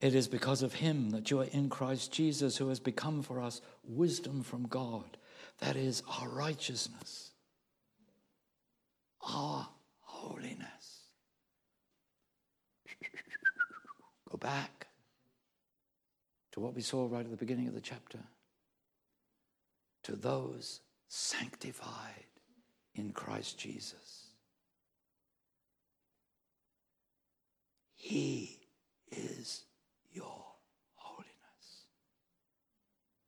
it 0.00 0.16
is 0.16 0.26
because 0.26 0.64
of 0.64 0.74
him 0.74 1.10
that 1.10 1.30
you 1.30 1.38
are 1.42 1.48
in 1.52 1.68
Christ 1.68 2.10
Jesus, 2.10 2.56
who 2.56 2.70
has 2.70 2.80
become 2.80 3.22
for 3.22 3.40
us 3.40 3.60
wisdom 3.84 4.42
from 4.42 4.66
God. 4.66 5.16
That 5.60 5.76
is 5.76 6.02
our 6.18 6.28
righteousness, 6.28 7.30
our 9.22 9.68
holiness. 10.00 11.04
Go 14.28 14.38
back 14.38 14.88
to 16.52 16.60
what 16.60 16.74
we 16.74 16.82
saw 16.82 17.06
right 17.06 17.24
at 17.24 17.30
the 17.30 17.36
beginning 17.36 17.68
of 17.68 17.74
the 17.74 17.80
chapter. 17.80 18.18
To 20.04 20.16
those 20.16 20.80
sanctified 21.08 22.24
in 22.94 23.12
Christ 23.12 23.58
Jesus. 23.58 24.26
He 27.94 28.58
is 29.10 29.64
your 30.12 30.44
holiness. 30.94 31.84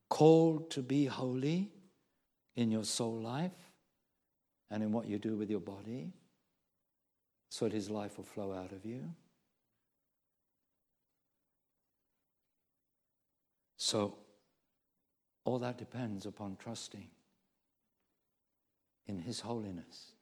Called 0.09 0.71
to 0.71 0.81
be 0.81 1.05
holy 1.05 1.71
in 2.55 2.71
your 2.71 2.83
soul 2.83 3.21
life 3.21 3.51
and 4.69 4.81
in 4.81 4.91
what 4.91 5.07
you 5.07 5.19
do 5.19 5.35
with 5.35 5.49
your 5.49 5.59
body 5.59 6.13
so 7.49 7.65
that 7.65 7.73
his 7.73 7.89
life 7.89 8.17
will 8.17 8.25
flow 8.25 8.51
out 8.51 8.71
of 8.71 8.83
you. 8.83 9.13
So, 13.83 14.15
all 15.43 15.59
that 15.59 15.77
depends 15.77 16.25
upon 16.25 16.55
trusting 16.55 17.05
in 19.07 19.19
his 19.19 19.41
holiness 19.41 20.13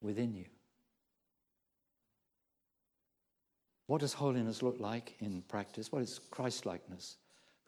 within 0.00 0.32
you. 0.32 0.46
What 3.86 4.00
does 4.00 4.14
holiness 4.14 4.62
look 4.62 4.80
like 4.80 5.14
in 5.20 5.42
practice? 5.42 5.92
What 5.92 6.00
is 6.00 6.18
Christ 6.30 6.64
likeness? 6.64 7.18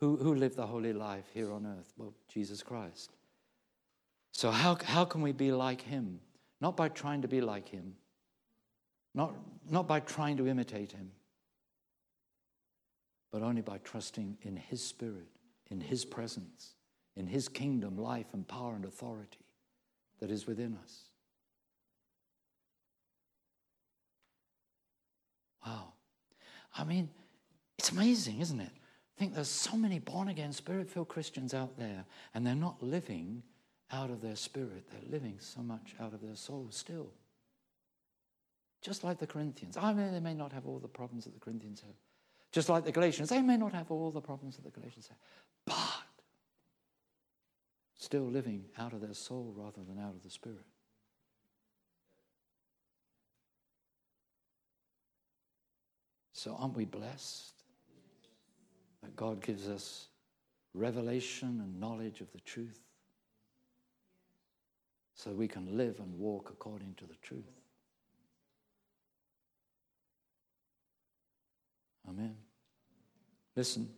Who, 0.01 0.17
who 0.17 0.35
lived 0.35 0.57
the 0.57 0.67
holy 0.67 0.95
life 0.95 1.27
here 1.35 1.53
on 1.53 1.67
earth? 1.67 1.93
Well, 1.99 2.15
Jesus 2.33 2.63
Christ. 2.63 3.13
So, 4.33 4.51
how, 4.51 4.79
how 4.83 5.05
can 5.05 5.21
we 5.21 5.33
be 5.33 5.53
like 5.53 5.83
him? 5.83 6.21
Not 6.63 6.75
by 6.75 6.89
trying 6.89 7.21
to 7.21 7.29
be 7.29 7.43
like 7.43 7.69
him, 7.69 7.97
not, 9.15 9.35
not 9.69 9.87
by 9.87 10.01
trying 10.01 10.39
to 10.39 10.49
imitate 10.49 10.93
him, 10.93 11.11
but 13.31 13.43
only 13.43 13.63
by 13.63 13.79
trusting 13.79 14.39
in 14.43 14.57
his 14.57 14.83
spirit, 14.83 15.29
in 15.71 15.81
his 15.81 16.05
presence, 16.05 16.75
in 17.17 17.27
his 17.27 17.49
kingdom, 17.49 17.99
life, 17.99 18.27
and 18.33 18.47
power 18.47 18.75
and 18.75 18.85
authority 18.85 19.45
that 20.21 20.31
is 20.31 20.47
within 20.47 20.77
us. 20.83 21.03
Wow. 25.67 25.93
I 26.77 26.85
mean, 26.85 27.11
it's 27.79 27.91
amazing, 27.91 28.41
isn't 28.41 28.61
it? 28.61 28.71
I 28.71 29.19
think 29.19 29.35
there's 29.35 29.49
so 29.49 29.77
many 29.77 29.99
born 29.99 30.29
again, 30.29 30.53
spirit 30.53 30.89
filled 30.89 31.09
Christians 31.09 31.53
out 31.53 31.77
there, 31.77 32.05
and 32.35 32.47
they're 32.47 32.55
not 32.55 32.83
living 32.83 33.43
out 33.91 34.11
of 34.11 34.21
their 34.21 34.37
spirit. 34.37 34.85
They're 34.91 35.11
living 35.11 35.37
so 35.41 35.61
much 35.61 35.95
out 36.01 36.15
of 36.15 36.21
their 36.21 36.37
soul 36.37 36.69
still. 36.71 37.11
Just 38.81 39.03
like 39.03 39.19
the 39.19 39.27
Corinthians. 39.27 39.77
I 39.77 39.93
mean, 39.93 40.13
they 40.13 40.21
may 40.21 40.35
not 40.35 40.53
have 40.53 40.67
all 40.67 40.79
the 40.79 40.89
problems 40.89 41.25
that 41.25 41.35
the 41.35 41.41
Corinthians 41.41 41.81
have. 41.81 41.97
Just 42.53 42.69
like 42.69 42.85
the 42.85 42.93
Galatians. 42.93 43.29
They 43.29 43.43
may 43.43 43.57
not 43.57 43.73
have 43.73 43.91
all 43.91 44.11
the 44.11 44.21
problems 44.21 44.57
that 44.57 44.65
the 44.65 44.71
Galatians 44.71 45.09
have. 45.09 45.19
But 45.67 46.09
still 47.95 48.23
living 48.23 48.65
out 48.79 48.93
of 48.93 49.01
their 49.01 49.15
soul 49.15 49.53
rather 49.57 49.83
than 49.87 49.99
out 50.03 50.15
of 50.15 50.23
the 50.23 50.31
spirit. 50.31 50.65
So, 56.33 56.57
aren't 56.59 56.77
we 56.77 56.85
blessed 56.85 57.65
that 59.03 59.17
God 59.17 59.43
gives 59.43 59.69
us 59.69 60.07
revelation 60.73 61.61
and 61.61 61.81
knowledge 61.81 62.21
of 62.21 62.31
the 62.33 62.39
truth 62.41 62.81
so 65.15 65.33
we 65.33 65.49
can 65.49 65.77
live 65.77 65.99
and 65.99 66.17
walk 66.17 66.51
according 66.53 66.95
to 66.99 67.07
the 67.07 67.17
truth? 67.23 67.61
Amen. 72.09 72.37
Listen, 73.55 73.89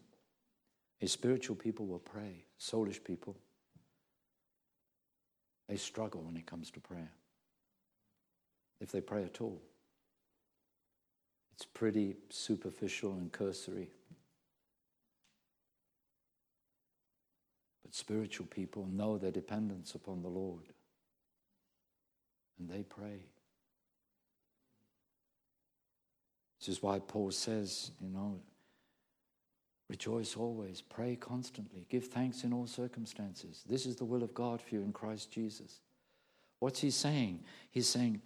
a 1.00 1.06
spiritual 1.06 1.56
people 1.56 1.86
will 1.86 1.98
pray, 1.98 2.44
soulish 2.58 3.02
people, 3.02 3.36
they 5.68 5.76
struggle 5.76 6.22
when 6.22 6.36
it 6.36 6.46
comes 6.46 6.70
to 6.72 6.80
prayer, 6.80 7.12
if 8.80 8.90
they 8.90 9.00
pray 9.00 9.22
at 9.22 9.40
all. 9.40 9.62
It's 11.54 11.66
pretty 11.66 12.16
superficial 12.30 13.12
and 13.12 13.30
cursory. 13.30 13.90
But 17.82 17.94
spiritual 17.94 18.46
people 18.46 18.88
know 18.90 19.18
their 19.18 19.30
dependence 19.30 19.94
upon 19.94 20.22
the 20.22 20.28
Lord 20.28 20.64
and 22.58 22.68
they 22.68 22.82
pray. 22.82 23.26
This 26.60 26.68
is 26.68 26.82
why 26.82 26.98
Paul 26.98 27.30
says, 27.30 27.90
you 28.00 28.10
know, 28.10 28.38
rejoice 29.88 30.36
always, 30.36 30.82
pray 30.82 31.16
constantly, 31.16 31.86
give 31.88 32.06
thanks 32.06 32.44
in 32.44 32.52
all 32.52 32.66
circumstances. 32.66 33.64
This 33.68 33.86
is 33.86 33.96
the 33.96 34.04
will 34.04 34.22
of 34.22 34.34
God 34.34 34.60
for 34.60 34.74
you 34.74 34.82
in 34.82 34.92
Christ 34.92 35.32
Jesus. 35.32 35.80
What's 36.58 36.80
he 36.80 36.90
saying? 36.90 37.40
He's 37.70 37.88
saying, 37.88 38.20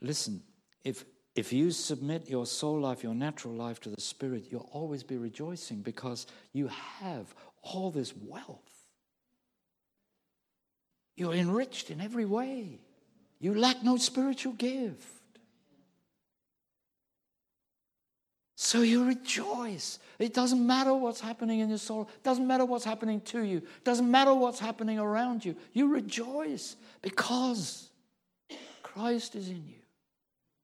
listen, 0.00 0.42
if 0.82 1.04
if 1.34 1.52
you 1.52 1.72
submit 1.72 2.30
your 2.30 2.46
soul 2.46 2.80
life, 2.80 3.02
your 3.02 3.14
natural 3.14 3.54
life 3.54 3.80
to 3.80 3.90
the 3.90 4.00
Spirit, 4.00 4.46
you'll 4.50 4.70
always 4.72 5.02
be 5.02 5.16
rejoicing 5.16 5.80
because 5.80 6.26
you 6.52 6.68
have 7.00 7.34
all 7.62 7.90
this 7.90 8.14
wealth. 8.16 8.60
You're 11.16 11.34
enriched 11.34 11.90
in 11.90 12.00
every 12.00 12.24
way. 12.24 12.78
You 13.40 13.54
lack 13.54 13.82
no 13.82 13.96
spiritual 13.96 14.52
gift. 14.52 15.13
So 18.56 18.82
you 18.82 19.04
rejoice. 19.04 19.98
It 20.18 20.32
doesn't 20.32 20.64
matter 20.64 20.94
what's 20.94 21.20
happening 21.20 21.60
in 21.60 21.68
your 21.68 21.78
soul. 21.78 22.08
It 22.14 22.22
doesn't 22.22 22.46
matter 22.46 22.64
what's 22.64 22.84
happening 22.84 23.20
to 23.22 23.42
you. 23.42 23.58
It 23.58 23.84
doesn't 23.84 24.08
matter 24.08 24.32
what's 24.32 24.60
happening 24.60 24.98
around 24.98 25.44
you. 25.44 25.56
You 25.72 25.92
rejoice 25.92 26.76
because 27.02 27.88
Christ 28.82 29.34
is 29.34 29.48
in 29.48 29.64
you. 29.66 29.82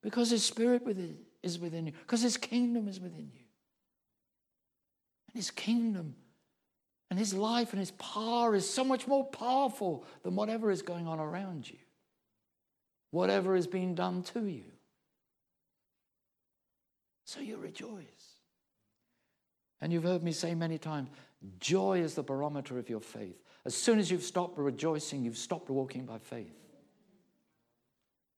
Because 0.02 0.30
His 0.30 0.44
Spirit 0.44 0.82
is 1.42 1.58
within 1.58 1.86
you. 1.86 1.92
Because 1.92 2.22
His 2.22 2.36
kingdom 2.36 2.86
is 2.86 3.00
within 3.00 3.30
you. 3.34 3.40
And 5.32 5.38
his 5.38 5.50
kingdom 5.50 6.16
and 7.08 7.18
his 7.18 7.32
life 7.32 7.70
and 7.72 7.78
his 7.78 7.92
power 7.92 8.54
is 8.54 8.68
so 8.68 8.82
much 8.82 9.06
more 9.06 9.24
powerful 9.24 10.04
than 10.22 10.34
whatever 10.34 10.70
is 10.70 10.82
going 10.82 11.06
on 11.06 11.20
around 11.20 11.70
you, 11.70 11.78
whatever 13.12 13.54
is 13.54 13.68
being 13.68 13.94
done 13.94 14.22
to 14.24 14.44
you. 14.46 14.64
So 17.30 17.38
you 17.38 17.58
rejoice. 17.58 18.40
And 19.80 19.92
you've 19.92 20.02
heard 20.02 20.24
me 20.24 20.32
say 20.32 20.52
many 20.52 20.78
times 20.78 21.10
joy 21.60 22.00
is 22.00 22.16
the 22.16 22.24
barometer 22.24 22.76
of 22.76 22.90
your 22.90 22.98
faith. 22.98 23.40
As 23.64 23.72
soon 23.72 24.00
as 24.00 24.10
you've 24.10 24.24
stopped 24.24 24.58
rejoicing, 24.58 25.22
you've 25.22 25.38
stopped 25.38 25.70
walking 25.70 26.06
by 26.06 26.18
faith. 26.18 26.52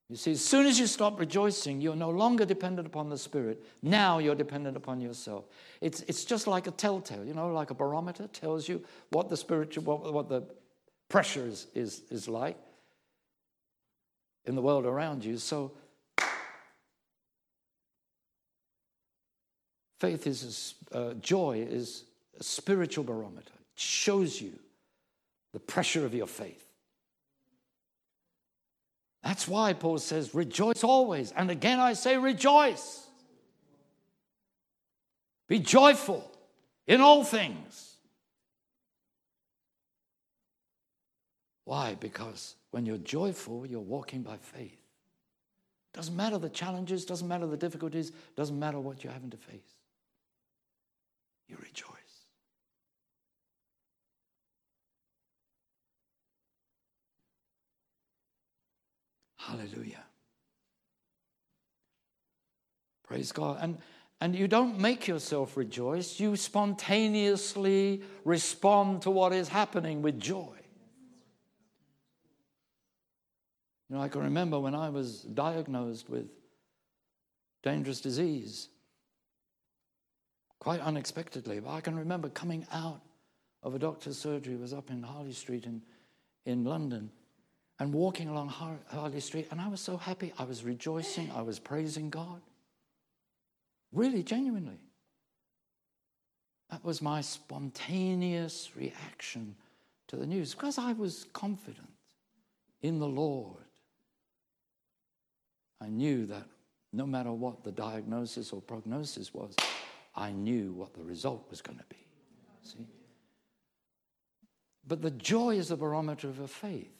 You 0.09 0.15
see, 0.15 0.33
as 0.33 0.45
soon 0.45 0.67
as 0.67 0.79
you 0.79 0.85
stop 0.85 1.19
rejoicing, 1.19 1.81
you're 1.81 1.95
no 1.95 2.11
longer 2.11 2.45
dependent 2.45 2.85
upon 2.85 3.09
the 3.09 3.17
Spirit. 3.17 3.65
Now 3.81 4.19
you're 4.19 4.35
dependent 4.35 4.77
upon 4.77 5.01
yourself. 5.01 5.45
It's, 5.81 6.01
it's 6.01 6.23
just 6.23 6.45
like 6.45 6.67
a 6.67 6.71
telltale, 6.71 7.25
you 7.25 7.33
know, 7.33 7.47
like 7.47 7.71
a 7.71 7.73
barometer 7.73 8.27
tells 8.27 8.69
you 8.69 8.83
what 9.09 9.27
the 9.27 9.37
spiritual, 9.37 9.85
what, 9.85 10.13
what 10.13 10.29
the 10.29 10.43
pressure 11.09 11.47
is, 11.47 11.65
is, 11.73 12.03
is 12.11 12.27
like 12.27 12.57
in 14.45 14.53
the 14.53 14.61
world 14.61 14.85
around 14.85 15.25
you. 15.25 15.39
So 15.39 15.71
faith 20.03 20.27
is, 20.27 20.75
uh, 20.91 21.13
joy 21.21 21.65
is 21.65 22.03
a 22.37 22.43
spiritual 22.43 23.05
barometer. 23.05 23.53
It 23.53 23.79
shows 23.79 24.41
you 24.41 24.51
the 25.53 25.61
pressure 25.61 26.05
of 26.05 26.13
your 26.13 26.27
faith. 26.27 26.67
That's 29.23 29.47
why 29.47 29.71
Paul 29.71 29.99
says, 29.99 30.35
rejoice 30.35 30.83
always. 30.83 31.31
And 31.31 31.49
again, 31.49 31.79
I 31.79 31.93
say, 31.93 32.17
rejoice. 32.17 33.07
Be 35.47 35.59
joyful 35.59 36.29
in 36.85 36.99
all 36.99 37.23
things. 37.23 37.95
Why? 41.63 41.95
Because 41.97 42.55
when 42.71 42.85
you're 42.85 42.97
joyful, 42.97 43.65
you're 43.65 43.79
walking 43.79 44.21
by 44.21 44.35
faith. 44.35 44.81
Doesn't 45.93 46.17
matter 46.17 46.37
the 46.37 46.49
challenges, 46.49 47.05
doesn't 47.05 47.29
matter 47.29 47.47
the 47.47 47.55
difficulties, 47.55 48.11
doesn't 48.35 48.59
matter 48.59 48.81
what 48.81 49.01
you're 49.01 49.13
having 49.13 49.29
to 49.29 49.37
face. 49.37 49.73
You 51.47 51.57
rejoice. 51.57 51.87
Hallelujah. 59.37 60.03
Praise 63.03 63.31
God. 63.31 63.59
And, 63.61 63.77
and 64.21 64.35
you 64.35 64.47
don't 64.47 64.79
make 64.79 65.07
yourself 65.07 65.57
rejoice, 65.57 66.19
you 66.19 66.35
spontaneously 66.35 68.01
respond 68.23 69.01
to 69.01 69.11
what 69.11 69.33
is 69.33 69.49
happening 69.49 70.01
with 70.01 70.19
joy. 70.19 70.55
You 73.89 73.97
know, 73.97 74.01
I 74.01 74.07
can 74.07 74.21
remember 74.21 74.59
when 74.59 74.73
I 74.73 74.89
was 74.89 75.21
diagnosed 75.21 76.09
with 76.09 76.27
dangerous 77.61 78.01
disease, 78.01 78.69
quite 80.63 80.79
unexpectedly, 80.79 81.59
but 81.59 81.71
I 81.71 81.81
can 81.81 81.93
remember 81.93 82.29
coming 82.29 82.65
out 82.71 83.01
of 83.63 83.75
a 83.75 83.79
doctor's 83.79 84.17
surgery, 84.17 84.53
it 84.53 84.61
was 84.61 84.73
up 84.73 84.89
in 84.89 85.03
Harley 85.03 85.33
Street 85.33 85.65
in, 85.65 85.81
in 86.45 86.63
London 86.63 87.11
and 87.79 87.93
walking 87.93 88.29
along 88.29 88.47
Harley 88.87 89.19
Street, 89.19 89.47
and 89.51 89.59
I 89.59 89.67
was 89.67 89.81
so 89.81 89.97
happy. 89.97 90.31
I 90.39 90.45
was 90.45 90.63
rejoicing, 90.63 91.29
I 91.35 91.41
was 91.41 91.59
praising 91.59 92.09
God. 92.09 92.41
Really, 93.91 94.23
genuinely. 94.23 94.79
That 96.71 96.83
was 96.85 97.01
my 97.01 97.19
spontaneous 97.19 98.71
reaction 98.73 99.55
to 100.07 100.15
the 100.15 100.25
news 100.25 100.53
because 100.53 100.77
I 100.77 100.93
was 100.93 101.25
confident 101.33 101.91
in 102.81 102.99
the 102.99 103.07
Lord. 103.07 103.57
I 105.81 105.89
knew 105.89 106.25
that 106.27 106.47
no 106.93 107.05
matter 107.05 107.33
what 107.33 107.65
the 107.65 107.71
diagnosis 107.71 108.53
or 108.53 108.61
prognosis 108.61 109.33
was, 109.33 109.55
I 110.15 110.31
knew 110.31 110.73
what 110.73 110.93
the 110.93 111.03
result 111.03 111.47
was 111.49 111.61
going 111.61 111.79
to 111.79 111.85
be. 111.89 112.05
See? 112.61 112.87
But 114.87 115.01
the 115.01 115.11
joy 115.11 115.55
is 115.55 115.69
the 115.69 115.77
barometer 115.77 116.27
of 116.27 116.39
a 116.39 116.47
faith. 116.47 116.91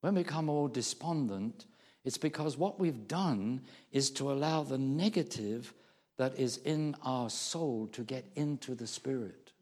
When 0.00 0.14
we 0.14 0.22
become 0.22 0.48
all 0.48 0.68
despondent, 0.68 1.66
it's 2.04 2.18
because 2.18 2.56
what 2.56 2.80
we've 2.80 3.06
done 3.06 3.62
is 3.92 4.10
to 4.12 4.32
allow 4.32 4.62
the 4.62 4.78
negative 4.78 5.72
that 6.18 6.38
is 6.38 6.58
in 6.58 6.94
our 7.02 7.30
soul 7.30 7.88
to 7.92 8.02
get 8.02 8.26
into 8.34 8.74
the 8.74 8.86
spirit. 8.86 9.52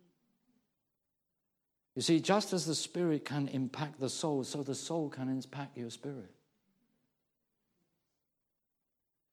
You 1.95 2.03
see, 2.03 2.21
just 2.21 2.53
as 2.53 2.67
the 2.67 2.75
spirit 2.75 3.25
can 3.25 3.49
impact 3.49 4.01
the 4.01 4.09
soul, 4.09 4.45
so 4.45 4.63
the 4.63 4.75
soul 4.75 5.09
can 5.11 5.29
impact 5.29 5.77
your 5.77 5.91
spirit. 5.91 6.33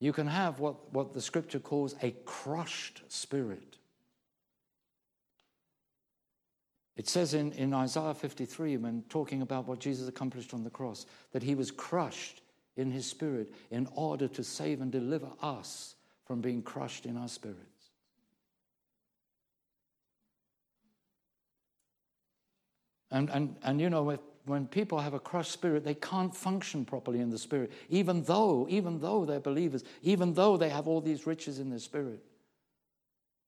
You 0.00 0.12
can 0.12 0.26
have 0.26 0.60
what, 0.60 0.92
what 0.92 1.12
the 1.12 1.20
scripture 1.20 1.58
calls 1.58 1.94
a 2.02 2.12
crushed 2.24 3.02
spirit. 3.08 3.78
It 6.96 7.08
says 7.08 7.34
in, 7.34 7.52
in 7.52 7.74
Isaiah 7.74 8.14
53, 8.14 8.76
when 8.76 9.04
talking 9.08 9.42
about 9.42 9.66
what 9.66 9.78
Jesus 9.78 10.08
accomplished 10.08 10.52
on 10.52 10.64
the 10.64 10.70
cross, 10.70 11.06
that 11.32 11.42
he 11.42 11.54
was 11.54 11.70
crushed 11.70 12.42
in 12.76 12.90
his 12.90 13.06
spirit 13.06 13.52
in 13.70 13.88
order 13.94 14.28
to 14.28 14.44
save 14.44 14.80
and 14.80 14.90
deliver 14.90 15.28
us 15.42 15.94
from 16.26 16.40
being 16.40 16.62
crushed 16.62 17.06
in 17.06 17.16
our 17.16 17.28
spirits. 17.28 17.62
And, 23.10 23.30
and, 23.30 23.56
and 23.62 23.80
you 23.80 23.90
know, 23.90 24.18
when 24.48 24.66
people 24.66 24.98
have 24.98 25.14
a 25.14 25.20
crushed 25.20 25.52
spirit, 25.52 25.84
they 25.84 25.94
can't 25.94 26.34
function 26.34 26.84
properly 26.84 27.20
in 27.20 27.30
the 27.30 27.38
spirit, 27.38 27.72
even 27.88 28.22
though, 28.22 28.66
even 28.68 29.00
though 29.00 29.24
they're 29.24 29.40
believers, 29.40 29.84
even 30.02 30.34
though 30.34 30.56
they 30.56 30.68
have 30.68 30.88
all 30.88 31.00
these 31.00 31.26
riches 31.26 31.58
in 31.58 31.70
their 31.70 31.78
spirit. 31.78 32.24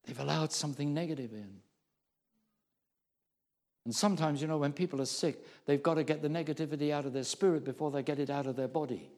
They've 0.05 0.18
allowed 0.18 0.53
something 0.53 0.92
negative 0.94 1.32
in. 1.32 1.61
And 3.84 3.94
sometimes, 3.94 4.42
you 4.42 4.48
know, 4.48 4.59
when 4.59 4.72
people 4.72 5.01
are 5.01 5.07
sick, 5.07 5.44
they've 5.66 5.82
got 5.82 5.94
to 5.94 6.05
get 6.05 6.22
the 6.22 6.28
negativity 6.28 6.90
out 6.90 7.07
of 7.07 7.12
their 7.12 7.24
spirit 7.24 7.64
before 7.64 7.90
they 7.90 8.03
get 8.03 8.18
it 8.18 8.30
out 8.30 8.46
of 8.46 8.57
their 8.57 8.68
body. 8.68 9.11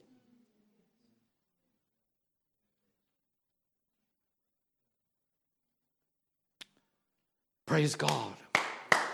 Praise 7.66 7.94
God. 7.94 8.34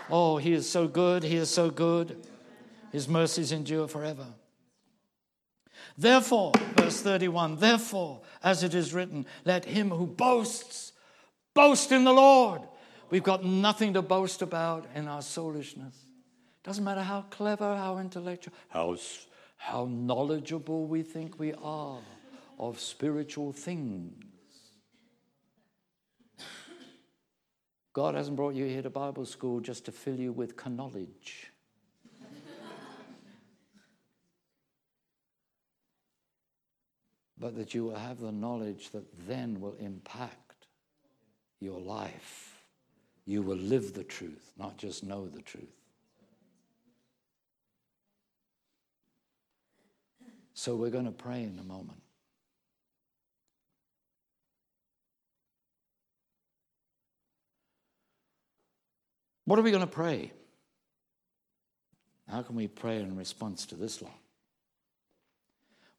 Oh, 0.09 0.37
He 0.37 0.53
is 0.53 0.69
so 0.69 0.87
good. 0.87 1.23
He 1.23 1.37
is 1.37 1.49
so 1.49 1.69
good. 1.69 2.25
His 2.91 3.07
mercies 3.07 3.51
endure 3.51 3.87
forever. 3.87 4.27
Therefore, 5.97 6.51
verse 6.75 7.01
31, 7.01 7.57
therefore, 7.57 8.21
as 8.43 8.63
it 8.63 8.73
is 8.73 8.93
written, 8.93 9.25
let 9.45 9.65
him 9.65 9.89
who 9.89 10.07
boasts 10.07 10.93
boast 11.53 11.91
in 11.91 12.03
the 12.03 12.13
Lord. 12.13 12.61
We've 13.09 13.23
got 13.23 13.43
nothing 13.43 13.93
to 13.93 14.01
boast 14.01 14.41
about 14.41 14.87
in 14.95 15.07
our 15.07 15.21
soulishness. 15.21 15.95
Doesn't 16.63 16.83
matter 16.83 17.01
how 17.01 17.23
clever, 17.29 17.75
how 17.75 17.97
intellectual, 17.97 18.53
how, 18.67 18.97
how 19.57 19.85
knowledgeable 19.89 20.85
we 20.85 21.01
think 21.03 21.39
we 21.39 21.53
are 21.53 21.99
of 22.59 22.79
spiritual 22.79 23.53
things. 23.53 24.13
God 27.93 28.15
hasn't 28.15 28.37
brought 28.37 28.55
you 28.55 28.65
here 28.65 28.81
to 28.81 28.89
Bible 28.89 29.25
school 29.25 29.59
just 29.59 29.85
to 29.85 29.91
fill 29.91 30.15
you 30.15 30.31
with 30.31 30.55
knowledge. 30.67 31.51
But 37.39 37.55
that 37.55 37.73
you 37.73 37.85
will 37.85 37.95
have 37.95 38.19
the 38.19 38.31
knowledge 38.31 38.91
that 38.91 39.05
then 39.27 39.61
will 39.61 39.75
impact 39.79 40.67
your 41.59 41.79
life 41.79 42.49
you 43.29 43.43
will 43.43 43.57
live 43.57 43.93
the 43.93 44.03
truth, 44.03 44.53
not 44.57 44.75
just 44.77 45.03
know 45.03 45.27
the 45.27 45.43
truth. 45.43 45.69
So 50.55 50.75
we're 50.75 50.89
going 50.89 51.05
to 51.05 51.11
pray 51.11 51.43
in 51.43 51.59
a 51.59 51.63
moment. 51.63 52.01
What 59.45 59.59
are 59.59 59.61
we 59.61 59.69
going 59.69 59.81
to 59.81 59.87
pray? 59.87 60.31
How 62.27 62.41
can 62.41 62.55
we 62.55 62.67
pray 62.67 62.97
in 62.97 63.15
response 63.15 63.67
to 63.67 63.75
this 63.75 64.01
law? 64.01 64.18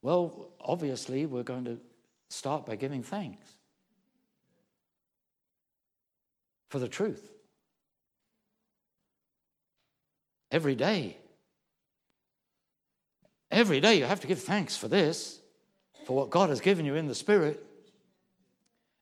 Well, 0.01 0.49
obviously, 0.59 1.25
we're 1.25 1.43
going 1.43 1.65
to 1.65 1.79
start 2.29 2.65
by 2.65 2.75
giving 2.75 3.03
thanks. 3.03 3.47
for 6.71 6.79
the 6.79 6.87
truth. 6.87 7.29
Every 10.49 10.73
day. 10.73 11.17
Every 13.51 13.81
day 13.81 13.95
you 13.95 14.05
have 14.05 14.21
to 14.21 14.27
give 14.27 14.39
thanks 14.39 14.77
for 14.77 14.87
this, 14.87 15.39
for 16.05 16.15
what 16.15 16.29
God 16.29 16.49
has 16.49 16.61
given 16.61 16.85
you 16.85 16.95
in 16.95 17.07
the 17.07 17.15
Spirit. 17.15 17.61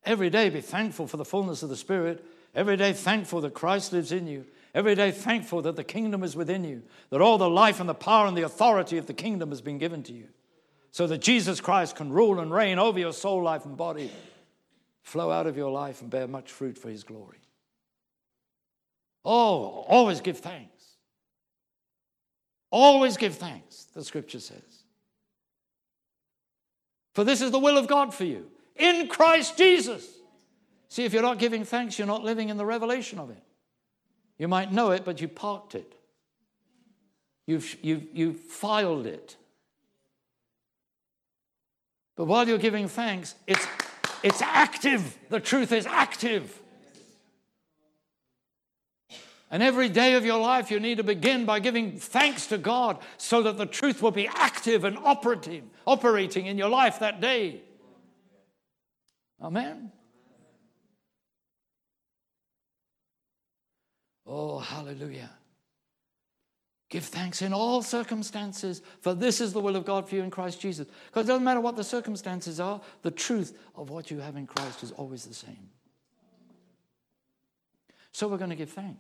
Every 0.04 0.32
day 0.32 0.50
be 0.50 0.62
thankful 0.62 1.06
for 1.06 1.18
the 1.18 1.26
fullness 1.26 1.62
of 1.62 1.70
the 1.70 1.78
Spirit 1.78 2.26
Every 2.56 2.78
day 2.78 2.94
thankful 2.94 3.42
that 3.42 3.54
Christ 3.54 3.94
lives 3.94 4.12
in 4.12 4.28
you. 4.28 4.46
Every 4.74 4.96
day 4.96 5.12
thankful 5.12 5.62
that 5.64 5.76
the 5.76 5.84
kingdom 5.84 6.24
is 6.24 6.36
within 6.36 6.64
you, 6.64 6.84
that 7.10 7.22
all 7.22 7.38
the 7.38 7.50
life 7.50 7.80
and 7.80 7.90
the 7.90 7.94
power 7.94 8.28
and 8.28 8.36
the 8.36 8.44
authority 8.44 8.98
of 8.98 9.08
the 9.08 9.14
kingdom 9.14 9.50
has 9.50 9.62
been 9.62 9.78
given 9.78 10.04
to 10.04 10.14
you, 10.14 10.28
so 10.92 11.08
that 11.08 11.20
Jesus 11.20 11.62
Christ 11.62 11.96
can 11.96 12.12
rule 12.12 12.40
and 12.40 12.52
reign 12.52 12.80
over 12.80 13.00
your 13.00 13.14
soul, 13.14 13.44
life, 13.44 13.66
and 13.66 13.78
body, 13.78 14.12
flow 15.02 15.32
out 15.32 15.48
of 15.48 15.58
your 15.58 15.72
life 15.72 16.02
and 16.02 16.10
bear 16.10 16.28
much 16.28 16.52
fruit 16.52 16.78
for 16.78 16.90
his 16.90 17.04
glory. 17.04 17.38
Oh, 19.24 19.86
always 19.88 20.22
give 20.22 20.40
thanks. 20.40 20.84
Always 22.72 23.18
give 23.18 23.36
thanks, 23.36 23.86
the 23.96 24.04
scripture 24.04 24.40
says. 24.40 24.84
For 27.14 27.24
this 27.24 27.42
is 27.42 27.52
the 27.52 27.60
will 27.60 27.78
of 27.78 27.88
God 27.88 28.14
for 28.14 28.26
you 28.26 28.50
in 28.76 29.08
Christ 29.08 29.58
Jesus. 29.58 30.08
See, 30.88 31.06
if 31.06 31.14
you're 31.14 31.22
not 31.22 31.38
giving 31.40 31.64
thanks, 31.64 32.00
you're 32.00 32.08
not 32.08 32.24
living 32.24 32.50
in 32.50 32.58
the 32.58 32.66
revelation 32.66 33.20
of 33.20 33.30
it. 33.30 33.44
You 34.38 34.48
might 34.48 34.72
know 34.72 34.92
it, 34.92 35.04
but 35.06 35.22
you 35.22 35.28
parked 35.28 35.76
it. 35.76 35.94
You've, 37.46 37.76
you've, 37.84 38.04
you've 38.14 38.40
filed 38.40 39.06
it. 39.06 39.36
But 42.20 42.26
while 42.26 42.46
you're 42.46 42.58
giving 42.58 42.90
thanks, 42.90 43.36
it's, 43.48 43.66
it's 44.24 44.42
active. 44.42 45.18
The 45.30 45.40
truth 45.40 45.72
is 45.72 45.86
active. 45.86 46.62
And 49.50 49.64
every 49.64 49.88
day 49.88 50.16
of 50.16 50.26
your 50.26 50.38
life, 50.38 50.70
you 50.70 50.82
need 50.82 50.98
to 50.98 51.04
begin 51.06 51.46
by 51.46 51.62
giving 51.62 51.98
thanks 51.98 52.48
to 52.48 52.58
God 52.58 52.98
so 53.18 53.42
that 53.44 53.58
the 53.58 53.66
truth 53.66 54.02
will 54.02 54.12
be 54.12 54.28
active 54.28 54.84
and 54.84 54.98
operative, 54.98 55.64
operating 55.88 56.48
in 56.48 56.58
your 56.58 56.68
life 56.68 57.00
that 57.00 57.22
day. 57.22 57.62
Amen. 59.42 59.90
Oh, 64.28 64.60
hallelujah. 64.60 65.30
Give 66.90 67.06
thanks 67.06 67.44
in 67.44 67.54
all 67.54 67.84
circumstances, 67.84 68.82
for 69.02 69.14
this 69.14 69.40
is 69.40 69.54
the 69.54 69.62
will 69.62 69.76
of 69.76 69.86
God 69.86 70.10
for 70.10 70.16
you 70.16 70.24
in 70.24 70.32
Christ 70.32 70.60
Jesus. 70.60 70.88
Because 71.06 71.26
it 71.26 71.28
doesn't 71.28 71.44
matter 71.44 71.62
what 71.62 71.76
the 71.76 71.84
circumstances 71.84 72.60
are, 72.60 72.82
the 73.04 73.12
truth 73.12 73.58
of 73.76 73.92
what 73.92 74.10
you 74.10 74.20
have 74.20 74.36
in 74.36 74.48
Christ 74.48 74.82
is 74.82 74.92
always 74.92 75.26
the 75.26 75.34
same. 75.36 75.70
So 78.12 78.28
we're 78.28 78.38
going 78.38 78.50
to 78.50 78.56
give 78.56 78.72
thanks. 78.72 79.00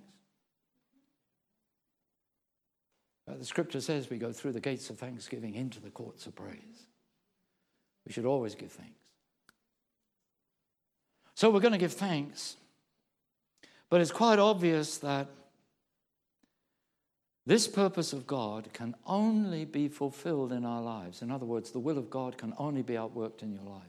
The 3.27 3.45
scripture 3.45 3.81
says 3.81 4.09
we 4.09 4.17
go 4.17 4.31
through 4.31 4.53
the 4.53 4.59
gates 4.59 4.89
of 4.89 4.97
thanksgiving 4.97 5.55
into 5.55 5.79
the 5.79 5.89
courts 5.89 6.25
of 6.25 6.35
praise. 6.35 6.87
We 8.05 8.11
should 8.11 8.25
always 8.25 8.55
give 8.55 8.71
thanks. 8.71 8.99
So 11.35 11.49
we're 11.49 11.59
going 11.59 11.73
to 11.73 11.79
give 11.79 11.93
thanks. 11.93 12.55
But 13.89 14.01
it's 14.01 14.11
quite 14.11 14.39
obvious 14.39 14.97
that 14.97 15.27
this 17.49 17.67
purpose 17.67 18.13
of 18.13 18.27
God 18.27 18.71
can 18.73 18.93
only 19.07 19.65
be 19.65 19.87
fulfilled 19.87 20.51
in 20.51 20.63
our 20.63 20.83
lives. 20.83 21.23
In 21.23 21.31
other 21.31 21.47
words, 21.47 21.71
the 21.71 21.79
will 21.79 21.97
of 21.97 22.07
God 22.07 22.37
can 22.37 22.53
only 22.59 22.83
be 22.83 22.93
outworked 22.93 23.41
in 23.41 23.51
your 23.51 23.63
life. 23.63 23.81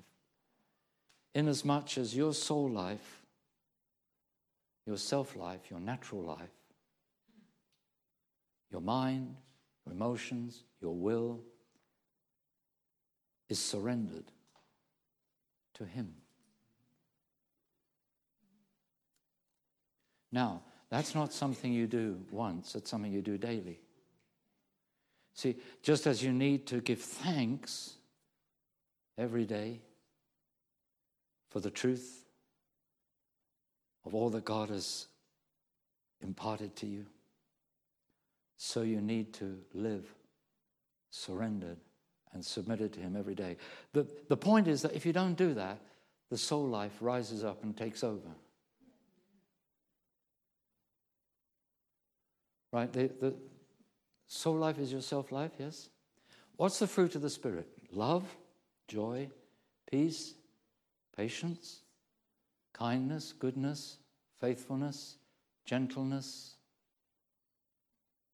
Inasmuch 1.35 1.99
as 1.99 2.17
your 2.17 2.33
soul 2.33 2.71
life, 2.71 3.21
your 4.87 4.97
self 4.97 5.37
life, 5.37 5.61
your 5.69 5.79
natural 5.79 6.23
life, 6.23 6.49
your 8.71 8.81
mind, 8.81 9.37
your 9.85 9.95
emotions, 9.95 10.65
your 10.81 10.95
will 10.95 11.43
is 13.51 13.59
surrendered 13.59 14.33
to 15.75 15.85
Him. 15.85 16.15
Now, 20.33 20.63
that's 20.91 21.15
not 21.15 21.33
something 21.33 21.73
you 21.73 21.87
do 21.87 22.21
once, 22.31 22.75
it's 22.75 22.91
something 22.91 23.13
you 23.13 23.23
do 23.23 23.39
daily. 23.39 23.81
See, 25.35 25.57
just 25.83 26.07
as 26.07 26.23
you 26.23 26.33
need 26.33 26.67
to 26.67 26.81
give 26.81 27.01
thanks 27.01 27.95
every 29.17 29.45
day 29.45 29.81
for 31.49 31.61
the 31.61 31.71
truth 31.71 32.25
of 34.05 34.15
all 34.15 34.31
that 34.31 34.45
God 34.45 34.71
has 34.71 35.07
imparted 36.21 36.75
to 36.77 36.87
you, 36.87 37.07
so 38.57 38.83
you 38.83 39.01
need 39.01 39.33
to 39.35 39.59
live 39.73 40.05
surrendered 41.11 41.79
and 42.33 42.45
submitted 42.45 42.93
to 42.93 43.01
Him 43.01 43.17
every 43.17 43.35
day. 43.35 43.57
The, 43.93 44.07
the 44.29 44.37
point 44.37 44.69
is 44.69 44.83
that 44.83 44.95
if 44.95 45.07
you 45.07 45.13
don't 45.13 45.35
do 45.35 45.55
that, 45.55 45.79
the 46.31 46.39
soul 46.39 46.67
life 46.67 46.97
rises 47.01 47.45
up 47.45 47.63
and 47.65 47.77
takes 47.77 48.05
over. 48.05 48.29
Right? 52.73 52.93
The, 52.93 53.11
the 53.21 53.35
soul 54.27 54.57
life 54.57 54.79
is 54.79 54.93
your 54.93 55.03
self 55.03 55.33
life, 55.33 55.53
yes? 55.59 55.89
What's 56.57 56.79
the 56.79 56.87
fruit 56.87 57.15
of 57.15 57.23
the 57.23 57.31
Spirit? 57.31 57.67
Love, 57.93 58.25
joy, 58.87 59.29
peace, 59.91 60.35
patience, 61.17 61.81
kindness, 62.73 63.33
goodness, 63.33 63.97
faithfulness, 64.41 65.17
gentleness. 65.65 66.55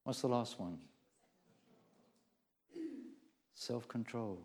What's 0.04 0.20
the 0.20 0.28
last 0.28 0.60
one? 0.60 0.78
Self 3.54 3.88
control. 3.88 4.38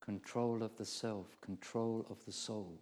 Control 0.00 0.62
of 0.62 0.76
the 0.76 0.84
self, 0.84 1.40
control 1.40 2.06
of 2.10 2.24
the 2.24 2.32
soul. 2.32 2.78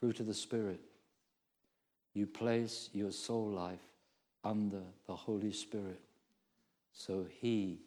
Fruit 0.00 0.20
of 0.20 0.26
the 0.26 0.34
Spirit 0.34 0.80
you 2.16 2.26
place 2.26 2.88
your 2.94 3.12
soul 3.12 3.50
life 3.50 3.92
under 4.42 4.80
the 5.06 5.14
Holy 5.14 5.52
Spirit 5.52 6.00
so 6.90 7.26
He 7.40 7.80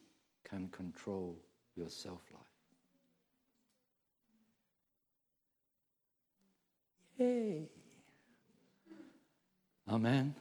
can 0.47 0.68
control 0.69 1.35
your 1.76 1.89
self 1.89 2.22
life. 2.31 2.43
Yay! 7.18 7.69
Amen. 9.89 10.35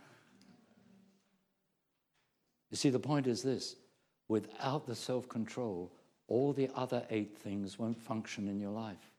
You 2.71 2.77
see, 2.77 2.91
the 2.91 3.01
point 3.01 3.27
is 3.27 3.43
this 3.43 3.75
without 4.29 4.87
the 4.87 4.95
self 4.95 5.31
control, 5.31 5.91
all 6.27 6.53
the 6.53 6.69
other 6.75 7.07
eight 7.09 7.39
things 7.39 7.79
won't 7.79 7.99
function 7.99 8.49
in 8.49 8.61
your 8.61 8.71
life. 8.71 9.11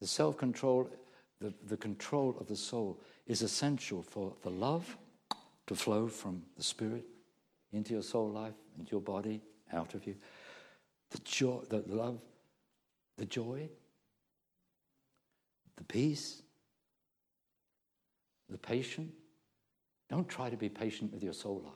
The 0.00 0.06
self 0.06 0.36
control, 0.36 0.90
the, 1.40 1.52
the 1.66 1.76
control 1.76 2.36
of 2.40 2.46
the 2.46 2.56
soul 2.56 3.00
is 3.26 3.42
essential 3.42 4.02
for 4.02 4.34
the 4.42 4.50
love 4.50 4.96
to 5.66 5.74
flow 5.74 6.08
from 6.08 6.42
the 6.56 6.62
spirit 6.62 7.04
into 7.72 7.92
your 7.92 8.02
soul 8.02 8.30
life, 8.30 8.54
into 8.78 8.92
your 8.92 9.00
body, 9.00 9.42
out 9.72 9.94
of 9.94 10.06
you. 10.06 10.14
The 11.10 11.18
joy, 11.18 11.62
the 11.68 11.82
love, 11.86 12.20
the 13.16 13.26
joy, 13.26 13.68
the 15.76 15.84
peace, 15.84 16.42
the 18.48 18.58
patience. 18.58 19.12
Don't 20.08 20.28
try 20.28 20.50
to 20.50 20.56
be 20.56 20.68
patient 20.68 21.12
with 21.12 21.22
your 21.22 21.32
soul 21.32 21.62
life. 21.64 21.74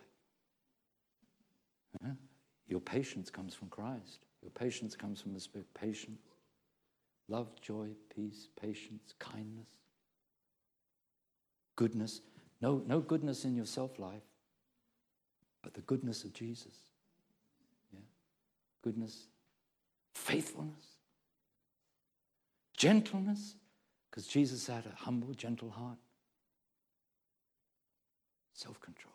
Your 2.69 2.81
patience 2.81 3.31
comes 3.31 3.55
from 3.55 3.69
Christ. 3.69 4.21
Your 4.43 4.53
patience 4.53 4.95
comes 4.95 5.21
from 5.21 5.35
the 5.35 5.41
Spirit. 5.41 5.67
Patience 5.75 6.21
love, 7.31 7.49
joy, 7.63 7.89
peace, 8.15 8.49
patience, 8.61 9.15
kindness, 9.19 9.69
goodness. 11.77 12.21
No, 12.61 12.83
no 12.87 13.01
goodness 13.01 13.45
in 13.45 13.55
your 13.55 13.65
self 13.65 13.99
life, 13.99 14.27
but 15.63 15.73
the 15.73 15.81
goodness 15.83 16.25
of 16.25 16.35
Jesus. 16.35 16.75
Yeah. 17.93 18.01
Goodness, 18.83 19.29
faithfulness, 20.15 20.85
gentleness, 22.77 23.55
because 24.11 24.27
Jesus 24.27 24.67
had 24.67 24.85
a 24.85 24.95
humble, 25.05 25.33
gentle 25.33 25.71
heart, 25.71 25.99
self 28.53 28.81
control. 28.81 29.15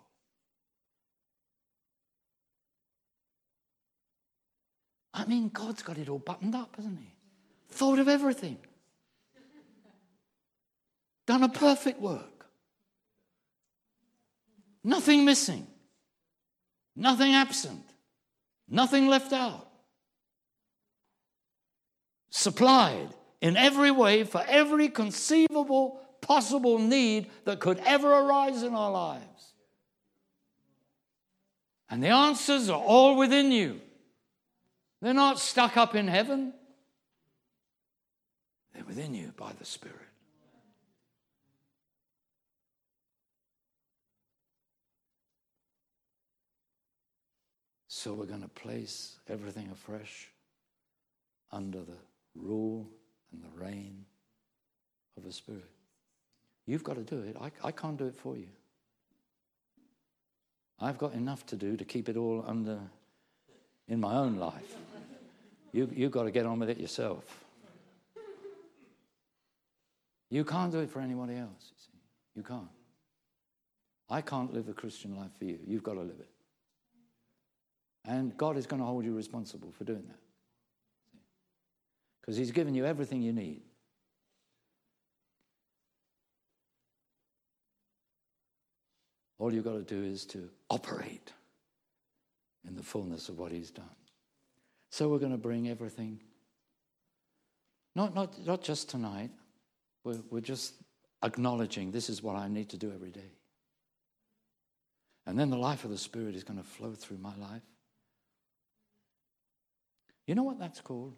I 5.14 5.26
mean, 5.26 5.50
God's 5.50 5.82
got 5.82 5.98
it 5.98 6.10
all 6.10 6.20
buttoned 6.20 6.56
up, 6.56 6.76
hasn't 6.76 7.00
He? 7.00 7.15
Thought 7.76 8.00
of 8.00 8.08
everything, 8.08 8.58
done 11.26 11.44
a 11.44 11.50
perfect 11.50 12.00
work. 12.00 12.46
Nothing 14.84 15.26
missing, 15.26 15.68
nothing 16.96 17.34
absent, 17.34 17.84
nothing 18.70 19.08
left 19.08 19.34
out. 19.34 19.68
Supplied 22.30 23.10
in 23.42 23.58
every 23.58 23.92
way 23.92 24.24
for 24.24 24.44
every 24.48 24.90
conceivable, 24.90 26.00
possible 26.22 26.80
need 26.80 27.30
that 27.46 27.60
could 27.60 27.80
ever 27.80 28.12
arise 28.12 28.64
in 28.64 28.74
our 28.74 28.92
lives. 28.92 29.54
And 31.90 32.04
the 32.04 32.10
answers 32.10 32.70
are 32.70 32.82
all 32.82 33.16
within 33.18 33.52
you. 33.52 33.82
They're 35.02 35.14
not 35.14 35.40
stuck 35.40 35.78
up 35.78 35.96
in 35.96 36.08
heaven. 36.08 36.54
They're 38.86 38.96
within 38.96 39.14
you 39.14 39.34
by 39.38 39.52
the 39.58 39.66
Spirit. 39.66 39.98
So 47.88 48.14
we're 48.14 48.26
going 48.26 48.42
to 48.42 48.48
place 48.50 49.18
everything 49.30 49.70
afresh 49.72 50.30
under 51.52 51.80
the 51.80 51.98
rule 52.36 52.88
and 53.32 53.42
the 53.42 53.64
reign 53.64 54.06
of 55.18 55.24
the 55.24 55.32
Spirit. 55.32 55.70
You've 56.66 56.84
got 56.84 56.96
to 56.96 57.04
do 57.04 57.22
it. 57.22 57.36
I, 57.40 57.52
I 57.64 57.72
can't 57.72 57.98
do 57.98 58.06
it 58.06 58.16
for 58.16 58.36
you. 58.36 58.48
I've 60.80 60.98
got 60.98 61.14
enough 61.14 61.46
to 61.48 61.56
do 61.56 61.78
to 61.78 61.86
keep 61.86 62.10
it 62.10 62.18
all 62.18 62.44
under 62.46 62.80
in 63.88 64.00
my 64.00 64.16
own 64.16 64.36
life. 64.36 64.76
You, 65.72 65.90
you've 65.94 66.12
got 66.12 66.24
to 66.24 66.32
get 66.32 66.46
on 66.46 66.60
with 66.60 66.70
it 66.70 66.78
yourself. 66.78 67.45
You 70.36 70.44
can't 70.44 70.70
do 70.70 70.80
it 70.80 70.90
for 70.90 71.00
anybody 71.00 71.38
else, 71.38 71.72
you 71.72 71.78
see. 71.78 71.98
You 72.36 72.44
can't. 72.44 72.68
I 74.10 74.20
can't 74.20 74.54
live 74.54 74.66
the 74.66 74.74
Christian 74.74 75.16
life 75.16 75.32
for 75.40 75.46
you. 75.46 75.60
You've 75.66 75.82
got 75.82 75.94
to 75.94 76.02
live 76.02 76.20
it. 76.20 76.30
And 78.04 78.36
God 78.36 78.58
is 78.58 78.68
going 78.68 78.82
to 78.82 78.86
hold 78.86 79.06
you 79.06 79.16
responsible 79.16 79.72
for 79.72 79.86
doing 79.86 80.04
that. 80.10 80.20
Because 82.20 82.36
He's 82.36 82.52
given 82.52 82.76
you 82.76 82.86
everything 82.86 83.22
you 83.22 83.32
need. 83.32 83.62
All 89.40 89.54
you've 89.54 89.64
got 89.64 89.76
to 89.76 89.84
do 89.84 90.04
is 90.04 90.26
to 90.26 90.50
operate 90.70 91.32
in 92.68 92.76
the 92.76 92.84
fullness 92.84 93.30
of 93.30 93.40
what 93.40 93.54
He's 93.54 93.72
done. 93.72 93.86
So 94.90 95.08
we're 95.08 95.20
going 95.20 95.32
to 95.32 95.38
bring 95.38 95.70
everything, 95.70 96.20
not, 97.96 98.14
not, 98.14 98.46
not 98.46 98.62
just 98.62 98.90
tonight, 98.90 99.32
we're, 100.06 100.22
we're 100.30 100.40
just 100.40 100.76
acknowledging 101.24 101.92
this 101.92 102.10
is 102.10 102.24
what 102.24 102.38
I 102.38 102.48
need 102.48 102.70
to 102.70 102.78
do 102.78 102.94
every 102.94 103.12
day. 103.12 103.32
And 105.26 105.38
then 105.38 105.50
the 105.50 105.58
life 105.58 105.84
of 105.84 105.90
the 105.90 105.98
Spirit 105.98 106.36
is 106.36 106.44
going 106.44 106.60
to 106.60 106.66
flow 106.66 106.94
through 106.94 107.18
my 107.18 107.36
life. 107.36 107.64
You 110.28 110.36
know 110.36 110.44
what 110.44 110.60
that's 110.60 110.80
called? 110.80 111.16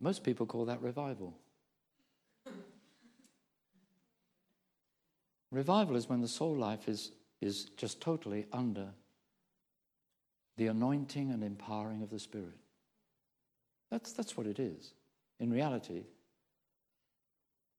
Most 0.00 0.24
people 0.24 0.46
call 0.46 0.64
that 0.64 0.82
revival. 0.82 1.36
revival 5.52 5.96
is 5.96 6.08
when 6.08 6.20
the 6.20 6.28
soul 6.28 6.56
life 6.56 6.88
is, 6.88 7.12
is 7.40 7.66
just 7.76 8.00
totally 8.00 8.46
under 8.52 8.88
the 10.56 10.66
anointing 10.66 11.30
and 11.30 11.44
empowering 11.44 12.02
of 12.02 12.10
the 12.10 12.18
Spirit. 12.18 12.58
That's, 13.90 14.12
that's 14.12 14.36
what 14.36 14.46
it 14.46 14.58
is. 14.58 14.92
In 15.38 15.52
reality, 15.52 16.04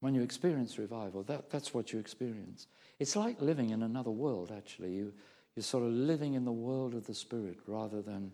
when 0.00 0.14
you 0.14 0.22
experience 0.22 0.78
revival, 0.78 1.22
that, 1.24 1.50
that's 1.50 1.74
what 1.74 1.92
you 1.92 1.98
experience. 1.98 2.66
It's 2.98 3.16
like 3.16 3.40
living 3.40 3.70
in 3.70 3.82
another 3.82 4.10
world, 4.10 4.52
actually. 4.56 4.92
You, 4.92 5.12
you're 5.56 5.64
sort 5.64 5.84
of 5.84 5.90
living 5.90 6.34
in 6.34 6.44
the 6.44 6.52
world 6.52 6.94
of 6.94 7.06
the 7.06 7.14
Spirit 7.14 7.58
rather 7.66 8.00
than, 8.00 8.32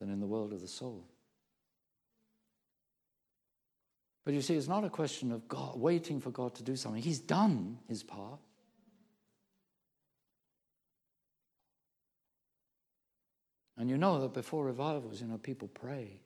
than 0.00 0.10
in 0.10 0.20
the 0.20 0.26
world 0.26 0.52
of 0.52 0.60
the 0.60 0.68
soul. 0.68 1.04
But 4.24 4.34
you 4.34 4.40
see, 4.40 4.54
it's 4.54 4.68
not 4.68 4.84
a 4.84 4.90
question 4.90 5.32
of 5.32 5.48
God 5.48 5.78
waiting 5.78 6.20
for 6.20 6.30
God 6.30 6.54
to 6.54 6.62
do 6.62 6.76
something. 6.76 7.02
He's 7.02 7.18
done 7.18 7.78
his 7.88 8.02
part. 8.02 8.38
And 13.76 13.90
you 13.90 13.98
know 13.98 14.20
that 14.20 14.32
before 14.32 14.64
revivals, 14.64 15.20
you 15.20 15.26
know, 15.26 15.38
people 15.38 15.66
pray. 15.68 16.20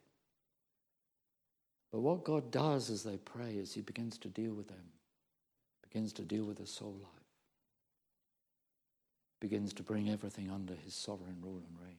But 1.97 2.03
what 2.03 2.25
God 2.25 2.51
does 2.51 2.91
as 2.91 3.05
they 3.05 3.17
pray 3.17 3.53
is 3.53 3.73
He 3.73 3.81
begins 3.81 4.19
to 4.19 4.29
deal 4.29 4.53
with 4.53 4.69
them, 4.69 4.85
begins 5.83 6.13
to 6.13 6.23
deal 6.25 6.45
with 6.45 6.59
their 6.59 6.67
soul 6.67 6.95
life, 7.03 7.25
begins 9.41 9.73
to 9.73 9.83
bring 9.83 10.11
everything 10.11 10.51
under 10.51 10.75
His 10.75 10.93
sovereign 10.93 11.39
rule 11.43 11.63
and 11.67 11.81
reign. 11.81 11.97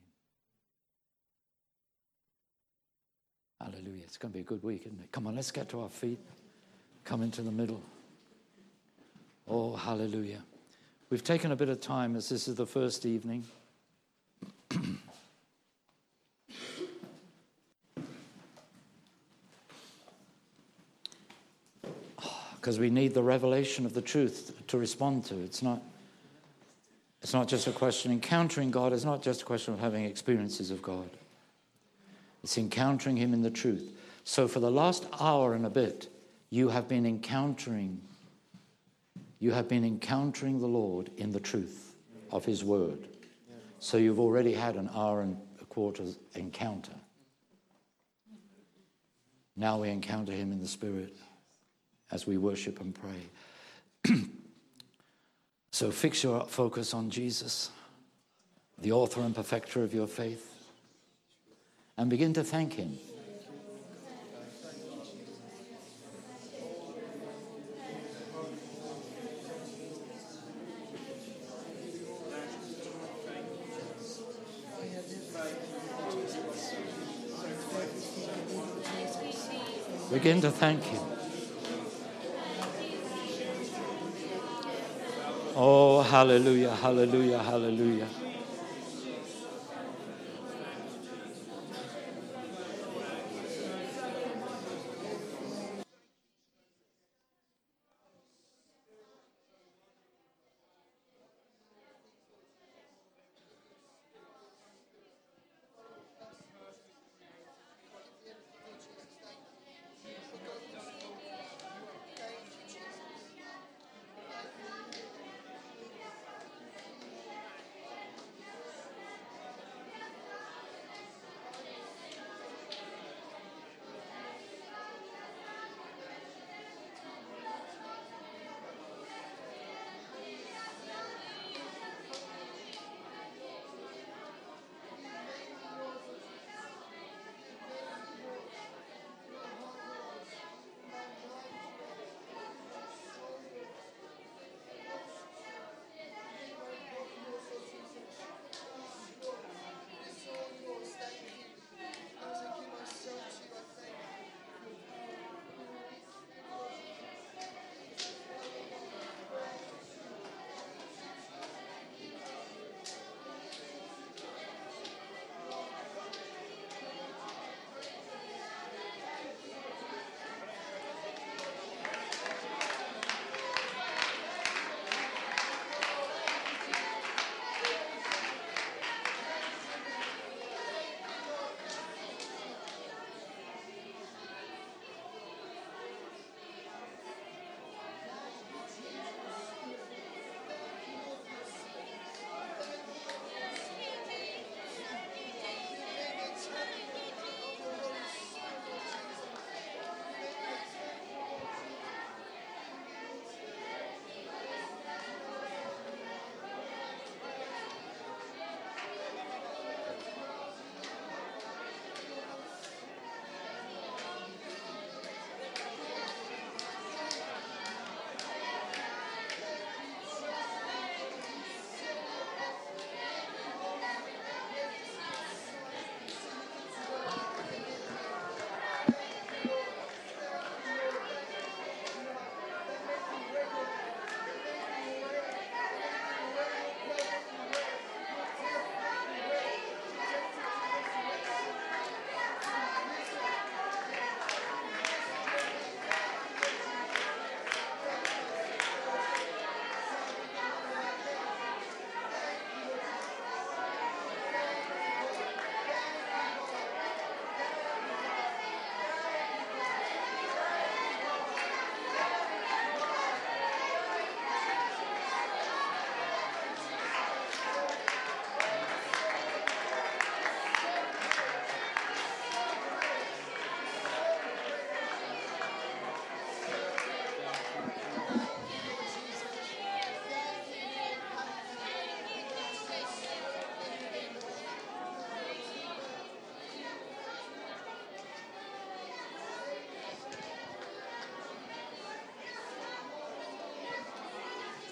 Hallelujah. 3.59 4.03
It's 4.03 4.17
going 4.17 4.31
to 4.31 4.37
be 4.37 4.41
a 4.41 4.43
good 4.43 4.61
week, 4.61 4.85
isn't 4.85 5.01
it? 5.01 5.11
Come 5.11 5.25
on, 5.25 5.35
let's 5.35 5.49
get 5.49 5.67
to 5.69 5.79
our 5.79 5.89
feet. 5.89 6.19
Come 7.03 7.23
into 7.23 7.41
the 7.41 7.49
middle. 7.49 7.81
Oh, 9.47 9.75
hallelujah. 9.75 10.43
We've 11.09 11.23
taken 11.23 11.51
a 11.51 11.55
bit 11.55 11.69
of 11.69 11.81
time 11.81 12.15
as 12.15 12.29
this 12.29 12.47
is 12.47 12.53
the 12.53 12.67
first 12.67 13.07
evening. 13.07 13.45
Because 22.67 22.79
we 22.79 22.89
need 22.89 23.13
the 23.13 23.23
revelation 23.23 23.85
of 23.85 23.93
the 23.93 24.01
truth 24.01 24.51
to 24.67 24.77
respond 24.77 25.23
to. 25.23 25.35
It's 25.35 25.63
not, 25.63 25.81
it's 27.21 27.33
not 27.33 27.47
just 27.47 27.65
a 27.65 27.71
question. 27.71 28.11
Encountering 28.11 28.71
God 28.71 28.91
is 28.91 29.05
not 29.05 29.23
just 29.23 29.43
a 29.43 29.45
question 29.45 29.73
of 29.73 29.79
having 29.79 30.03
experiences 30.03 30.69
of 30.69 30.81
God, 30.81 31.09
it's 32.43 32.57
encountering 32.57 33.15
Him 33.15 33.33
in 33.33 33.41
the 33.41 33.49
truth. 33.49 33.95
So, 34.25 34.49
for 34.49 34.59
the 34.59 34.69
last 34.69 35.05
hour 35.17 35.53
and 35.53 35.65
a 35.65 35.69
bit, 35.69 36.09
you 36.49 36.67
have 36.67 36.89
been 36.89 37.05
encountering. 37.05 38.01
You 39.39 39.53
have 39.53 39.69
been 39.69 39.85
encountering 39.85 40.59
the 40.59 40.67
Lord 40.67 41.09
in 41.15 41.31
the 41.31 41.39
truth 41.39 41.95
of 42.33 42.43
His 42.43 42.65
Word. 42.65 43.07
So 43.79 43.95
you've 43.95 44.19
already 44.19 44.51
had 44.51 44.75
an 44.75 44.89
hour 44.93 45.21
and 45.21 45.37
a 45.61 45.65
quarter 45.65 46.03
encounter. 46.35 46.91
Now 49.55 49.79
we 49.79 49.87
encounter 49.87 50.33
Him 50.33 50.51
in 50.51 50.61
the 50.61 50.67
Spirit 50.67 51.15
as 52.11 52.25
we 52.25 52.37
worship 52.37 52.79
and 52.79 52.95
pray. 52.95 54.15
so 55.71 55.91
fix 55.91 56.23
your 56.23 56.45
focus 56.45 56.93
on 56.93 57.09
Jesus, 57.09 57.69
the 58.79 58.91
author 58.91 59.21
and 59.21 59.35
perfecter 59.35 59.83
of 59.83 59.93
your 59.93 60.07
faith, 60.07 60.53
and 61.97 62.09
begin 62.09 62.33
to 62.33 62.43
thank 62.43 62.73
Him. 62.73 62.97
Begin 80.09 80.39
to 80.41 80.49
thank 80.49 80.83
Him. 80.83 80.96
Oh, 85.59 86.03
hallelujah, 86.03 86.69
hallelujah, 86.75 87.39
hallelujah. 87.41 88.07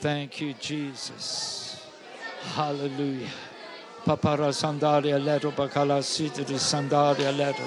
Thank 0.06 0.40
you, 0.40 0.53
Jesus. 0.60 1.82
Hallelujah. 2.53 3.27
Papara 4.06 4.53
sandaria 4.53 5.18
leto 5.18 5.49
bakala 5.49 5.98
sitri 6.03 6.60
sandaria 6.60 7.36
leto. 7.36 7.64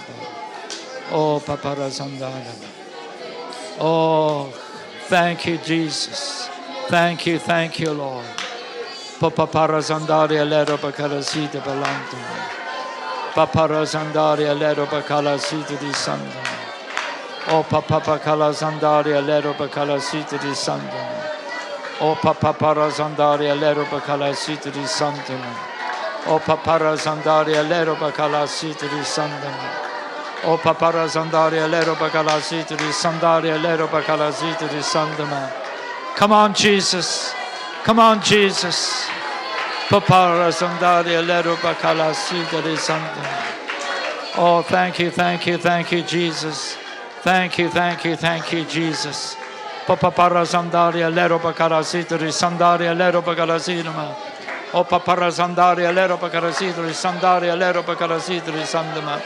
Oh, 1.11 1.43
papara 1.45 1.91
sandaria. 1.91 2.55
Oh, 3.81 4.53
thank 5.09 5.47
you, 5.47 5.59
Jesus. 5.59 6.49
Thank 6.87 7.27
you, 7.27 7.41
thank 7.41 7.81
you, 7.81 7.91
Lord. 7.91 8.25
Papara 9.19 9.83
sandaria 9.83 10.49
leto 10.49 10.77
bakala 10.77 11.21
sitri 11.25 11.61
balantum. 11.61 12.23
Papara 13.35 13.83
sandaria 13.83 14.57
leto 14.57 14.87
bakala 14.87 15.41
sitri 15.41 15.91
sandam. 15.91 16.47
Oh, 17.49 17.65
papa 17.69 18.21
kala 18.23 18.53
sandaria 18.53 19.27
leto 19.27 19.55
bakala 19.55 20.01
sitri 20.01 20.55
sandam. 20.55 21.18
O 22.01 22.15
papara 22.15 22.89
zandaria 22.91 23.59
lero 23.59 23.85
bacala 23.87 24.33
sita 24.33 24.71
di 24.71 24.87
santana. 24.87 25.53
O 26.27 26.39
papara 26.39 26.97
zandaria 26.97 27.69
lero 27.69 27.97
bacala 27.97 28.47
sita 28.47 28.87
di 28.87 29.03
sandana. 29.03 29.89
O 30.45 30.57
papara 30.57 31.09
zandaria 31.09 31.67
lero 31.69 31.97
bacala 31.97 32.41
sita 32.41 32.77
di 32.77 32.93
sandaria 32.93 33.61
lero 33.61 33.89
bacala 33.89 34.33
sita 34.33 34.69
di. 34.69 34.81
Come 36.17 36.33
on, 36.33 36.55
Jesus. 36.55 37.35
Come 37.83 37.99
on, 37.99 38.23
Jesus. 38.23 39.09
Papara 39.89 40.53
zandaria 40.53 41.21
lero 41.21 41.57
bacala 41.57 42.15
sita 42.15 42.61
di 42.61 42.77
sandana. 42.77 43.43
Oh, 44.37 44.63
thank 44.63 45.01
you, 45.01 45.11
thank 45.11 45.49
you, 45.49 45.59
thank 45.59 45.91
you, 45.91 46.03
Jesus. 46.03 46.77
Thank 47.23 47.59
you, 47.59 47.69
thank 47.69 48.05
you, 48.05 48.15
thank 48.15 48.53
you, 48.53 48.65
Jesus. 48.67 49.37
papara 49.97 50.45
sandaria 50.45 51.09
l'eropa 51.09 51.53
carasitri 51.53 52.31
sandaria 52.31 52.93
l'eropa 52.93 53.35
carasitri 53.35 53.91
o 54.73 54.85
papara 54.85 55.31
sandaria 55.31 55.91
l'eropa 55.91 56.29
carasitri 56.29 56.93
sandaria 56.93 57.55
l'eropa 57.55 57.95
carasitri 57.97 58.65
sandama 58.67 59.19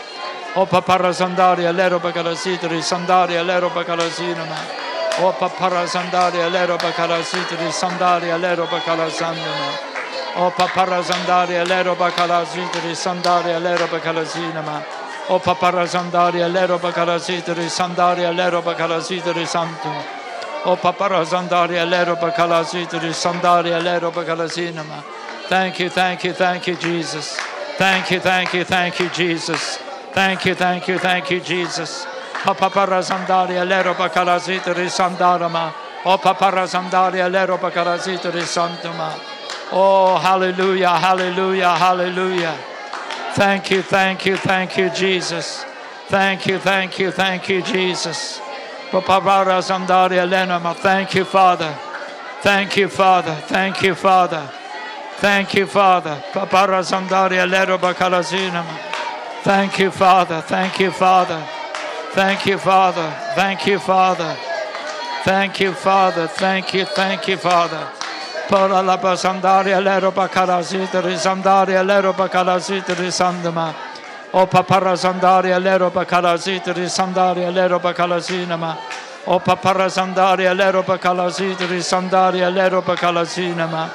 o 0.55 0.67
papara 0.67 1.13
sandaria 1.13 1.73
l'eropa 1.73 2.13
carasitri 2.13 2.81
sandaria 2.81 3.43
l'eropa 3.43 3.83
carasitri 3.83 4.43
o 5.19 5.33
papara 5.33 5.85
sandaria 5.87 6.49
l'eropa 6.49 6.93
carasitri 6.93 7.73
sandaria 7.73 8.37
l'eropa 8.37 8.79
carasandama 8.79 9.91
o 10.35 10.51
papara 10.51 11.03
sandaria 11.03 11.65
l'eropa 11.65 12.11
carasitri 12.11 12.95
sandaria 12.95 13.59
l'eropa 13.59 13.99
carasitri 13.99 14.63
o 15.27 15.39
papara 15.39 15.87
sandaria 15.87 16.47
l'eropa 16.47 16.93
carasitri 16.93 17.69
sandaria 17.69 18.31
l'eropa 18.31 18.75
carasitri 18.75 19.45
santo 19.45 20.22
O 20.65 20.77
papara 20.77 21.25
zandaria 21.25 21.85
lero 21.89 22.17
bakalasitri 22.17 23.13
sandaria 23.13 23.83
lero 23.83 24.13
bakalasinama. 24.13 25.03
Thank 25.49 25.81
you, 25.81 25.91
thank 25.91 26.25
you, 26.25 26.33
thank 26.33 26.67
you, 26.67 26.77
Jesus. 26.77 27.37
Thank 27.79 28.11
you, 28.11 28.21
thank 28.21 28.55
you, 28.55 28.65
thank 28.65 29.01
you, 29.01 29.09
Jesus. 29.09 29.79
Thank 30.13 30.45
you, 30.45 30.55
thank 30.55 30.87
you, 30.87 30.99
thank 30.99 31.31
you, 31.31 31.41
Jesus. 31.41 32.07
O 32.47 32.55
papara 32.55 33.03
zandaria 33.03 33.65
lero 33.67 33.95
bakalasitri 33.95 34.89
sandarama. 34.89 35.73
O 36.05 36.19
papara 36.19 36.67
zandaria 36.67 37.31
lero 37.31 37.59
bakalasitri 37.59 38.43
santuma. 38.43 39.19
Oh, 39.73 40.19
hallelujah, 40.19 40.91
hallelujah, 40.91 41.75
hallelujah. 41.77 42.55
Thank 43.35 43.71
you, 43.71 43.83
thank 43.83 44.27
you, 44.27 44.37
thank 44.37 44.77
you, 44.77 44.91
Jesus. 44.91 45.65
Thank 46.09 46.47
you, 46.47 46.59
thank 46.59 46.99
you, 46.99 47.11
thank 47.11 47.49
you, 47.49 47.63
Jesus. 47.63 48.42
Thank 50.83 51.15
you, 51.15 51.25
Father. 51.25 51.75
Thank 52.43 52.77
you, 52.77 52.89
Father. 52.89 53.35
Thank 53.49 53.83
you, 53.83 53.95
Father. 53.95 54.37
Thank 55.21 55.55
you, 55.55 55.67
Father. 55.67 56.17
Thank 59.47 59.79
you, 59.79 59.91
Father. 59.91 60.43
Thank 60.45 60.81
you, 60.81 60.91
Father. 60.91 61.43
Thank 62.15 62.47
you, 62.47 62.59
Father. 62.59 63.11
Thank 63.35 63.67
you, 63.67 63.79
Father. 63.79 64.37
Thank 65.25 65.61
you, 65.61 65.73
Father. 65.73 66.27
Thank 66.27 66.75
you, 66.75 66.85
thank 66.85 67.29
you, 67.29 67.37
Father. 67.37 67.87
Para 68.49 68.83
la 68.83 68.99
basandaria 68.99 69.81
lero 69.81 70.11
bacarazita 70.11 71.01
risandaria 71.01 71.83
lero 71.83 72.13
bacarazita 72.13 72.95
risandama. 72.95 73.73
O 74.35 74.47
papara 74.47 74.97
zandaria 74.97 75.59
lero 75.59 75.91
bakarazitri 75.91 76.89
sandaria 76.89 77.51
lero 77.51 77.79
bakalazinama. 77.79 78.77
O 79.27 79.39
papara 79.41 79.89
zandaria 79.89 80.55
lero 80.57 80.83
bakalazitri 80.83 81.83
sandaria 81.83 82.51
lero 82.51 82.83
bakalazinama. 82.83 83.91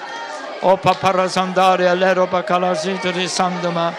O 0.61 0.77
papara 0.77 1.27
zandaria 1.27 1.95
lero 1.95 2.27
bakalazitri 2.27 3.27
sandama. 3.27 3.93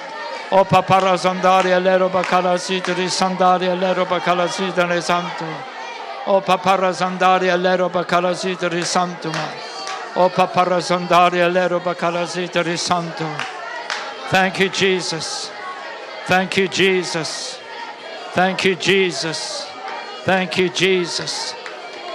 O 0.51 0.65
papara 0.65 1.19
sandari 1.19 1.75
alero 1.75 2.09
bakalazitri 2.09 3.11
sandaria 3.11 3.75
lero 3.79 4.07
bakalazitri 4.07 5.03
Santo. 5.03 5.45
O 6.27 6.41
papara 6.41 6.91
zandaria 6.91 7.55
lero 7.55 7.91
bakalazitri 7.91 8.83
santuma. 8.83 9.47
O 10.17 10.31
papara 10.31 10.81
zandaria 10.81 11.53
lero 11.53 11.81
bakalazitri 11.81 12.79
Santo. 12.79 13.27
Thank 14.31 14.61
you, 14.61 14.71
Jesus. 14.71 15.58
Thank 16.29 16.59
you, 16.59 16.69
Jesus. 16.69 17.59
Thank 18.33 18.67
you, 18.67 18.75
Jesus. 18.75 19.67
Thank 20.25 20.59
you, 20.59 20.69
Jesus. 20.69 21.55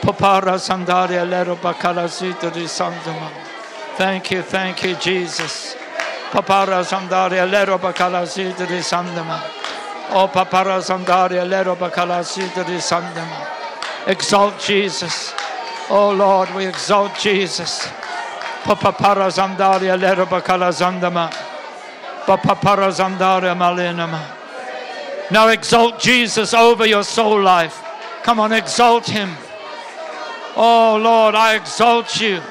Papara 0.03 0.59
sandaria 0.59 1.27
lero 1.27 1.55
bacalazita 1.55 2.51
risantuma. 2.51 3.31
Thank 3.97 4.29
you, 4.29 4.43
thank 4.43 4.83
you, 4.83 4.95
Jesus. 4.97 5.75
Papara 6.29 6.83
sandaria 6.83 7.49
lero 7.49 7.79
bacalazita 7.79 8.67
risandama. 8.67 9.41
O 10.11 10.27
papara 10.27 10.79
sandaria 10.79 11.43
lero 11.43 11.75
bacalazita 11.75 12.63
risandama. 12.63 13.47
Exalt 14.05 14.59
Jesus. 14.63 15.33
Oh 15.89 16.11
Lord, 16.11 16.53
we 16.53 16.67
exalt 16.67 17.17
Jesus. 17.17 17.87
Papara 18.63 19.31
sandaria 19.31 19.99
lero 19.99 20.27
bacalazandama. 20.27 21.52
Now 25.31 25.47
exalt 25.47 25.99
Jesus 25.99 26.53
over 26.53 26.85
your 26.85 27.03
soul 27.03 27.41
life. 27.41 27.83
Come 28.23 28.39
on, 28.39 28.51
exalt 28.51 29.05
him. 29.05 29.29
Oh 30.55 30.99
Lord, 31.01 31.35
I 31.35 31.55
exalt 31.55 32.21
you. 32.21 32.41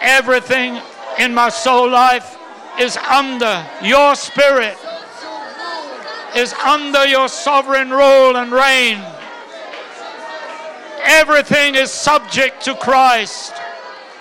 Everything 0.00 0.80
in 1.18 1.32
my 1.32 1.48
soul 1.48 1.88
life 1.88 2.36
is 2.78 2.96
under 2.96 3.66
your 3.82 4.14
spirit, 4.14 4.76
is 6.36 6.52
under 6.52 7.06
your 7.06 7.28
sovereign 7.28 7.90
rule 7.90 8.36
and 8.36 8.52
reign. 8.52 9.00
Everything 11.04 11.74
is 11.74 11.90
subject 11.90 12.64
to 12.64 12.74
Christ, 12.74 13.54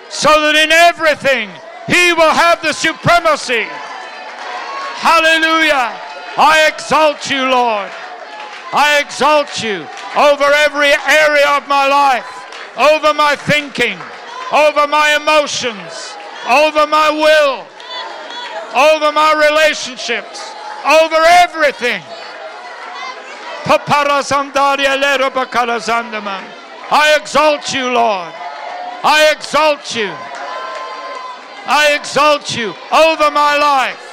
so 0.09 0.29
that 0.29 0.55
in 0.55 0.71
everything 0.71 1.49
he 1.87 2.13
will 2.13 2.31
have 2.31 2.61
the 2.61 2.73
supremacy. 2.73 3.67
Hallelujah. 5.03 5.91
I 6.39 6.71
exalt 6.71 7.29
you, 7.29 7.43
Lord. 7.51 7.91
I 8.71 9.03
exalt 9.03 9.61
you 9.61 9.85
over 10.15 10.47
every 10.63 10.95
area 10.95 11.49
of 11.59 11.67
my 11.67 11.91
life, 11.91 12.25
over 12.79 13.13
my 13.13 13.35
thinking, 13.35 13.99
over 14.53 14.87
my 14.87 15.19
emotions, 15.19 16.15
over 16.47 16.87
my 16.87 17.11
will, 17.11 17.67
over 18.71 19.11
my 19.11 19.35
relationships, 19.35 20.39
over 20.87 21.19
everything. 21.43 22.01
I 26.89 27.17
exalt 27.19 27.73
you, 27.73 27.91
Lord. 27.91 28.31
I 29.03 29.29
exalt 29.35 29.95
you. 29.95 30.15
I 31.67 31.91
exalt 31.93 32.55
you 32.55 32.73
over 32.91 33.29
my 33.29 33.57
life. 33.57 34.12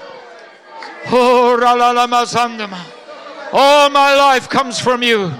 Oh. 1.07 1.57
All 3.53 3.89
my 3.89 4.15
life 4.15 4.49
comes 4.49 4.79
from 4.79 5.03
you. 5.03 5.31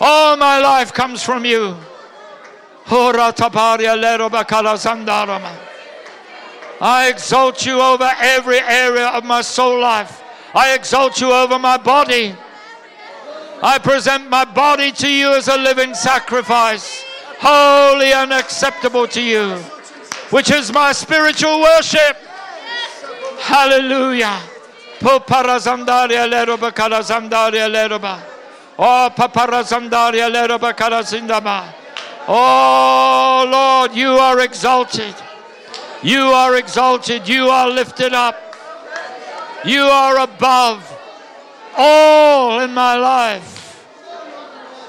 All 0.00 0.36
my 0.36 0.58
life 0.58 0.92
comes 0.92 1.22
from 1.22 1.44
you. 1.44 1.76
I 6.80 7.08
exalt 7.08 7.64
you 7.66 7.80
over 7.80 8.10
every 8.20 8.58
area 8.58 9.08
of 9.08 9.24
my 9.24 9.40
soul 9.40 9.80
life. 9.80 10.22
I 10.54 10.74
exalt 10.74 11.20
you 11.20 11.32
over 11.32 11.58
my 11.58 11.76
body. 11.76 12.34
I 13.62 13.78
present 13.78 14.28
my 14.28 14.44
body 14.44 14.92
to 14.92 15.10
you 15.10 15.34
as 15.34 15.48
a 15.48 15.56
living 15.56 15.94
sacrifice, 15.94 17.02
holy 17.38 18.12
and 18.12 18.32
acceptable 18.32 19.08
to 19.08 19.22
you, 19.22 19.54
which 20.30 20.50
is 20.50 20.72
my 20.72 20.92
spiritual 20.92 21.62
worship. 21.62 22.18
Hallelujah. 23.38 24.40
Poparazandaria 24.98 26.26
leroba 26.26 26.72
kalazandaria 26.72 27.68
leroba. 27.68 28.20
Oh, 28.78 29.10
paparazandaria 29.16 30.30
leroba 30.30 30.72
kalazindama. 30.74 31.72
Oh, 32.28 33.46
Lord, 33.50 33.94
you 33.94 34.10
are 34.10 34.40
exalted. 34.40 35.14
You 36.02 36.20
are 36.20 36.56
exalted. 36.56 37.28
You 37.28 37.48
are 37.48 37.70
lifted 37.70 38.12
up. 38.12 38.36
You 39.64 39.82
are 39.82 40.18
above 40.18 40.92
all 41.76 42.60
in 42.60 42.72
my 42.72 42.96
life. 42.96 43.84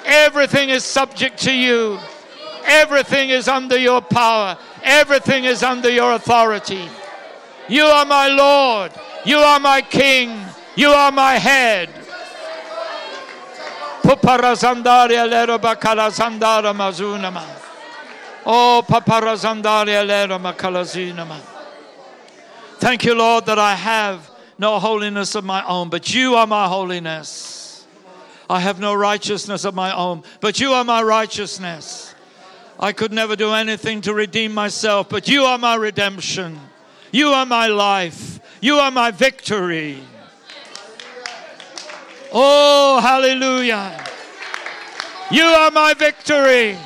Everything 0.06 0.69
is 0.69 0.84
subject 0.84 1.38
to 1.40 1.53
you. 1.53 1.99
Everything 2.65 3.30
is 3.30 3.48
under 3.48 3.78
your 3.78 4.02
power. 4.02 4.57
Everything 4.84 5.45
is 5.45 5.64
under 5.64 5.90
your 5.90 6.14
authority. 6.14 6.90
You 7.69 7.84
are 7.84 8.06
my 8.06 8.27
Lord. 8.27 8.91
You 9.26 9.38
are 9.38 9.60
my 9.60 9.81
King. 9.81 10.45
You 10.76 10.89
are 10.89 11.11
my 11.11 11.34
head. 11.35 11.89
Oh. 18.45 18.81
Thank 22.80 23.03
you, 23.03 23.15
Lord, 23.15 23.45
that 23.48 23.60
I 23.60 23.76
have 23.76 24.30
no 24.57 24.80
holiness 24.80 25.35
of 25.35 25.44
my 25.44 25.65
own, 25.65 25.89
but 25.89 26.14
you 26.14 26.35
are 26.35 26.48
my 26.48 26.68
holiness. 26.68 27.85
I 28.49 28.61
have 28.61 28.80
no 28.80 28.94
righteousness 28.94 29.65
of 29.65 29.76
my 29.76 29.94
own, 29.94 30.23
but 30.39 30.60
you 30.60 30.72
are 30.72 30.85
my 30.85 31.02
righteousness. 31.02 32.15
I 32.80 32.94
could 32.94 33.11
never 33.11 33.35
do 33.35 33.52
anything 33.52 34.02
to 34.02 34.14
redeem 34.14 34.53
myself, 34.53 35.10
but 35.10 35.27
you 35.27 35.44
are 35.44 35.57
my 35.57 35.76
redemption. 35.76 36.57
You 37.11 37.29
are 37.29 37.45
my 37.45 37.67
life. 37.67 38.39
You 38.61 38.75
are 38.75 38.91
my 38.91 39.11
victory. 39.11 40.03
Oh, 42.34 42.99
hallelujah. 43.01 44.03
You 45.31 45.43
are 45.43 45.71
my 45.71 45.93
victory. 45.93 46.77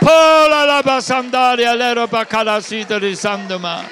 Pola 0.00 0.64
la 0.64 0.82
basandaria 0.82 1.76
lero 1.76 2.06
bakalasita 2.06 2.98
risanduma. 2.98 3.84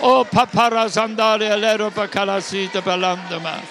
Oh, 0.00 0.24
papara 0.24 0.86
sandaria 0.88 1.58
lero 1.58 1.90
bakalasita 1.90 2.82
balanduma. 2.82 3.62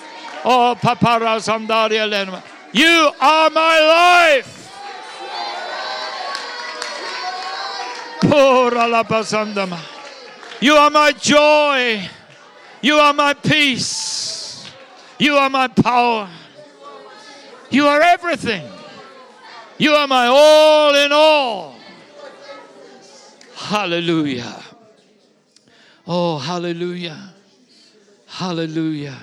Oh, 0.44 0.76
papara 0.80 1.38
sandaria 1.40 2.10
lero. 2.10 2.42
You 2.72 3.12
are 3.22 3.50
my 3.52 3.80
life. 3.80 4.63
Basandama. 9.24 9.80
You 10.60 10.76
are 10.76 10.90
my 10.90 11.12
joy. 11.12 12.08
You 12.82 12.96
are 12.96 13.14
my 13.14 13.34
peace. 13.34 14.72
You 15.20 15.36
are 15.36 15.50
my 15.50 15.68
power. 15.68 16.30
You 17.70 17.88
are 17.88 18.02
everything. 18.02 18.68
You 19.78 19.94
are 19.94 20.08
my 20.08 20.28
all 20.28 20.96
in 20.96 21.12
all. 21.12 21.76
Hallelujah. 23.56 24.62
Oh, 26.08 26.38
hallelujah. 26.38 27.34
Hallelujah. 28.28 29.18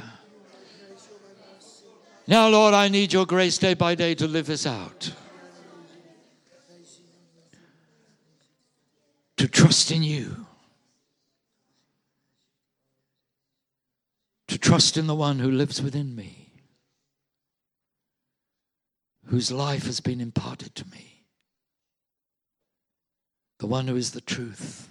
Now, 2.26 2.48
Lord, 2.48 2.74
I 2.74 2.88
need 2.88 3.12
your 3.12 3.26
grace 3.26 3.58
day 3.58 3.74
by 3.74 3.94
day 3.94 4.14
to 4.14 4.26
live 4.26 4.46
this 4.46 4.66
out. 4.66 5.12
To 9.40 9.48
trust 9.48 9.90
in 9.90 10.02
you. 10.02 10.44
To 14.48 14.58
trust 14.58 14.98
in 14.98 15.06
the 15.06 15.14
one 15.14 15.38
who 15.38 15.50
lives 15.50 15.80
within 15.80 16.14
me, 16.14 16.52
whose 19.24 19.50
life 19.50 19.86
has 19.86 20.00
been 20.00 20.20
imparted 20.20 20.74
to 20.74 20.86
me, 20.90 21.24
the 23.60 23.66
one 23.66 23.88
who 23.88 23.96
is 23.96 24.10
the 24.10 24.20
truth. 24.20 24.90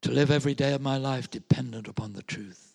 To 0.00 0.10
live 0.10 0.30
every 0.30 0.54
day 0.54 0.72
of 0.72 0.80
my 0.80 0.96
life 0.96 1.30
dependent 1.30 1.88
upon 1.88 2.14
the 2.14 2.22
truth. 2.22 2.74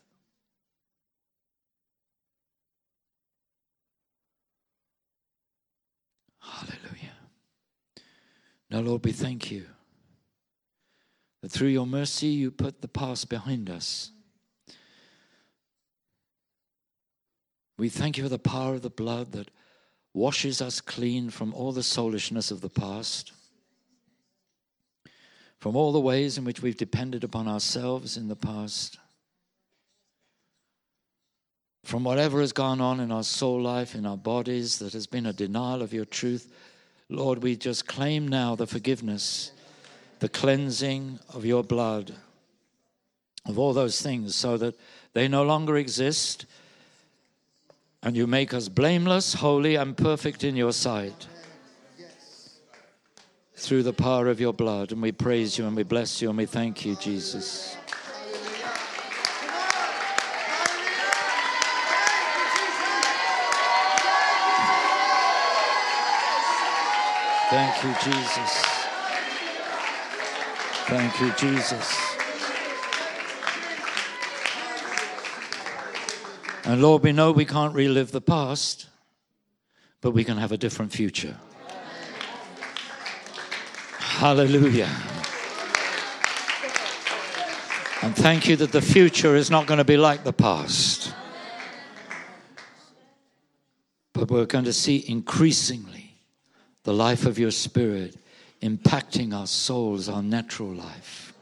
Hallelujah. 6.39 7.15
Now, 8.71 8.79
Lord, 8.79 9.03
we 9.03 9.11
thank 9.11 9.51
you 9.51 9.65
that 11.41 11.51
through 11.51 11.67
your 11.67 11.85
mercy 11.85 12.27
you 12.27 12.51
put 12.51 12.81
the 12.81 12.87
past 12.87 13.27
behind 13.27 13.69
us. 13.69 14.11
We 17.77 17.89
thank 17.89 18.17
you 18.17 18.23
for 18.23 18.29
the 18.29 18.39
power 18.39 18.75
of 18.75 18.81
the 18.81 18.89
blood 18.89 19.33
that 19.33 19.51
washes 20.13 20.61
us 20.61 20.79
clean 20.79 21.29
from 21.29 21.53
all 21.53 21.73
the 21.73 21.83
soulishness 21.83 22.49
of 22.49 22.61
the 22.61 22.69
past, 22.69 23.33
from 25.59 25.75
all 25.75 25.91
the 25.91 25.99
ways 25.99 26.37
in 26.37 26.45
which 26.45 26.61
we've 26.61 26.77
depended 26.77 27.25
upon 27.25 27.49
ourselves 27.49 28.15
in 28.15 28.29
the 28.29 28.35
past, 28.37 28.97
from 31.83 32.05
whatever 32.05 32.39
has 32.39 32.53
gone 32.53 32.79
on 32.79 33.01
in 33.01 33.11
our 33.11 33.23
soul 33.23 33.61
life, 33.61 33.95
in 33.95 34.05
our 34.05 34.17
bodies, 34.17 34.79
that 34.79 34.93
has 34.93 35.07
been 35.07 35.25
a 35.25 35.33
denial 35.33 35.81
of 35.81 35.93
your 35.93 36.05
truth. 36.05 36.53
Lord, 37.11 37.43
we 37.43 37.57
just 37.57 37.87
claim 37.87 38.27
now 38.27 38.55
the 38.55 38.65
forgiveness, 38.65 39.51
the 40.19 40.29
cleansing 40.29 41.19
of 41.33 41.45
your 41.45 41.61
blood, 41.61 42.15
of 43.45 43.59
all 43.59 43.73
those 43.73 44.01
things, 44.01 44.33
so 44.33 44.55
that 44.57 44.75
they 45.13 45.27
no 45.27 45.43
longer 45.43 45.75
exist 45.75 46.45
and 48.01 48.15
you 48.15 48.25
make 48.25 48.53
us 48.53 48.69
blameless, 48.69 49.35
holy, 49.35 49.75
and 49.75 49.95
perfect 49.95 50.43
in 50.43 50.55
your 50.55 50.71
sight 50.71 51.27
through 53.55 53.83
the 53.83 53.93
power 53.93 54.27
of 54.27 54.39
your 54.39 54.53
blood. 54.53 54.91
And 54.91 55.01
we 55.01 55.11
praise 55.11 55.57
you 55.57 55.67
and 55.67 55.75
we 55.75 55.83
bless 55.83 56.21
you 56.21 56.29
and 56.29 56.37
we 56.37 56.45
thank 56.45 56.85
you, 56.85 56.95
Jesus. 56.95 57.77
Thank 67.51 67.83
you, 67.83 67.93
Jesus. 68.01 68.63
Thank 70.87 71.19
you, 71.19 71.33
Jesus. 71.33 71.97
And 76.63 76.81
Lord, 76.81 77.03
we 77.03 77.11
know 77.11 77.33
we 77.33 77.43
can't 77.43 77.75
relive 77.75 78.11
the 78.13 78.21
past, 78.21 78.87
but 79.99 80.11
we 80.11 80.23
can 80.23 80.37
have 80.37 80.53
a 80.53 80.57
different 80.57 80.93
future. 80.93 81.35
Hallelujah. 83.99 84.89
And 88.01 88.15
thank 88.15 88.47
you 88.47 88.55
that 88.55 88.71
the 88.71 88.81
future 88.81 89.35
is 89.35 89.51
not 89.51 89.65
going 89.67 89.79
to 89.79 89.83
be 89.83 89.97
like 89.97 90.23
the 90.23 90.31
past. 90.31 91.13
But 94.13 94.31
we're 94.31 94.45
going 94.45 94.63
to 94.63 94.73
see 94.73 95.03
increasingly 95.05 96.00
the 96.83 96.93
life 96.93 97.25
of 97.25 97.37
your 97.37 97.51
spirit 97.51 98.15
impacting 98.61 99.33
our 99.33 99.47
souls, 99.47 100.07
our 100.07 100.21
natural 100.21 100.73
life, 100.73 101.33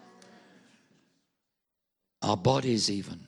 our 2.21 2.37
bodies, 2.37 2.89
even. 2.89 3.19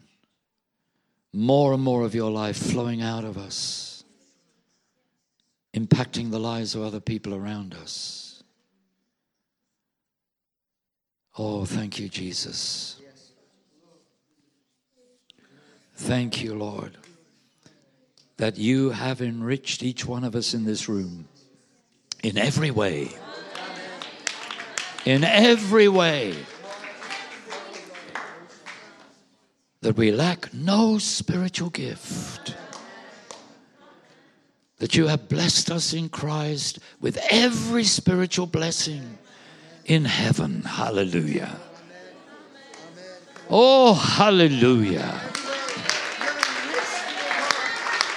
More 1.34 1.74
and 1.74 1.84
more 1.84 2.04
of 2.04 2.14
your 2.14 2.32
life 2.32 2.58
flowing 2.58 3.02
out 3.02 3.24
of 3.24 3.38
us, 3.38 4.04
impacting 5.74 6.32
the 6.32 6.40
lives 6.40 6.76
of 6.76 6.84
other 6.84 7.00
people 7.00 7.34
around 7.34 7.74
us. 7.74 8.44
Oh, 11.38 11.64
thank 11.64 12.00
you, 12.00 12.10
Jesus. 12.10 12.98
Thank 15.96 16.44
you, 16.44 16.56
Lord, 16.56 16.98
that 18.38 18.58
you 18.58 18.90
have 18.90 19.22
enriched 19.22 19.84
each 19.84 20.06
one 20.06 20.24
of 20.24 20.36
us 20.36 20.54
in 20.54 20.66
this 20.66 20.90
room 20.90 21.28
in 22.24 22.38
every 22.38 22.72
way. 22.72 23.10
In 25.06 25.24
every 25.24 25.88
way. 25.88 26.36
That 29.82 29.98
we 29.98 30.12
lack 30.12 30.54
no 30.54 31.00
spiritual 31.00 31.72
gift. 31.72 32.56
That 34.78 34.96
you 34.96 35.08
have 35.08 35.30
blessed 35.30 35.72
us 35.72 35.94
in 35.94 36.10
Christ 36.10 36.80
with 37.00 37.18
every 37.32 37.84
spiritual 37.84 38.46
blessing 38.46 39.18
in 39.86 40.06
heaven. 40.06 40.62
Hallelujah. 40.64 41.60
Oh, 43.50 43.94
hallelujah. 43.94 45.20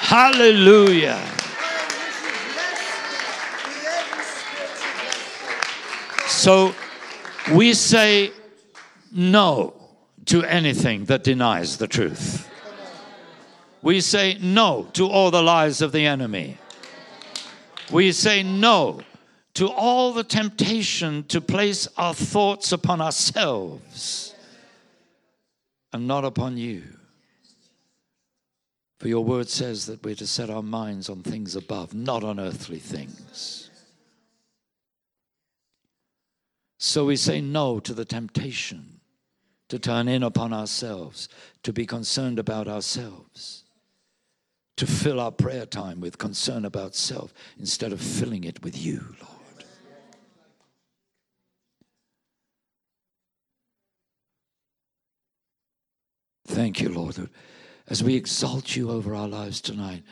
Hallelujah. 0.01 1.34
So 6.45 6.75
we 7.55 7.73
say 7.73 8.31
no 9.11 9.73
to 10.27 10.43
anything 10.43 11.07
that 11.07 11.25
denies 11.25 11.79
the 11.79 11.89
truth. 11.89 12.51
We 13.81 14.03
say 14.03 14.37
no 14.43 14.87
to 14.93 15.09
all 15.09 15.31
the 15.31 15.43
lies 15.43 15.81
of 15.81 15.93
the 15.93 16.05
enemy. 16.05 16.59
We 17.91 18.13
say 18.13 18.43
no 18.43 19.01
to 19.55 19.69
all 19.69 20.13
the 20.13 20.23
temptation 20.23 21.25
to 21.29 21.41
place 21.41 21.89
our 21.97 22.13
thoughts 22.13 22.73
upon 22.73 23.01
ourselves 23.01 24.35
and 25.95 26.07
not 26.07 26.27
upon 26.27 26.59
you. 26.59 26.83
For 29.01 29.09
your 29.09 29.25
word 29.25 29.49
says 29.49 29.87
that 29.87 30.03
we're 30.05 30.15
to 30.17 30.27
set 30.27 30.51
our 30.51 30.63
minds 30.63 31.09
on 31.09 31.23
things 31.23 31.57
above, 31.57 31.95
not 31.95 32.23
on 32.23 32.39
earthly 32.39 32.81
things. 32.81 33.64
So 36.87 37.07
we 37.07 37.17
say 37.17 37.41
no 37.41 37.81
to 37.81 37.95
the 37.95 38.05
temptation 38.05 39.01
to 39.71 39.79
turn 39.79 40.07
in 40.07 40.23
upon 40.23 40.53
ourselves, 40.53 41.31
to 41.63 41.73
be 41.73 41.87
concerned 41.87 42.39
about 42.39 42.69
ourselves, 42.69 43.65
to 44.77 44.87
fill 44.87 45.19
our 45.19 45.33
prayer 45.33 45.65
time 45.65 46.03
with 46.03 46.19
concern 46.19 46.67
about 46.67 46.95
self 46.95 47.33
instead 47.59 47.95
of 47.95 48.03
filling 48.03 48.45
it 48.45 48.63
with 48.63 48.77
you, 48.77 49.03
Lord. 49.19 49.65
Thank 56.47 56.83
you, 56.83 56.91
Lord, 56.91 57.31
as 57.89 58.05
we 58.05 58.15
exalt 58.15 58.77
you 58.77 58.91
over 58.91 59.15
our 59.15 59.27
lives 59.27 59.63
tonight, 59.63 60.03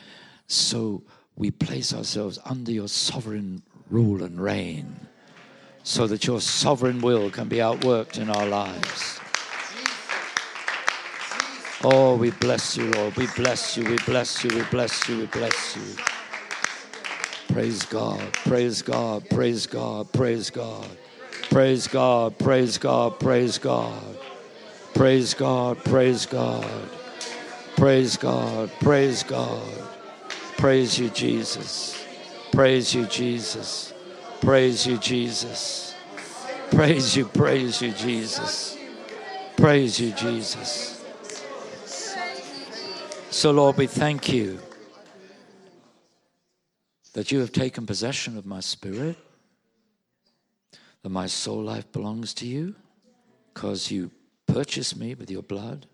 so 0.47 1.03
we 1.35 1.51
place 1.51 1.93
ourselves 1.93 2.39
under 2.43 2.71
your 2.71 2.87
sovereign 2.87 3.61
rule 3.91 4.23
and 4.23 4.41
reign 4.41 5.07
so 5.83 6.07
that 6.07 6.25
your 6.25 6.41
sovereign 6.41 7.01
will 7.01 7.29
can 7.29 7.47
be 7.47 7.57
outworked 7.57 8.17
in 8.17 8.29
our 8.29 8.45
lives. 8.47 9.19
Oh, 11.83 12.15
we 12.15 12.31
bless 12.31 12.77
you, 12.77 12.89
Lord. 12.91 13.15
We 13.17 13.27
bless 13.35 13.75
you, 13.75 13.83
we 13.83 13.97
bless 14.05 14.43
you, 14.43 14.49
we 14.55 14.63
bless 14.71 15.09
you, 15.09 15.19
we 15.19 15.25
bless 15.25 15.75
you. 15.75 15.83
Praise 17.49 17.85
God, 17.85 18.33
praise 18.33 18.81
God, 18.81 19.29
praise 19.29 19.67
God, 19.67 20.11
praise 20.11 20.49
God. 20.49 20.87
Praise 21.49 21.87
God, 21.87 22.39
praise 22.39 22.77
God, 22.77 23.19
praise 23.19 23.57
God. 23.59 24.17
Praise 24.95 25.33
God, 25.33 25.77
praise 25.83 26.25
God. 26.25 26.89
Praise 27.75 28.17
God, 28.17 28.71
praise 28.79 29.23
God. 29.23 29.71
Praise 30.57 30.97
you, 30.97 31.09
Jesus. 31.09 32.03
Praise 32.51 32.95
you, 32.95 33.05
Jesus. 33.05 33.92
Praise 34.43 34.85
you, 34.85 34.97
Jesus. 34.97 35.95
Praise 36.69 37.15
you, 37.15 37.23
praise 37.23 37.81
you, 37.81 37.91
Jesus. 37.93 38.77
Praise 39.55 39.97
you, 40.01 40.11
Jesus. 40.11 41.01
So, 43.29 43.51
Lord, 43.51 43.77
we 43.77 43.87
thank 43.87 44.33
you 44.33 44.59
that 47.13 47.31
you 47.31 47.39
have 47.39 47.53
taken 47.53 47.85
possession 47.85 48.37
of 48.37 48.45
my 48.45 48.59
spirit, 48.59 49.15
that 51.03 51.09
my 51.09 51.27
soul 51.27 51.63
life 51.63 51.89
belongs 51.93 52.33
to 52.33 52.45
you 52.45 52.75
because 53.53 53.89
you 53.89 54.11
purchased 54.45 54.97
me 54.97 55.13
with 55.13 55.31
your 55.31 55.43
blood, 55.43 55.85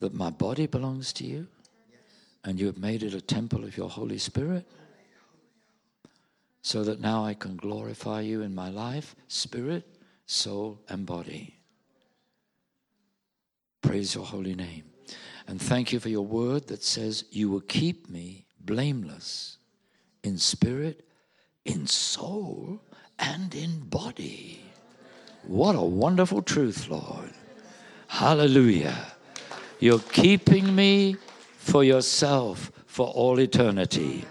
that 0.00 0.12
my 0.12 0.30
body 0.30 0.66
belongs 0.66 1.12
to 1.12 1.24
you, 1.24 1.46
and 2.42 2.58
you 2.58 2.66
have 2.66 2.78
made 2.78 3.04
it 3.04 3.14
a 3.14 3.20
temple 3.20 3.62
of 3.62 3.76
your 3.76 3.88
Holy 3.88 4.18
Spirit 4.18 4.66
so 6.62 6.84
that 6.84 7.00
now 7.00 7.24
I 7.24 7.34
can 7.34 7.56
glorify 7.56 8.20
you 8.20 8.42
in 8.42 8.54
my 8.54 8.70
life, 8.70 9.16
spirit, 9.26 9.84
soul, 10.26 10.80
and 10.88 11.04
body. 11.04 11.56
Praise 13.82 14.14
your 14.14 14.24
holy 14.24 14.54
name. 14.54 14.84
And 15.48 15.60
thank 15.60 15.92
you 15.92 15.98
for 15.98 16.08
your 16.08 16.24
word 16.24 16.68
that 16.68 16.84
says, 16.84 17.24
You 17.30 17.50
will 17.50 17.60
keep 17.60 18.08
me 18.08 18.46
blameless 18.60 19.58
in 20.22 20.38
spirit, 20.38 21.04
in 21.64 21.86
soul, 21.88 22.80
and 23.18 23.52
in 23.54 23.80
body. 23.80 24.62
What 25.42 25.74
a 25.74 25.82
wonderful 25.82 26.42
truth, 26.42 26.88
Lord. 26.88 27.32
Hallelujah. 28.06 29.12
You're 29.80 29.98
keeping 29.98 30.74
me 30.76 31.16
for 31.56 31.82
yourself 31.82 32.70
for 32.86 33.08
all 33.08 33.40
eternity. 33.40 34.24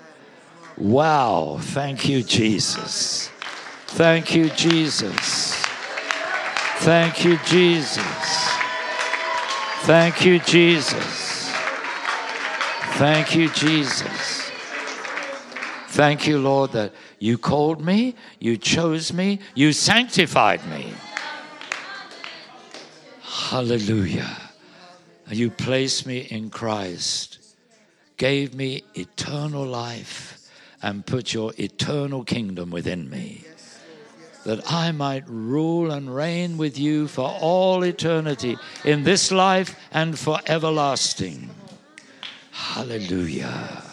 Wow. 0.81 1.59
Thank 1.61 2.09
you, 2.09 2.23
Jesus. 2.23 3.29
Thank 3.85 4.33
you, 4.33 4.49
Jesus. 4.49 5.53
Thank 6.79 7.23
you, 7.23 7.37
Jesus. 7.45 8.49
Thank 9.83 10.25
you, 10.25 10.39
Jesus. 10.39 11.51
Thank 12.97 13.35
you, 13.35 13.49
Jesus. 13.49 14.51
Thank 15.89 16.25
you, 16.25 16.39
Lord, 16.39 16.71
that 16.71 16.93
you 17.19 17.37
called 17.37 17.85
me, 17.85 18.15
you 18.39 18.57
chose 18.57 19.13
me, 19.13 19.37
you 19.53 19.73
sanctified 19.73 20.67
me. 20.67 20.91
Hallelujah. 23.21 24.35
You 25.29 25.51
placed 25.51 26.07
me 26.07 26.21
in 26.21 26.49
Christ, 26.49 27.37
gave 28.17 28.55
me 28.55 28.83
eternal 28.95 29.63
life 29.63 30.40
and 30.81 31.05
put 31.05 31.33
your 31.33 31.53
eternal 31.57 32.23
kingdom 32.23 32.71
within 32.71 33.09
me, 33.09 33.45
that 34.45 34.71
I 34.71 34.91
might 34.91 35.23
rule 35.27 35.91
and 35.91 36.13
reign 36.13 36.57
with 36.57 36.77
you 36.77 37.07
for 37.07 37.29
all 37.39 37.83
eternity 37.83 38.57
in 38.83 39.03
this 39.03 39.31
life 39.31 39.75
and 39.93 40.17
for 40.17 40.39
everlasting. 40.47 41.49
Hallelujah. 42.51 43.83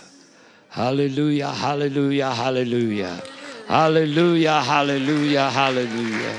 Hallelujah, 0.71 1.51
hallelujah, 1.51 2.31
hallelujah. 2.31 3.23
Hallelujah, 3.67 4.63
hallelujah, 4.63 5.51
hallelujah. 5.51 6.39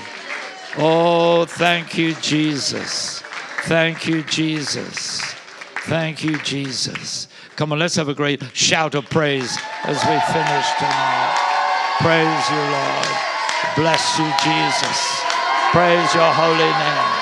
Oh, 0.77 1.45
thank 1.45 1.97
you, 1.97 2.13
Jesus. 2.15 3.21
Thank 3.63 4.07
you, 4.07 4.23
Jesus. 4.23 5.21
Thank 5.85 6.23
you, 6.23 6.37
Jesus. 6.39 7.27
Come 7.59 7.73
on, 7.73 7.79
let's 7.79 7.97
have 7.97 8.07
a 8.07 8.13
great 8.13 8.41
shout 8.55 8.95
of 8.95 9.09
praise 9.09 9.59
as 9.83 9.99
we 10.07 10.15
finish 10.31 10.67
tonight. 10.79 11.35
Praise 11.99 12.49
you, 12.55 12.63
Lord. 12.71 13.11
Bless 13.75 14.17
you, 14.17 14.31
Jesus. 14.39 14.99
Praise 15.75 16.07
your 16.15 16.31
holy 16.39 16.71
name. 16.71 17.19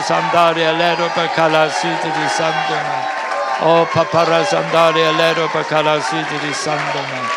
Sandaria 0.00 0.72
lero 0.72 1.08
bacala 1.10 1.68
siti 1.68 2.08
di 2.08 2.26
sandona. 2.26 3.04
Oh, 3.60 3.84
papara 3.92 4.44
sandaria 4.46 5.12
lero 5.14 5.46
bacala 5.48 6.00
siti 6.00 6.38
di 6.40 6.52
sandona. 6.54 7.28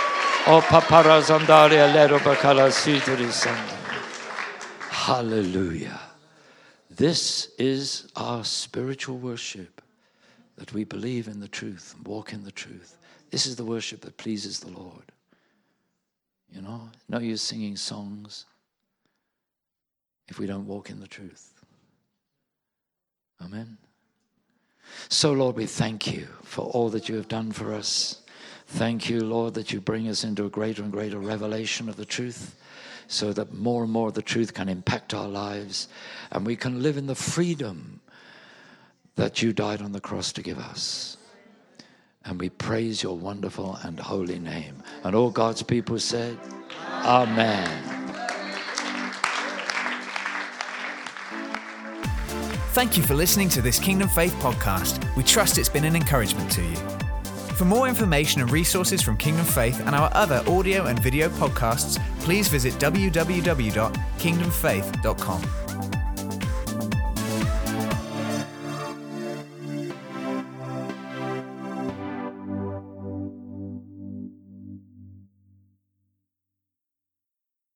Oh, 0.48 0.62
papara 0.62 1.22
sandaria 1.22 1.92
lero 1.92 2.20
bacala 2.20 2.72
siti 2.72 3.18
di 3.18 3.30
sandona. 3.30 4.00
Hallelujah. 4.92 6.00
This 6.90 7.50
is 7.60 8.08
our 8.16 8.46
spiritual 8.46 9.18
worship 9.18 9.75
that 10.58 10.74
we 10.74 10.84
believe 10.84 11.28
in 11.28 11.40
the 11.40 11.48
truth 11.48 11.94
and 11.96 12.08
walk 12.08 12.34
in 12.34 12.44
the 12.44 12.52
truth. 12.52 12.98
This 13.32 13.46
is 13.46 13.56
the 13.56 13.66
worship 13.66 14.02
that 14.02 14.18
pleases 14.18 14.60
the 14.60 14.72
Lord. 14.72 15.12
You 16.50 16.62
know, 16.62 16.90
no 17.10 17.20
use 17.20 17.42
singing 17.42 17.76
songs 17.76 18.46
if 20.28 20.40
we 20.40 20.48
don't 20.48 20.68
walk 20.68 20.90
in 20.90 21.00
the 21.00 21.08
truth. 21.08 21.54
Amen. 23.42 23.78
So, 25.10 25.34
Lord, 25.34 25.56
we 25.56 25.66
thank 25.66 26.12
you 26.12 26.28
for 26.44 26.66
all 26.66 26.90
that 26.90 27.10
you 27.10 27.16
have 27.16 27.28
done 27.28 27.52
for 27.52 27.74
us. 27.74 28.22
Thank 28.68 29.10
you, 29.10 29.22
Lord, 29.22 29.54
that 29.56 29.72
you 29.72 29.82
bring 29.82 30.08
us 30.08 30.24
into 30.24 30.46
a 30.46 30.50
greater 30.50 30.84
and 30.84 30.92
greater 30.92 31.20
revelation 31.20 31.90
of 31.90 31.98
the 31.98 32.06
truth 32.06 32.56
so 33.08 33.34
that 33.34 33.54
more 33.54 33.84
and 33.84 33.92
more 33.92 34.08
of 34.08 34.14
the 34.14 34.22
truth 34.22 34.54
can 34.54 34.70
impact 34.70 35.14
our 35.14 35.28
lives 35.28 35.88
and 36.32 36.46
we 36.46 36.56
can 36.56 36.82
live 36.82 36.98
in 36.98 37.06
the 37.06 37.16
freedom 37.16 37.95
that 39.16 39.42
you 39.42 39.54
died 39.54 39.82
on 39.82 39.92
the 39.92 40.02
cross 40.02 40.32
to 40.34 40.42
give 40.42 40.60
us. 40.60 41.18
And 42.26 42.40
we 42.40 42.50
praise 42.50 43.04
your 43.04 43.18
wonderful 43.18 43.78
and 43.84 44.00
holy 44.00 44.40
name. 44.40 44.82
And 45.04 45.16
all 45.16 45.30
God's 45.30 45.62
people 45.62 46.00
said, 46.00 46.38
Amen. 47.04 47.92
Thank 52.74 52.98
you 52.98 53.04
for 53.04 53.14
listening 53.14 53.48
to 53.50 53.62
this 53.62 53.80
Kingdom 53.80 54.10
Faith 54.10 54.34
podcast. 54.36 55.16
We 55.16 55.24
trust 55.24 55.58
it's 55.58 55.70
been 55.70 55.86
an 55.86 55.96
encouragement 55.96 56.52
to 56.52 56.62
you. 56.62 56.76
For 57.56 57.64
more 57.64 57.88
information 57.88 58.42
and 58.42 58.52
resources 58.52 59.02
from 59.02 59.16
Kingdom 59.16 59.46
Faith 59.46 59.80
and 59.80 59.96
our 59.96 60.10
other 60.14 60.44
audio 60.46 60.88
and 60.88 61.00
video 61.00 61.30
podcasts, 61.30 61.98
please 62.20 62.50
visit 62.50 62.74
www.kingdomfaith.com. 62.74 65.65